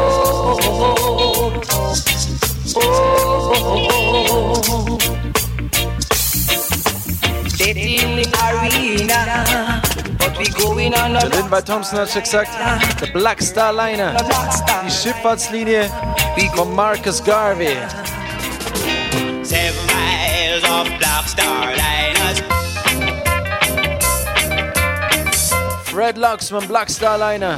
[2.75, 2.85] oh.
[4.75, 4.97] oh.
[7.57, 9.98] Dead in the arena.
[10.19, 12.51] But we going on a Der Lindwey Thompson hat schon gesagt,
[13.01, 14.15] der Black Star Liner,
[14.85, 15.89] die Schifffahrtslinie
[16.55, 17.77] von Marcus Garvey.
[19.43, 22.43] Seven miles of Black Star Liners.
[25.85, 27.57] Fred Luxman, Black Star Liner,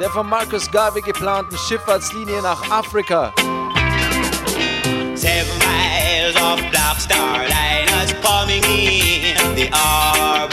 [0.00, 3.32] der von Marcus Garvey geplanten Schifffahrtslinie nach Afrika.
[5.14, 10.51] Seven miles of Black Star Liners coming in the harbor.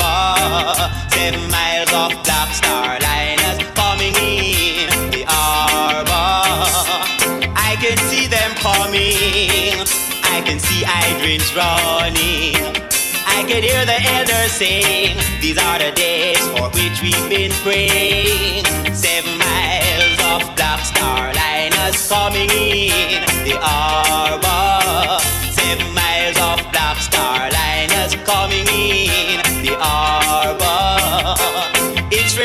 [1.12, 6.16] Seven miles of Black Star Liners coming in the harbor.
[7.56, 9.84] I can see them coming.
[10.24, 12.56] I can see hydrants running.
[13.28, 15.18] I can hear the elders sing.
[15.42, 18.64] These are the days for which we've been praying.
[18.96, 25.20] Seven miles of Black Star Liners coming in the harbor.
[25.52, 29.29] Seven miles of Black Star Liners coming in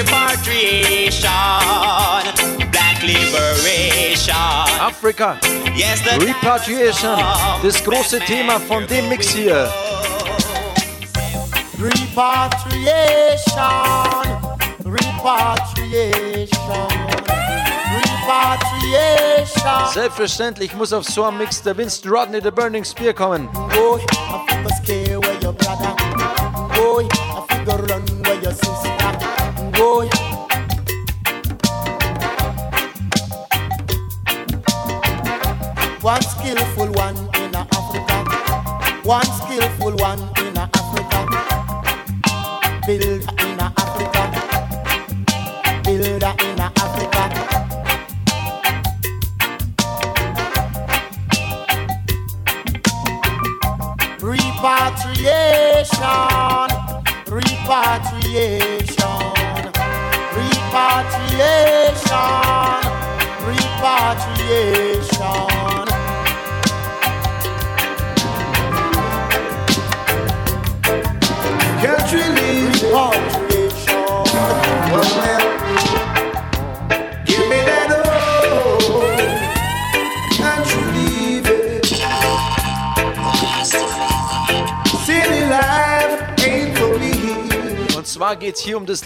[0.05, 1.31] repatriation,
[2.71, 4.35] black liberation.
[4.81, 5.37] Afrika,
[5.75, 7.19] Yes, the Repatriation,
[7.63, 9.69] das große Thema von dem Mix hier.
[11.79, 14.55] Repatriation,
[14.85, 16.89] repatriation,
[18.05, 19.93] repatriation.
[19.93, 23.49] Selbstverständlich muss auf so einem Mix der Winston Rodney, der Burning Spear kommen.
[23.53, 24.01] Boy,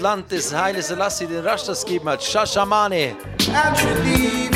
[0.00, 3.16] Land, das Haile Selassie den Rashtas gegeben hat, Shashamane.
[3.38, 4.47] Can't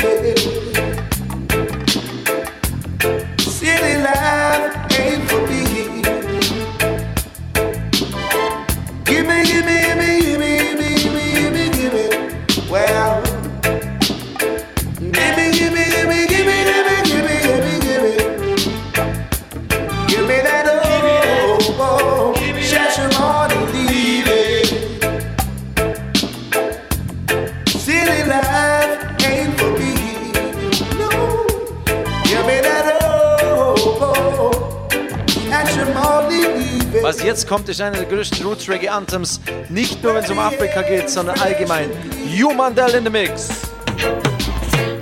[38.93, 39.41] Anthems.
[39.69, 41.89] Nicht nur wenn es um Afrika geht, sondern allgemein.
[42.27, 43.49] You Mandel in the Mix.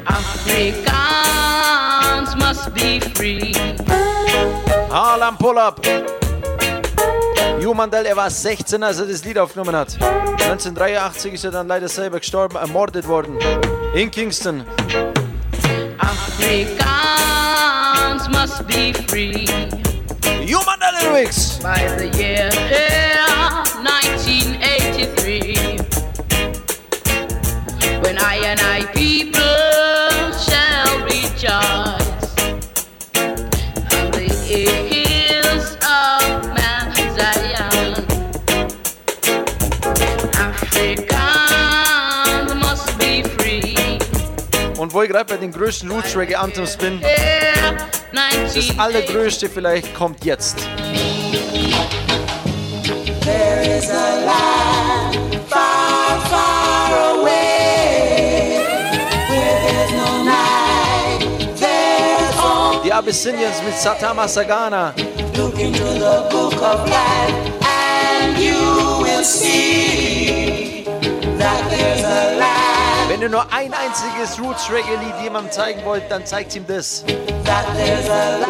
[0.06, 0.96] Africans
[2.38, 3.54] must be free.
[4.90, 5.86] Harlem Pull Up.
[7.60, 9.98] You Mandel, er war 16, als er das Lied aufgenommen hat.
[10.02, 13.38] 1983 ist er dann leider selber gestorben, ermordet worden.
[13.94, 14.64] In Kingston.
[16.00, 17.10] Africans
[18.30, 19.46] must be free.
[20.46, 21.60] You Mandel in the Mix.
[21.60, 22.50] By the year
[23.84, 25.78] 1983.
[28.02, 32.36] When I and I people shall rejoice.
[33.94, 36.22] On the hills of
[36.58, 37.90] Mount Zion.
[41.22, 44.00] Africans must be free.
[44.78, 47.10] Und wo ich gerade bei den größten Roots Reggae Anthems bin, das
[48.12, 48.80] 1983.
[48.80, 50.68] allergrößte vielleicht kommt jetzt.
[63.02, 64.94] Abyssinians mit Satama Sagana.
[65.36, 67.34] Look into the book of life
[67.66, 68.54] and you
[69.02, 70.84] will see
[71.40, 73.10] that there's a land.
[73.10, 77.04] Wenn ihr nur ein einziges Roots Reggae Lied jemandem zeigen wollt, dann zeigt ihm das.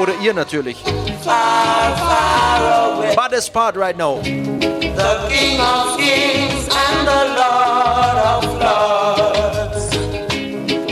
[0.01, 0.77] Oder ihr natürlich.
[1.23, 3.15] far, far away.
[3.15, 4.19] Baddest part right now.
[4.21, 9.87] The King of Kings and the Lord of Lords.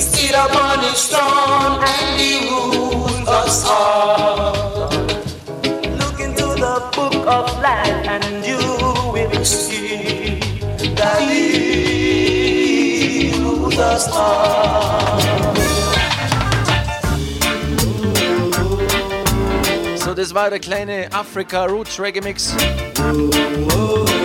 [0.02, 2.79] Sit upon his throne and he rules
[3.66, 4.90] all.
[6.02, 8.60] Look into the book of life and you
[9.14, 10.40] will see
[10.96, 11.22] that
[13.80, 15.20] us all.
[19.98, 22.56] So, das war der kleine Afrika Roots Reggae Mix.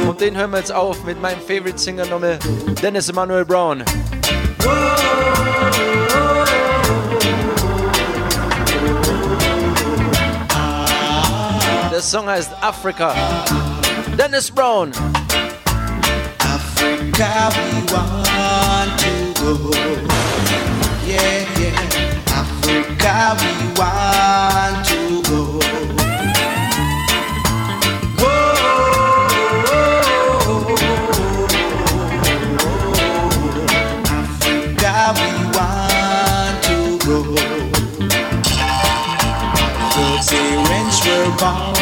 [0.09, 2.39] Und den hören wir jetzt auf mit meinem Favorite Singer nochmal,
[2.83, 3.85] Dennis Emmanuel Brown.
[4.59, 5.94] Der
[12.05, 13.15] Song heißt Afrika.
[14.19, 14.93] Dennis Brown.
[16.39, 19.71] Africa, we want to go.
[21.07, 21.73] Yeah, yeah.
[22.29, 25.65] Africa, we want to go.
[41.37, 41.74] Africa,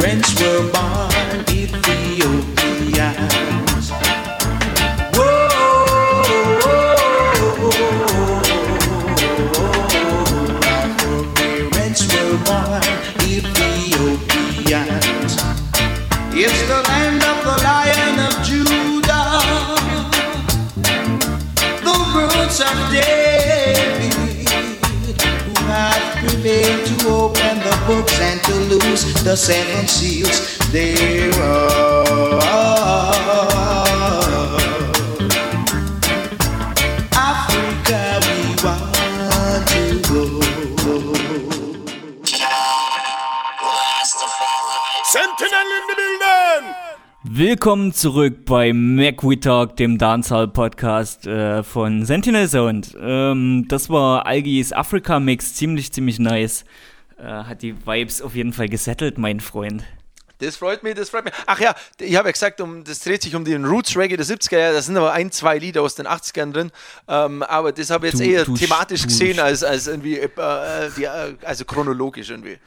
[0.00, 1.13] foreparents were born
[29.24, 32.42] the seven seals thereof.
[37.12, 39.82] Africa, we want to
[40.12, 40.24] go.
[45.04, 46.74] Sentinel in the building!
[47.22, 52.94] Willkommen zurück bei MacWe Talk, dem Dancehall Podcast äh, von Sentinel Sound.
[53.00, 56.66] Ähm, das war Algis Afrika Mix, ziemlich, ziemlich nice.
[57.24, 59.82] Äh, hat die Vibes auf jeden Fall gesettelt, mein Freund.
[60.40, 61.32] Das freut mich, das freut mich.
[61.46, 64.26] Ach ja, ich habe ja gesagt, um, das dreht sich um den Roots Reggae der
[64.26, 64.74] 70er Jahre.
[64.74, 66.70] Da sind aber ein, zwei Lieder aus den 80ern drin.
[67.08, 70.18] Ähm, aber das habe ich jetzt Du- eher du- thematisch du- gesehen als, als irgendwie,
[70.18, 70.28] äh,
[70.96, 72.58] wie, äh, also chronologisch irgendwie.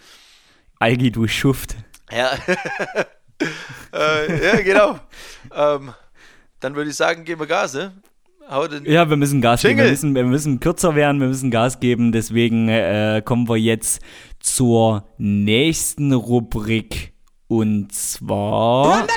[0.80, 1.76] Algi, du Schuft.
[2.12, 2.32] Ja,
[3.94, 5.00] äh, ja genau.
[5.54, 5.94] ähm,
[6.60, 7.94] dann würde ich sagen, geben wir Gas, ne?
[8.86, 9.72] Ja, wir müssen Gas geben.
[9.72, 9.86] Jingle.
[9.88, 12.14] Wir müssen, wir müssen kürzer werden, wir müssen Gas geben.
[12.14, 14.02] Deswegen äh, kommen wir jetzt
[14.40, 17.14] zur nächsten Rubrik.
[17.48, 19.08] Und zwar.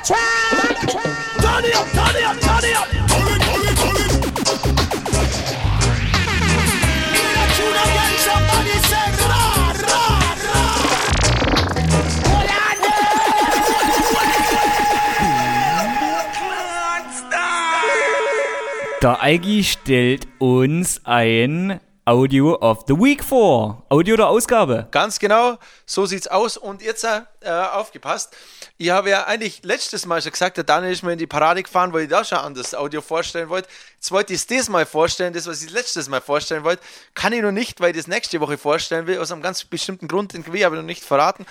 [19.02, 21.80] Der Algi stellt uns ein
[22.10, 23.84] Audio of the Week vor.
[23.88, 24.88] Audio der Ausgabe.
[24.90, 26.56] Ganz genau, so sieht's aus.
[26.56, 28.36] Und jetzt äh, aufgepasst.
[28.78, 31.62] Ich habe ja eigentlich letztes Mal schon gesagt, der Daniel ist mir in die Parade
[31.62, 33.68] gefahren, weil ich da schon an das Audio vorstellen wollte.
[33.94, 36.82] Jetzt wollte ich es diesmal vorstellen, das, was ich letztes Mal vorstellen wollte,
[37.14, 40.08] kann ich noch nicht, weil ich das nächste Woche vorstellen will, aus einem ganz bestimmten
[40.08, 41.46] Grund, den will ich aber noch nicht verraten.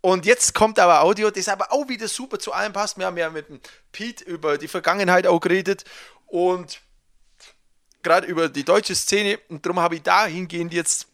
[0.00, 2.98] Und jetzt kommt aber Audio, das aber auch wieder super zu allem passt.
[2.98, 3.60] Wir haben ja mit dem
[3.92, 5.84] Pete über die Vergangenheit auch geredet
[6.26, 6.80] und
[8.02, 9.38] gerade über die deutsche Szene.
[9.48, 11.06] Und darum habe ich dahingehend jetzt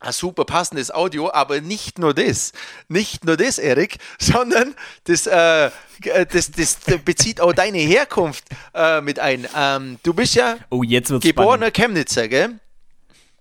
[0.00, 2.52] ein super passendes Audio, aber nicht nur das,
[2.88, 4.74] nicht nur das, Erik, sondern
[5.04, 5.70] das, äh,
[6.00, 8.44] das, das bezieht auch deine Herkunft
[8.74, 9.46] äh, mit ein.
[9.54, 12.58] Ähm, du bist ja Oh, geborener Chemnitzer, gell?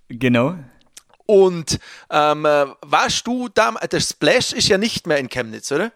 [0.09, 0.57] Genau.
[1.25, 1.79] Und
[2.09, 5.91] ähm, äh, warst du damals, der Splash ist ja nicht mehr in Chemnitz, oder?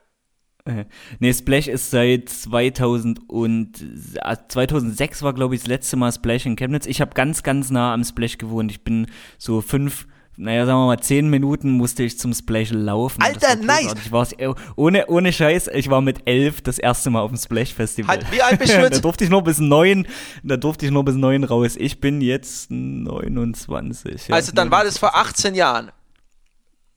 [1.19, 3.81] Nee, Splash ist seit 2000 und
[4.15, 6.85] äh, 2006 war, glaube ich, das letzte Mal Splash in Chemnitz.
[6.85, 8.71] Ich habe ganz, ganz nah am Splash gewohnt.
[8.71, 9.07] Ich bin
[9.37, 10.07] so fünf,
[10.37, 13.21] naja, sagen wir mal, zehn Minuten musste ich zum Splash laufen.
[13.21, 13.93] Alter, nice!
[14.05, 17.37] Ich war's, äh, ohne, ohne Scheiß, ich war mit elf das erste Mal auf dem
[17.37, 18.15] Splash-Festival.
[18.15, 20.07] Halt, wie alt bist du da durfte ich noch bis neun,
[20.43, 21.75] da durfte ich noch bis neun raus.
[21.75, 24.29] Ich bin jetzt 29.
[24.29, 25.91] Ja, also dann war das vor 18 Jahren.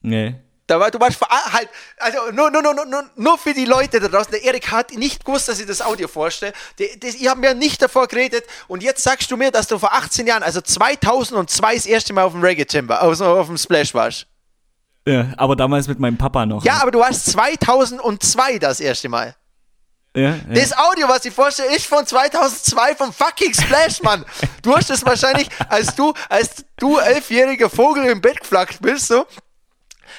[0.03, 0.37] Nee.
[0.67, 1.69] Da war, du warst ah, halt,
[1.99, 4.33] also nur, nur, nur, nur- nur, für die Leute da draußen.
[4.33, 6.53] Der Erik hat nicht gewusst, dass ich das Audio vorstelle.
[6.79, 10.27] Ich habe mir nicht davor geredet und jetzt sagst du mir, dass du vor 18
[10.27, 14.27] Jahren, also 2002 das erste Mal auf dem Reggae Timber, also auf dem Splash warst.
[15.07, 16.65] Ja, aber damals mit meinem Papa noch.
[16.65, 19.37] Ja, aber du warst 2002 das erste Mal.
[20.17, 20.37] Ja, ja.
[20.49, 24.25] Das Audio, was ich vorstelle, ist von 2002 vom fucking Splash, Mann.
[24.63, 29.27] Du hast das wahrscheinlich, als du, als du elfjähriger Vogel im Bett geflackt bist, so,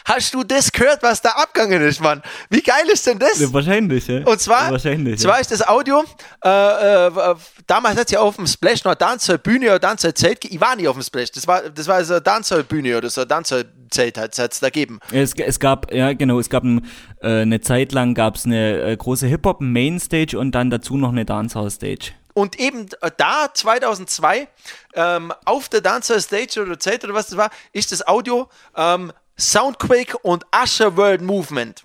[0.06, 2.22] hast du das gehört, was da abgegangen ist, Mann.
[2.50, 3.40] Wie geil ist denn das?
[3.40, 4.26] Ja, wahrscheinlich, ja.
[4.26, 5.42] Und zwar, wahrscheinlich, zwar ja.
[5.42, 6.04] ist das Audio,
[6.44, 7.36] äh, äh,
[7.68, 10.76] damals hat ja auf dem Splash noch Dancehall Bühne oder Dancehall Zelt, ge- ich war
[10.76, 13.28] nie auf dem Splash, das war, das war so eine Dancehall Bühne oder so ein
[13.28, 15.00] Dancehall Zelt hat es da gegeben.
[15.12, 16.86] Es, es gab, ja genau, es gab ein,
[17.22, 21.24] äh, eine Zeit lang gab es eine äh, große Hip-Hop-Mainstage und dann dazu noch eine
[21.26, 22.12] Dancehall-Stage.
[22.34, 24.48] Und eben äh, da, 2002,
[24.94, 29.12] ähm, auf der Dancer Stage oder Zelt oder was das war, ist das Audio ähm,
[29.40, 31.84] Soundquake und Usher World Movement.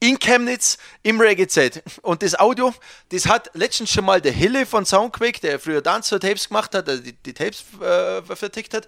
[0.00, 1.82] In Chemnitz im Reggae-Zelt.
[2.02, 2.74] Und das Audio,
[3.10, 6.98] das hat letztens schon mal der Hille von Soundquake, der früher Dancer-Tapes gemacht hat, der
[6.98, 8.86] die, die Tapes äh, vertickt hat,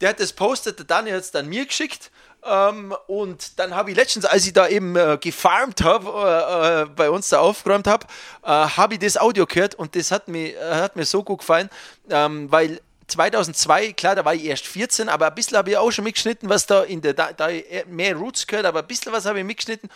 [0.00, 2.10] der hat das postet, der Daniel hat es dann mir geschickt.
[2.44, 6.86] Ähm, und dann habe ich letztens, als ich da eben äh, gefarmt habe, äh, äh,
[6.86, 8.06] bei uns da aufgeräumt habe,
[8.42, 11.38] äh, habe ich das Audio gehört und das hat mir, äh, hat mir so gut
[11.38, 11.70] gefallen,
[12.10, 12.80] ähm, weil
[13.12, 16.48] 2002, klar, da war ich erst 14, aber ein bisschen habe ich auch schon mitgeschnitten,
[16.48, 17.48] was da in der, da, da
[17.86, 19.90] mehr Roots gehört, aber ein bisschen was habe ich mitgeschnitten.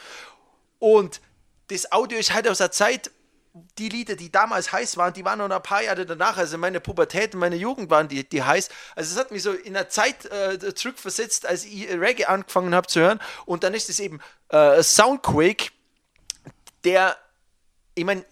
[0.79, 1.21] Und
[1.69, 3.11] das Audio ist halt aus der Zeit,
[3.79, 6.81] die Lieder, die damals heiß waren, die waren noch ein paar Jahre danach, also meine
[6.81, 8.69] Pubertät und meine Jugend waren die, die heiß.
[8.95, 12.87] Also es hat mich so in der Zeit äh, zurückversetzt, als ich Reggae angefangen habe
[12.87, 13.19] zu hören.
[13.47, 14.21] Und dann ist es eben
[14.51, 15.71] äh, Soundquake,
[16.85, 17.17] der,
[17.95, 18.25] ich meine,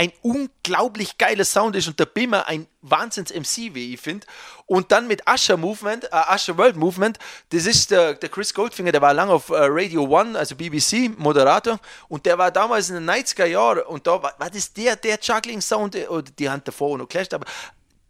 [0.00, 4.26] ein unglaublich geiler Sound ist und der Bimmer ein Wahnsinns-MC, wie ich finde.
[4.64, 7.18] Und dann mit Usher Movement, äh, Usher World Movement,
[7.50, 11.10] das ist der, der Chris Goldfinger, der war lange auf äh, Radio One, also BBC,
[11.18, 11.78] Moderator,
[12.08, 15.18] und der war damals in den 90er Jahren und da war, war das der, der
[15.20, 17.44] Juggling-Sound, äh, oder die haben davor noch geclasht, aber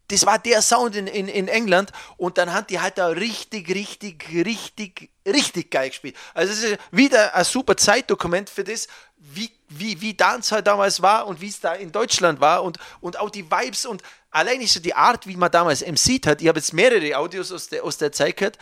[0.06, 3.68] das war der Sound in, in, in England und dann haben die halt da richtig,
[3.74, 6.16] richtig, richtig, richtig geil gespielt.
[6.34, 8.88] Also es ist wieder ein super Zeitdokument für das,
[9.70, 13.30] wie, wie, Dancehall damals war und wie es da in Deutschland war und, und auch
[13.30, 16.42] die Vibes und allein ist so die Art, wie man damals MC't hat.
[16.42, 18.58] Ich habe jetzt mehrere Audios aus der, aus der Zeit gehört.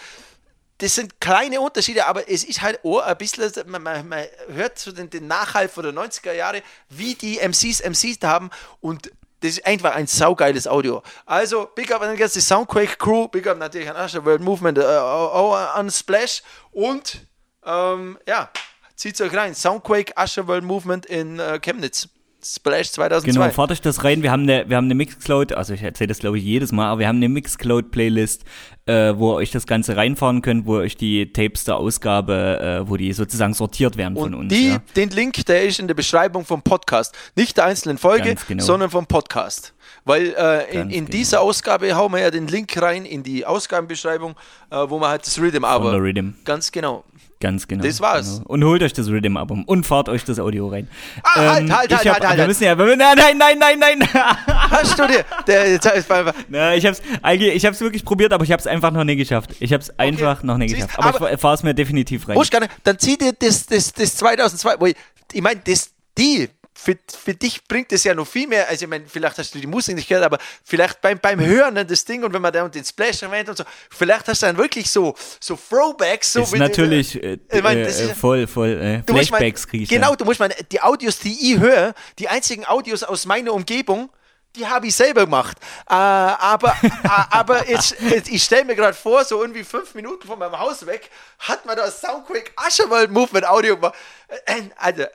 [0.79, 4.79] Das sind kleine Unterschiede, aber es ist halt auch ein bisschen, man, man, man hört
[4.79, 9.11] so den, den Nachhall von der 90er Jahre, wie die MCs MCs haben und
[9.41, 11.03] das ist einfach ein saugeiles Audio.
[11.25, 14.79] Also, big up an die ganze Soundquake Crew, big up natürlich an Usher World Movement,
[14.79, 17.27] äh, auch an Splash und
[17.65, 18.51] ähm, ja,
[18.99, 19.55] zieht's euch rein.
[19.55, 22.09] Soundquake Usher World Movement in äh, Chemnitz.
[22.45, 23.33] Splash 2002.
[23.33, 24.23] Genau, fahrt euch das rein.
[24.23, 26.89] Wir haben eine, wir haben eine Mixcloud, also ich erzähle das glaube ich jedes Mal,
[26.89, 28.45] aber wir haben eine Mixcloud-Playlist,
[28.89, 32.81] äh, wo ihr euch das Ganze reinfahren könnt, wo ihr euch die Tapes der Ausgabe,
[32.85, 34.53] äh, wo die sozusagen sortiert werden von Und uns.
[34.53, 34.79] die, ja.
[34.97, 37.15] den Link, der ist in der Beschreibung vom Podcast.
[37.37, 38.65] Nicht der einzelnen Folge, genau.
[38.65, 39.75] sondern vom Podcast.
[40.05, 41.11] Weil äh, in, in genau.
[41.11, 44.35] dieser Ausgabe hauen wir ja den Link rein in die Ausgabenbeschreibung,
[44.71, 45.91] äh, wo man halt das Rhythm aber.
[45.91, 46.31] der Rhythm.
[46.45, 47.05] Ganz genau.
[47.41, 47.85] Ganz genau.
[47.85, 48.39] Das war's.
[48.39, 48.49] Genau.
[48.49, 50.89] Und holt euch das Rhythm-Album und fahrt euch das Audio rein.
[51.23, 52.49] Ah, halt, halt, ich halt, hab, halt, halt, Wir halt.
[52.49, 54.09] müssen ja, wir, nein, nein, nein, nein.
[54.71, 55.25] Hast du dir?
[55.47, 55.89] Der, jetzt.
[56.49, 59.51] Na, ich hab's, eigentlich, ich hab's wirklich probiert, aber ich hab's einfach noch nie geschafft.
[59.61, 60.99] Ich hab's einfach noch nie Siehst, geschafft.
[60.99, 62.37] Aber, aber- ich fahr's mir definitiv rein.
[62.37, 64.97] Wurscht gar nicht, dann zieh dir das, das, das 2002, wo ich,
[65.33, 66.49] ich meine, das, die,
[66.81, 69.59] für, für dich bringt es ja noch viel mehr, also ich meine, vielleicht hast du
[69.59, 72.53] die Musik nicht gehört, aber vielleicht beim, beim Hören ne, das Ding und wenn man
[72.53, 76.43] dann den Splash erwähnt und so, vielleicht hast du dann wirklich so, so Throwbacks, so
[76.43, 79.83] ist wie- natürlich äh, ich mein, das äh, ist- voll, voll äh, musst Flashbacks krieg
[79.83, 80.17] ich Genau, da.
[80.17, 84.11] du musst mal, die Audios, die ich höre, die einzigen Audios aus meiner Umgebung,
[84.57, 85.57] die habe ich selber gemacht.
[85.89, 86.91] Äh, aber äh,
[87.31, 90.85] aber jetzt, jetzt, ich stelle mir gerade vor, so irgendwie fünf Minuten von meinem Haus
[90.87, 93.95] weg, hat man da Soundquake Ascherwald Movement Audio gemacht.
[94.47, 95.11] Äh, Alter,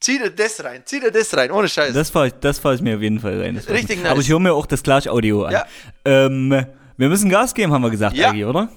[0.00, 1.92] zieh dir das rein, zieh dir das rein, ohne Scheiß.
[1.94, 3.56] Das fahr ich, das fahr ich mir auf jeden Fall rein.
[3.56, 4.10] Richtig nice.
[4.10, 5.52] Aber ich höre mir auch das Clash-Audio an.
[5.52, 5.66] Ja.
[6.04, 6.66] Ähm,
[6.96, 8.30] wir müssen Gas geben, haben wir gesagt, Ja.
[8.30, 8.68] Agi, oder?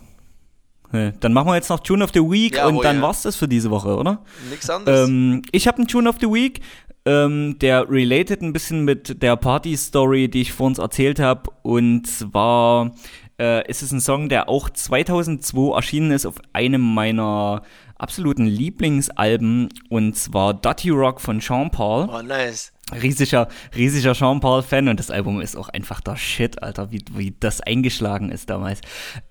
[0.94, 3.02] Ja, Dann machen wir jetzt noch Tune of the Week Jawohl, und dann ja.
[3.02, 4.24] war's das für diese Woche, oder?
[4.50, 5.08] Nichts anderes.
[5.08, 6.60] Ähm, ich habe einen Tune of the Week,
[7.06, 11.52] ähm, der related ein bisschen mit der Party-Story, die ich vor uns erzählt habe.
[11.64, 12.92] Und zwar
[13.40, 17.64] äh, ist es ein Song, der auch 2002 erschienen ist auf einem meiner
[17.98, 19.70] absoluten Lieblingsalben.
[19.90, 22.10] Und zwar Dirty Rock von Sean Paul.
[22.12, 22.72] oh, nice.
[22.92, 27.34] Riesiger, riesiger Sean Paul-Fan und das Album ist auch einfach der Shit, Alter, wie, wie
[27.40, 28.82] das eingeschlagen ist damals.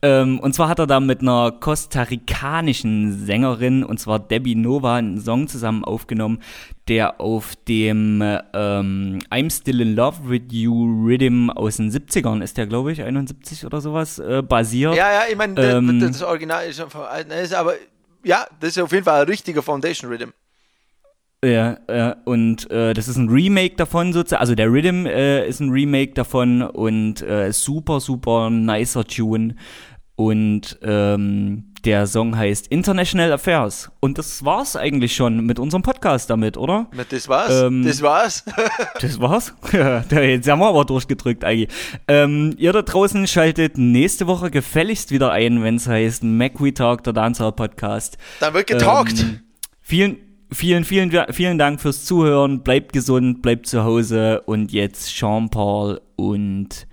[0.02, 5.20] Ähm, und zwar hat er da mit einer kostarikanischen Sängerin, und zwar Debbie Nova, einen
[5.20, 6.40] Song zusammen aufgenommen,
[6.88, 12.56] der auf dem ähm, I'm Still in Love with You Rhythm aus den 70ern ist
[12.56, 14.94] der, glaube ich, 71 oder sowas, äh, basiert.
[14.94, 17.74] Ja, ja, ich meine, Ähm, das, das Original ist schon von alt, ist aber
[18.24, 20.30] ja, das ist auf jeden Fall ein richtiger Foundation Rhythm.
[21.42, 24.40] Ja, ja, und äh, das ist ein Remake davon sozusagen.
[24.40, 29.54] Also der Rhythm äh, ist ein Remake davon und äh, super, super nicer Tune.
[30.16, 33.90] Und ähm, der Song heißt International Affairs.
[34.00, 36.88] Und das war's eigentlich schon mit unserem Podcast damit, oder?
[37.08, 37.62] Das war's.
[37.62, 38.44] Ähm, das war's.
[39.00, 39.54] Das war's?
[39.72, 41.70] Ja, jetzt haben wir aber durchgedrückt, eigentlich.
[42.06, 47.02] Ähm, ihr da draußen schaltet nächste Woche gefälligst wieder ein, wenn es heißt MacWe Talk,
[47.04, 48.18] der Dancehall Podcast.
[48.40, 49.20] Da wird getalkt.
[49.20, 49.40] Ähm,
[49.80, 50.18] vielen,
[50.52, 52.62] vielen, vielen, vielen Dank fürs Zuhören.
[52.62, 54.42] Bleibt gesund, bleibt zu Hause.
[54.42, 56.86] Und jetzt Jean-Paul und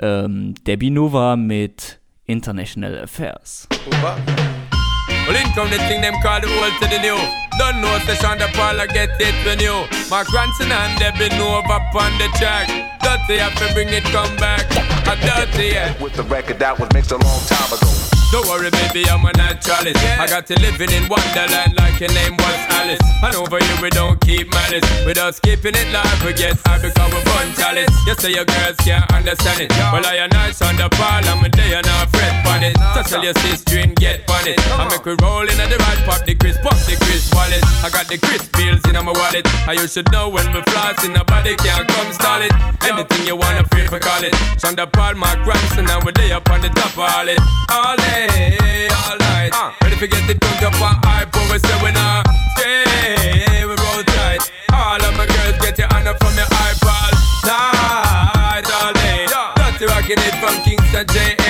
[0.00, 3.68] ähm, Debbie Nova mit International Affairs.
[5.26, 7.16] Well, in come the thing them call the old to the new.
[7.58, 9.86] Don't know session the parlor get it when you.
[10.10, 12.66] Mark Ranson and Debbie Nova on the track.
[13.00, 14.66] Dirty have to bring it come back.
[15.06, 15.94] A dirty yeah.
[16.02, 17.86] With the record that was mixed a long time ago.
[18.32, 20.02] Don't worry, baby, I'm a naturalist.
[20.18, 23.06] I got to living in Wonderland like your name was Alice.
[23.22, 24.82] And over here we don't keep malice.
[25.06, 27.94] With us keeping it live, we get high because we're fun chalice.
[28.06, 29.70] You say your girls can't understand it.
[29.94, 32.74] Well, I am nice on the ball, I'm a day and I fret on it.
[32.94, 34.58] So tell your sister and get on it.
[34.74, 37.62] I make we roll in at the right pop the crisp, pop the crisp wallet.
[37.86, 39.46] I got the crisp bills in my wallet.
[39.68, 42.52] And you should know when we floss in nobody can come stall it.
[42.82, 44.34] Anything you wanna feel for call it.
[44.58, 47.38] Shonda Paul, my grandson, and we're there up on the top of all it.
[47.70, 49.50] All day all night.
[49.54, 49.70] Uh.
[49.82, 52.26] Ready to get the drunk up on high, but we say we not
[52.62, 52.71] stay,
[53.68, 54.42] we roll tight.
[54.72, 57.12] All of my girls get your honor from your iPod.
[57.46, 59.26] Night, all day.
[59.56, 61.41] Dirty rocking it from Kingston J.A.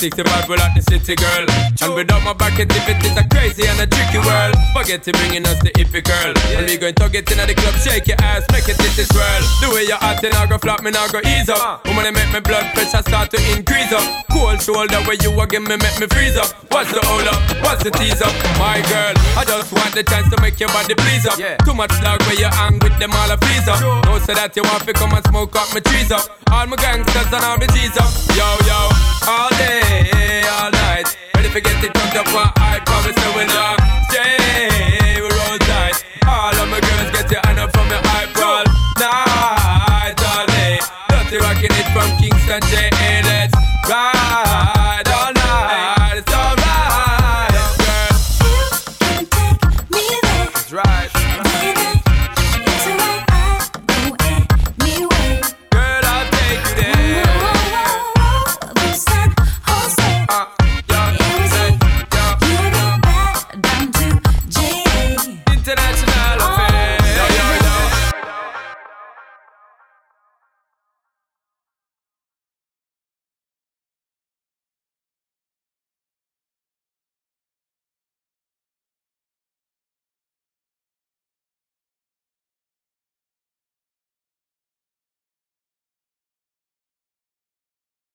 [0.00, 1.44] 365 we like the city girl.
[1.84, 4.56] And without my back it is a crazy and a tricky world.
[4.72, 6.32] Forget to bringing us the iffy girl.
[6.56, 9.42] And we going to get in the club, shake your ass, make it this swirl.
[9.60, 11.84] The way you're acting, I go flop, me now go ease up.
[11.84, 14.00] Woman, they make my blood pressure start to increase up.
[14.32, 16.48] Cold shoulder where you give me, make me freeze up.
[16.72, 17.36] What's the hold up?
[17.60, 18.32] What's the tease up?
[18.56, 21.36] My girl, I just want the chance to make your body please up.
[21.60, 23.84] Too much dog where you hang with them all a freeze up.
[24.08, 26.24] No say that you want to come and smoke up my trees up.
[26.48, 28.10] All my gangsters and all the G's up.
[28.38, 28.78] Yo, yo,
[29.26, 31.16] all day, stay all night.
[31.34, 35.20] Ready to get it drunk up for I promise that we'll not stay.
[35.20, 35.96] we roll all tight.
[36.26, 38.64] All of my girls get your hand up from the eyeball.
[38.98, 40.78] Night all day.
[41.08, 43.19] Dirty rocking it from Kingston, J.A.